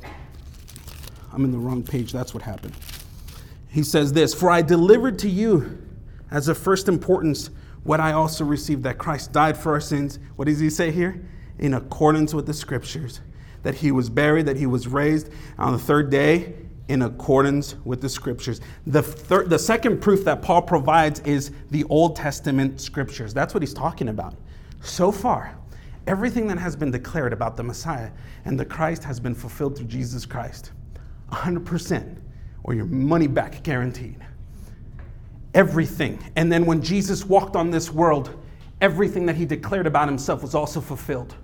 I'm 1.32 1.44
in 1.44 1.52
the 1.52 1.58
wrong 1.58 1.82
page. 1.82 2.12
That's 2.12 2.32
what 2.32 2.42
happened. 2.42 2.74
He 3.68 3.82
says 3.82 4.14
this 4.14 4.32
For 4.32 4.50
I 4.50 4.62
delivered 4.62 5.18
to 5.20 5.28
you 5.28 5.82
as 6.30 6.48
of 6.48 6.56
first 6.56 6.88
importance 6.88 7.50
what 7.82 8.00
I 8.00 8.12
also 8.12 8.44
received 8.44 8.82
that 8.84 8.96
Christ 8.96 9.32
died 9.32 9.56
for 9.56 9.72
our 9.72 9.80
sins. 9.80 10.18
What 10.36 10.46
does 10.46 10.58
he 10.58 10.70
say 10.70 10.90
here? 10.90 11.22
In 11.58 11.74
accordance 11.74 12.32
with 12.32 12.46
the 12.46 12.54
scriptures. 12.54 13.20
That 13.64 13.76
he 13.76 13.92
was 13.92 14.08
buried, 14.08 14.46
that 14.46 14.56
he 14.56 14.66
was 14.66 14.88
raised 14.88 15.30
on 15.58 15.72
the 15.72 15.78
third 15.78 16.10
day 16.10 16.54
in 16.88 17.02
accordance 17.02 17.74
with 17.84 18.00
the 18.00 18.08
scriptures. 18.08 18.60
The, 18.86 19.02
third, 19.02 19.50
the 19.50 19.58
second 19.58 20.00
proof 20.00 20.24
that 20.24 20.42
Paul 20.42 20.62
provides 20.62 21.20
is 21.20 21.50
the 21.70 21.84
Old 21.84 22.16
Testament 22.16 22.80
scriptures. 22.80 23.34
That's 23.34 23.54
what 23.54 23.62
he's 23.62 23.74
talking 23.74 24.08
about. 24.08 24.34
So 24.82 25.10
far, 25.10 25.56
everything 26.06 26.46
that 26.48 26.58
has 26.58 26.76
been 26.76 26.90
declared 26.92 27.32
about 27.32 27.56
the 27.56 27.62
Messiah 27.64 28.10
and 28.44 28.58
the 28.58 28.64
Christ 28.64 29.02
has 29.04 29.18
been 29.18 29.34
fulfilled 29.34 29.76
through 29.76 29.86
Jesus 29.86 30.24
Christ. 30.24 30.72
100%, 31.32 32.16
or 32.62 32.74
your 32.74 32.86
money 32.86 33.26
back 33.26 33.62
guaranteed. 33.64 34.24
everything. 35.54 36.18
And 36.36 36.52
then 36.52 36.66
when 36.66 36.82
Jesus 36.82 37.24
walked 37.24 37.56
on 37.56 37.70
this 37.70 37.90
world, 37.90 38.38
everything 38.82 39.26
that 39.26 39.36
he 39.36 39.46
declared 39.46 39.86
about 39.86 40.06
himself 40.06 40.42
was 40.42 40.54
also 40.54 40.80
fulfilled. 40.80 41.34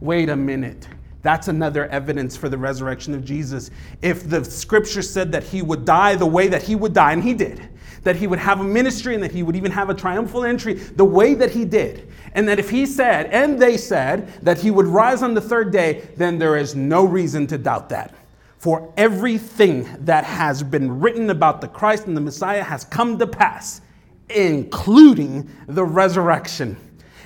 Wait 0.00 0.28
a 0.28 0.36
minute. 0.36 0.86
That's 1.22 1.48
another 1.48 1.86
evidence 1.88 2.36
for 2.36 2.48
the 2.48 2.56
resurrection 2.56 3.14
of 3.14 3.24
Jesus. 3.24 3.70
If 4.00 4.28
the 4.28 4.44
scripture 4.44 5.02
said 5.02 5.32
that 5.32 5.42
he 5.42 5.62
would 5.62 5.84
die 5.84 6.14
the 6.14 6.26
way 6.26 6.48
that 6.48 6.62
he 6.62 6.74
would 6.74 6.94
die, 6.94 7.12
and 7.12 7.22
he 7.22 7.34
did, 7.34 7.68
that 8.04 8.16
he 8.16 8.26
would 8.26 8.38
have 8.38 8.60
a 8.60 8.64
ministry 8.64 9.14
and 9.14 9.22
that 9.22 9.32
he 9.32 9.42
would 9.42 9.56
even 9.56 9.70
have 9.70 9.90
a 9.90 9.94
triumphal 9.94 10.44
entry 10.44 10.74
the 10.74 11.04
way 11.04 11.34
that 11.34 11.50
he 11.50 11.64
did, 11.66 12.10
and 12.32 12.48
that 12.48 12.58
if 12.58 12.70
he 12.70 12.86
said, 12.86 13.26
and 13.26 13.60
they 13.60 13.76
said, 13.76 14.32
that 14.42 14.58
he 14.58 14.70
would 14.70 14.86
rise 14.86 15.22
on 15.22 15.34
the 15.34 15.40
third 15.40 15.70
day, 15.70 16.08
then 16.16 16.38
there 16.38 16.56
is 16.56 16.74
no 16.74 17.04
reason 17.04 17.46
to 17.48 17.58
doubt 17.58 17.90
that. 17.90 18.14
For 18.56 18.92
everything 18.96 19.88
that 20.00 20.24
has 20.24 20.62
been 20.62 21.00
written 21.00 21.30
about 21.30 21.60
the 21.60 21.68
Christ 21.68 22.06
and 22.06 22.16
the 22.16 22.20
Messiah 22.20 22.62
has 22.62 22.84
come 22.84 23.18
to 23.18 23.26
pass, 23.26 23.80
including 24.28 25.50
the 25.66 25.84
resurrection. 25.84 26.76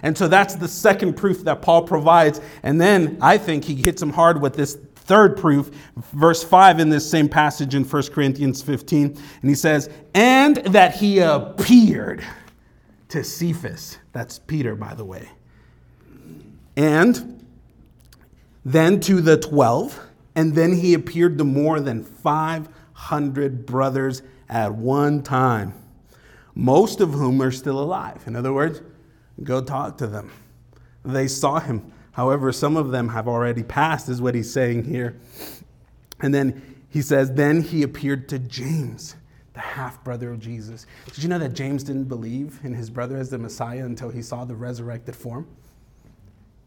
And 0.04 0.16
so 0.16 0.28
that's 0.28 0.54
the 0.54 0.68
second 0.68 1.14
proof 1.14 1.44
that 1.44 1.62
Paul 1.62 1.82
provides. 1.82 2.38
And 2.62 2.78
then 2.78 3.16
I 3.22 3.38
think 3.38 3.64
he 3.64 3.74
hits 3.74 4.02
him 4.02 4.10
hard 4.10 4.40
with 4.40 4.54
this 4.54 4.76
third 4.94 5.38
proof, 5.38 5.70
verse 6.12 6.44
5 6.44 6.78
in 6.78 6.90
this 6.90 7.10
same 7.10 7.26
passage 7.26 7.74
in 7.74 7.84
1 7.84 8.02
Corinthians 8.12 8.60
15. 8.60 9.06
And 9.06 9.48
he 9.48 9.54
says, 9.54 9.88
And 10.14 10.56
that 10.58 10.94
he 10.94 11.20
appeared 11.20 12.22
to 13.08 13.24
Cephas. 13.24 13.96
That's 14.12 14.38
Peter, 14.40 14.76
by 14.76 14.92
the 14.92 15.06
way. 15.06 15.30
And 16.76 17.42
then 18.62 19.00
to 19.00 19.22
the 19.22 19.38
12. 19.38 19.98
And 20.34 20.54
then 20.54 20.76
he 20.76 20.92
appeared 20.92 21.38
to 21.38 21.44
more 21.44 21.80
than 21.80 22.04
500 22.04 23.64
brothers 23.64 24.20
at 24.50 24.74
one 24.74 25.22
time, 25.22 25.72
most 26.54 27.00
of 27.00 27.12
whom 27.12 27.40
are 27.40 27.50
still 27.50 27.80
alive. 27.80 28.22
In 28.26 28.36
other 28.36 28.52
words, 28.52 28.82
Go 29.42 29.60
talk 29.60 29.98
to 29.98 30.06
them. 30.06 30.30
They 31.04 31.28
saw 31.28 31.60
him. 31.60 31.92
However, 32.12 32.52
some 32.52 32.76
of 32.76 32.90
them 32.90 33.08
have 33.08 33.26
already 33.26 33.62
passed, 33.62 34.08
is 34.08 34.22
what 34.22 34.34
he's 34.34 34.52
saying 34.52 34.84
here. 34.84 35.18
And 36.20 36.32
then 36.32 36.62
he 36.88 37.02
says, 37.02 37.32
Then 37.32 37.62
he 37.62 37.82
appeared 37.82 38.28
to 38.28 38.38
James, 38.38 39.16
the 39.52 39.60
half 39.60 40.02
brother 40.04 40.30
of 40.30 40.38
Jesus. 40.38 40.86
Did 41.06 41.22
you 41.24 41.28
know 41.28 41.40
that 41.40 41.54
James 41.54 41.82
didn't 41.82 42.04
believe 42.04 42.60
in 42.62 42.72
his 42.72 42.88
brother 42.88 43.16
as 43.16 43.30
the 43.30 43.38
Messiah 43.38 43.84
until 43.84 44.10
he 44.10 44.22
saw 44.22 44.44
the 44.44 44.54
resurrected 44.54 45.16
form? 45.16 45.48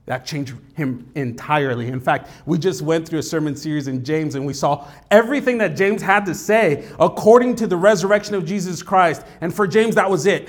That 0.06 0.26
changed 0.26 0.56
him 0.76 1.10
entirely. 1.16 1.88
In 1.88 2.00
fact, 2.00 2.30
we 2.46 2.58
just 2.58 2.82
went 2.82 3.08
through 3.08 3.20
a 3.20 3.24
sermon 3.24 3.58
series 3.58 3.90
in 3.90 4.06
James 4.06 4.36
and 4.36 4.46
we 4.46 4.54
saw 4.54 4.88
everything 5.12 5.58
that 5.58 5.76
James 5.76 6.02
had 6.02 6.26
to 6.28 6.34
say 6.34 6.88
according 6.98 7.58
to 7.58 7.68
the 7.68 7.76
resurrection 7.76 8.34
of 8.34 8.46
Jesus 8.46 8.82
Christ. 8.82 9.26
And 9.42 9.54
for 9.54 9.68
James, 9.68 9.96
that 9.96 10.10
was 10.10 10.26
it. 10.26 10.48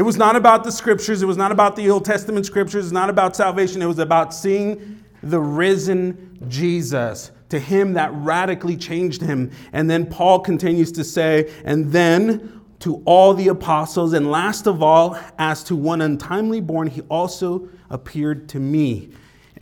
It 0.00 0.04
was 0.04 0.16
not 0.16 0.34
about 0.34 0.64
the 0.64 0.72
scriptures, 0.72 1.22
it 1.22 1.26
was 1.26 1.36
not 1.36 1.52
about 1.52 1.76
the 1.76 1.90
Old 1.90 2.06
Testament 2.06 2.46
scriptures, 2.46 2.86
it's 2.86 2.92
not 2.92 3.10
about 3.10 3.36
salvation, 3.36 3.82
it 3.82 3.86
was 3.86 3.98
about 3.98 4.32
seeing 4.32 5.04
the 5.22 5.38
risen 5.38 6.38
Jesus. 6.48 7.32
To 7.50 7.58
him, 7.58 7.92
that 7.92 8.10
radically 8.14 8.78
changed 8.78 9.20
him. 9.20 9.50
And 9.74 9.90
then 9.90 10.06
Paul 10.06 10.40
continues 10.40 10.90
to 10.92 11.04
say, 11.04 11.52
and 11.66 11.92
then 11.92 12.62
to 12.78 13.02
all 13.04 13.34
the 13.34 13.48
apostles, 13.48 14.14
and 14.14 14.30
last 14.30 14.66
of 14.66 14.82
all, 14.82 15.18
as 15.38 15.62
to 15.64 15.76
one 15.76 16.00
untimely 16.00 16.62
born, 16.62 16.86
he 16.86 17.02
also 17.02 17.68
appeared 17.90 18.48
to 18.48 18.58
me. 18.58 19.10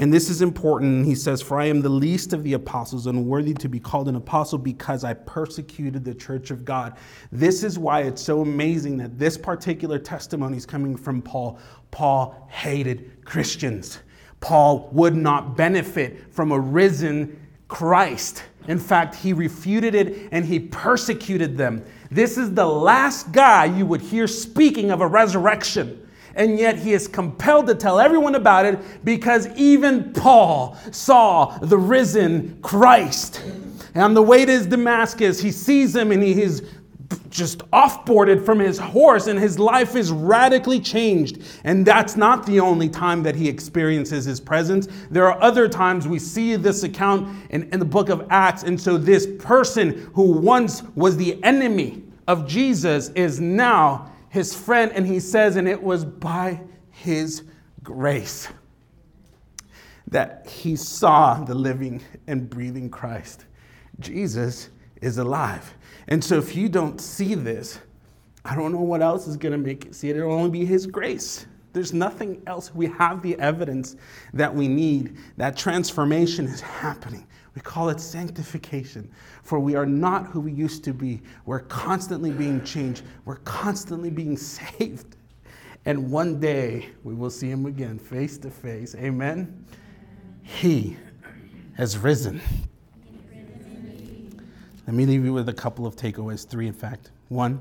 And 0.01 0.14
this 0.14 0.30
is 0.30 0.42
important. 0.42 1.07
He 1.07 1.16
says, 1.16 1.42
For 1.42 1.61
I 1.61 1.66
am 1.66 1.80
the 1.80 1.88
least 1.88 2.32
of 2.32 2.44
the 2.44 2.53
apostles, 2.53 3.09
unworthy 3.09 3.53
to 3.55 3.68
be 3.68 3.80
called 3.80 4.09
an 4.09 4.14
apostle 4.14 4.59
because 4.59 5.03
I 5.03 5.14
persecuted 5.14 6.05
the 6.05 6.14
church 6.14 6.53
of 6.53 6.64
God. 6.64 6.96
This 7.32 7.64
is 7.64 7.78
why 7.78 8.03
it's 8.03 8.22
so 8.22 8.42
amazing 8.42 8.96
that 8.99 9.18
this 9.18 9.36
particular 9.36 9.99
testimony 9.99 10.57
is 10.57 10.64
coming 10.64 10.96
from 10.96 11.20
Paul. 11.20 11.59
Paul 11.90 12.46
hated 12.49 13.24
Christians. 13.24 13.99
Paul 14.40 14.88
would 14.92 15.16
not 15.16 15.57
benefit 15.57 16.32
from 16.32 16.53
a 16.53 16.59
risen 16.59 17.44
Christ. 17.66 18.44
In 18.68 18.78
fact, 18.78 19.16
he 19.16 19.32
refuted 19.32 19.96
it 19.96 20.28
and 20.30 20.44
he 20.44 20.61
persecuted 20.61 21.57
them. 21.57 21.84
This 22.11 22.38
is 22.38 22.55
the 22.55 22.66
last 22.66 23.32
guy 23.32 23.64
you 23.64 23.84
would 23.86 24.01
hear 24.01 24.28
speaking 24.28 24.92
of 24.92 25.01
a 25.01 25.07
resurrection 25.07 26.07
and 26.39 26.59
yet 26.59 26.78
he 26.78 26.93
is 26.93 27.07
compelled 27.09 27.66
to 27.66 27.74
tell 27.74 27.99
everyone 28.01 28.36
about 28.36 28.64
it 28.64 29.05
because 29.05 29.49
even 29.57 30.12
Paul 30.12 30.78
saw 30.93 31.59
the 31.59 31.76
risen 31.76 32.59
Christ. 32.62 33.43
And 33.95 34.03
on 34.03 34.14
the 34.14 34.22
way 34.22 34.45
to 34.45 34.53
his 34.53 34.66
Damascus, 34.66 35.41
he 35.41 35.51
sees 35.51 35.95
him 35.95 36.12
and 36.12 36.22
he 36.22 36.41
is 36.41 36.62
just 37.30 37.59
offboarded 37.70 38.45
from 38.45 38.59
his 38.59 38.78
horse, 38.78 39.28
and 39.28 39.39
his 39.39 39.59
life 39.59 39.97
is 39.97 40.11
radically 40.11 40.80
changed. 40.80 41.43
And 41.64 41.86
that's 41.86 42.16
not 42.16 42.45
the 42.47 42.61
only 42.61 42.89
time 42.89 43.22
that 43.22 43.34
he 43.34 43.49
experiences 43.49 44.24
his 44.24 44.41
presence. 44.41 44.89
There 45.11 45.30
are 45.30 45.41
other 45.43 45.68
times 45.68 46.09
we 46.09 46.18
see 46.18 46.57
this 46.57 46.82
account 46.82 47.28
in, 47.51 47.68
in 47.72 47.78
the 47.78 47.84
book 47.84 48.09
of 48.09 48.26
Acts. 48.30 48.62
And 48.62 48.80
so, 48.80 48.99
this 48.99 49.26
person 49.39 50.11
who 50.14 50.32
once 50.32 50.82
was 50.95 51.16
the 51.16 51.43
enemy 51.45 52.03
of 52.26 52.47
Jesus 52.47 53.09
is 53.11 53.41
now 53.41 54.11
his 54.30 54.54
friend, 54.54 54.92
and 54.94 55.06
he 55.06 55.20
says, 55.20 55.56
and 55.56 55.68
it 55.68 55.82
was 55.82 56.04
by 56.04 56.60
his 56.90 57.44
grace 57.82 58.48
that 60.08 60.46
he 60.48 60.76
saw 60.76 61.34
the 61.44 61.54
living 61.54 62.02
and 62.26 62.48
breathing 62.48 62.90
Christ. 62.90 63.44
Jesus 64.00 64.70
is 65.02 65.18
alive. 65.18 65.74
And 66.08 66.22
so 66.22 66.38
if 66.38 66.56
you 66.56 66.68
don't 66.68 67.00
see 67.00 67.34
this, 67.34 67.78
I 68.44 68.54
don't 68.54 68.72
know 68.72 68.80
what 68.80 69.02
else 69.02 69.26
is 69.26 69.36
going 69.36 69.52
to 69.52 69.58
make 69.58 69.84
it 69.84 69.94
see 69.94 70.08
it. 70.08 70.16
It'll 70.16 70.32
only 70.32 70.50
be 70.50 70.64
his 70.64 70.86
grace. 70.86 71.46
There's 71.74 71.92
nothing 71.92 72.42
else. 72.46 72.74
We 72.74 72.86
have 72.86 73.22
the 73.22 73.38
evidence 73.38 73.96
that 74.32 74.54
we 74.54 74.68
need. 74.68 75.18
That 75.36 75.56
transformation 75.56 76.46
is 76.46 76.60
happening. 76.60 77.26
We 77.59 77.62
call 77.62 77.88
it 77.88 77.98
sanctification, 77.98 79.11
for 79.42 79.59
we 79.59 79.74
are 79.74 79.84
not 79.84 80.26
who 80.26 80.38
we 80.38 80.52
used 80.52 80.84
to 80.84 80.92
be. 80.92 81.20
We're 81.44 81.59
constantly 81.59 82.30
being 82.30 82.62
changed, 82.62 83.02
we're 83.24 83.38
constantly 83.38 84.11
being 84.11 84.36
saved. 84.36 85.16
And 85.84 86.09
one 86.09 86.38
day 86.38 86.90
we 87.02 87.14
will 87.14 87.30
see 87.30 87.50
him 87.50 87.66
again 87.66 87.98
face 87.98 88.38
to 88.38 88.50
face. 88.52 88.94
Amen. 88.94 89.66
He 90.44 90.96
has 91.74 91.98
risen. 91.98 92.40
Let 94.86 94.94
me 94.94 95.04
leave 95.04 95.24
you 95.24 95.32
with 95.32 95.48
a 95.48 95.52
couple 95.52 95.84
of 95.84 95.96
takeaways, 95.96 96.48
three 96.48 96.68
in 96.68 96.72
fact. 96.72 97.11
One, 97.28 97.61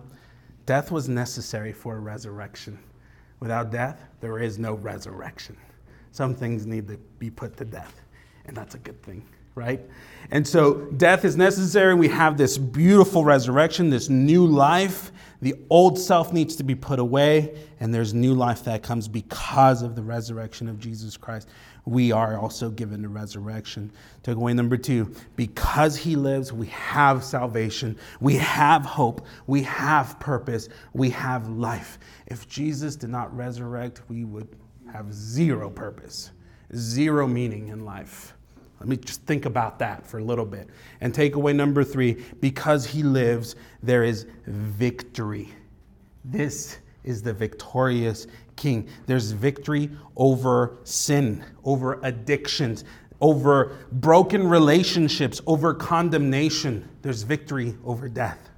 death 0.67 0.91
was 0.91 1.09
necessary 1.09 1.73
for 1.73 1.95
a 1.95 1.99
resurrection. 1.99 2.77
Without 3.39 3.71
death, 3.71 3.99
there 4.21 4.37
is 4.37 4.59
no 4.59 4.75
resurrection. 4.75 5.57
Some 6.11 6.35
things 6.35 6.67
need 6.67 6.87
to 6.87 6.97
be 7.17 7.31
put 7.31 7.57
to 7.57 7.65
death, 7.65 7.99
and 8.45 8.55
that's 8.55 8.75
a 8.75 8.79
good 8.79 9.01
thing 9.01 9.25
right? 9.57 9.81
And 10.31 10.47
so 10.47 10.75
death 10.97 11.25
is 11.25 11.35
necessary. 11.35 11.95
We 11.95 12.09
have 12.09 12.37
this 12.37 12.57
beautiful 12.57 13.25
resurrection, 13.25 13.89
this 13.89 14.07
new 14.09 14.45
life. 14.45 15.11
The 15.41 15.55
old 15.69 15.99
self 15.99 16.33
needs 16.33 16.55
to 16.55 16.63
be 16.63 16.73
put 16.73 16.97
away, 16.97 17.55
and 17.79 17.93
there's 17.93 18.13
new 18.13 18.33
life 18.33 18.63
that 18.63 18.81
comes 18.81 19.07
because 19.07 19.83
of 19.83 19.95
the 19.95 20.01
resurrection 20.01 20.67
of 20.67 20.79
Jesus 20.79 21.15
Christ. 21.15 21.47
We 21.85 22.11
are 22.11 22.37
also 22.37 22.69
given 22.69 23.01
the 23.01 23.07
resurrection. 23.07 23.91
Takeaway 24.23 24.55
number 24.55 24.77
two 24.77 25.13
because 25.35 25.95
he 25.95 26.15
lives, 26.15 26.51
we 26.51 26.67
have 26.67 27.23
salvation, 27.23 27.97
we 28.19 28.35
have 28.35 28.83
hope, 28.83 29.25
we 29.45 29.61
have 29.63 30.19
purpose, 30.19 30.69
we 30.93 31.11
have 31.11 31.47
life. 31.49 31.99
If 32.25 32.49
Jesus 32.49 32.95
did 32.95 33.09
not 33.09 33.33
resurrect, 33.35 34.01
we 34.09 34.25
would 34.25 34.49
have 34.91 35.13
zero 35.13 35.69
purpose, 35.69 36.31
zero 36.75 37.27
meaning 37.27 37.69
in 37.69 37.85
life. 37.85 38.36
Let 38.79 38.89
me 38.89 38.97
just 38.97 39.23
think 39.23 39.45
about 39.45 39.79
that 39.79 40.05
for 40.05 40.19
a 40.19 40.23
little 40.23 40.45
bit. 40.45 40.69
And 41.01 41.13
takeaway 41.13 41.55
number 41.55 41.83
three 41.83 42.23
because 42.41 42.85
he 42.85 43.03
lives, 43.03 43.55
there 43.81 44.03
is 44.03 44.27
victory. 44.45 45.49
This 46.23 46.77
is 47.03 47.23
the 47.23 47.33
victorious 47.33 48.27
king. 48.55 48.87
There's 49.07 49.31
victory 49.31 49.89
over 50.15 50.77
sin, 50.83 51.43
over 51.63 51.99
addictions, 52.03 52.83
over 53.19 53.77
broken 53.91 54.47
relationships, 54.47 55.41
over 55.47 55.73
condemnation. 55.73 56.87
There's 57.01 57.23
victory 57.23 57.75
over 57.83 58.07
death 58.07 58.49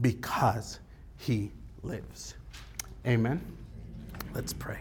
because 0.00 0.80
he 1.18 1.50
lives. 1.82 2.36
Amen. 3.06 3.40
Let's 4.32 4.54
pray. 4.54 4.78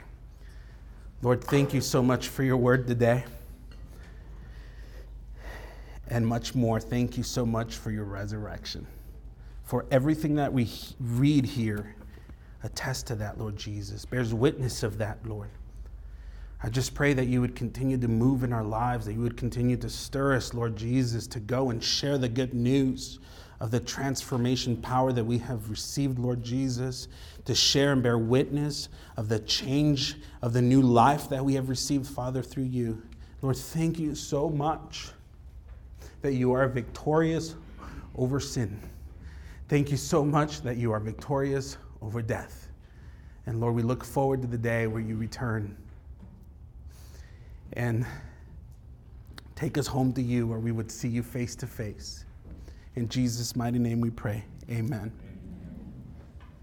Lord, 1.21 1.43
thank 1.43 1.73
you 1.73 1.81
so 1.81 2.01
much 2.01 2.29
for 2.29 2.43
your 2.43 2.57
word 2.57 2.87
today 2.87 3.25
and 6.11 6.27
much 6.27 6.53
more. 6.53 6.79
Thank 6.79 7.17
you 7.17 7.23
so 7.23 7.45
much 7.45 7.75
for 7.75 7.89
your 7.89 8.03
resurrection. 8.03 8.85
For 9.63 9.85
everything 9.91 10.35
that 10.35 10.51
we 10.51 10.69
read 10.99 11.45
here 11.45 11.95
attest 12.63 13.07
to 13.07 13.15
that, 13.15 13.39
Lord 13.39 13.55
Jesus, 13.55 14.05
bears 14.05 14.33
witness 14.33 14.83
of 14.83 14.97
that, 14.97 15.25
Lord. 15.25 15.49
I 16.61 16.69
just 16.69 16.93
pray 16.93 17.13
that 17.13 17.27
you 17.27 17.39
would 17.39 17.55
continue 17.55 17.97
to 17.97 18.09
move 18.09 18.43
in 18.43 18.51
our 18.51 18.63
lives, 18.63 19.05
that 19.05 19.13
you 19.13 19.21
would 19.21 19.37
continue 19.37 19.77
to 19.77 19.89
stir 19.89 20.35
us, 20.35 20.53
Lord 20.53 20.75
Jesus, 20.75 21.25
to 21.27 21.39
go 21.39 21.69
and 21.69 21.81
share 21.81 22.17
the 22.17 22.29
good 22.29 22.53
news 22.53 23.19
of 23.61 23.71
the 23.71 23.79
transformation 23.79 24.75
power 24.75 25.13
that 25.13 25.23
we 25.23 25.37
have 25.37 25.69
received, 25.69 26.19
Lord 26.19 26.43
Jesus, 26.43 27.07
to 27.45 27.55
share 27.55 27.93
and 27.93 28.03
bear 28.03 28.17
witness 28.17 28.89
of 29.15 29.29
the 29.29 29.39
change 29.39 30.17
of 30.41 30.51
the 30.51 30.61
new 30.61 30.81
life 30.81 31.29
that 31.29 31.43
we 31.43 31.53
have 31.53 31.69
received, 31.69 32.05
Father, 32.05 32.43
through 32.43 32.63
you. 32.63 33.01
Lord, 33.41 33.55
thank 33.55 33.97
you 33.97 34.13
so 34.13 34.49
much 34.49 35.13
that 36.21 36.33
you 36.33 36.51
are 36.51 36.67
victorious 36.67 37.55
over 38.15 38.39
sin. 38.39 38.79
Thank 39.67 39.89
you 39.89 39.97
so 39.97 40.25
much 40.25 40.61
that 40.61 40.77
you 40.77 40.91
are 40.91 40.99
victorious 40.99 41.77
over 42.01 42.21
death. 42.21 42.67
And 43.45 43.59
Lord, 43.59 43.75
we 43.75 43.81
look 43.81 44.03
forward 44.03 44.41
to 44.41 44.47
the 44.47 44.57
day 44.57 44.87
where 44.87 45.01
you 45.01 45.15
return 45.15 45.75
and 47.73 48.05
take 49.55 49.77
us 49.77 49.87
home 49.87 50.11
to 50.13 50.21
you 50.21 50.45
where 50.45 50.59
we 50.59 50.71
would 50.71 50.91
see 50.91 51.07
you 51.07 51.23
face 51.23 51.55
to 51.55 51.67
face. 51.67 52.25
In 52.95 53.07
Jesus' 53.07 53.55
mighty 53.55 53.79
name 53.79 54.01
we 54.01 54.09
pray. 54.09 54.43
Amen. 54.69 55.11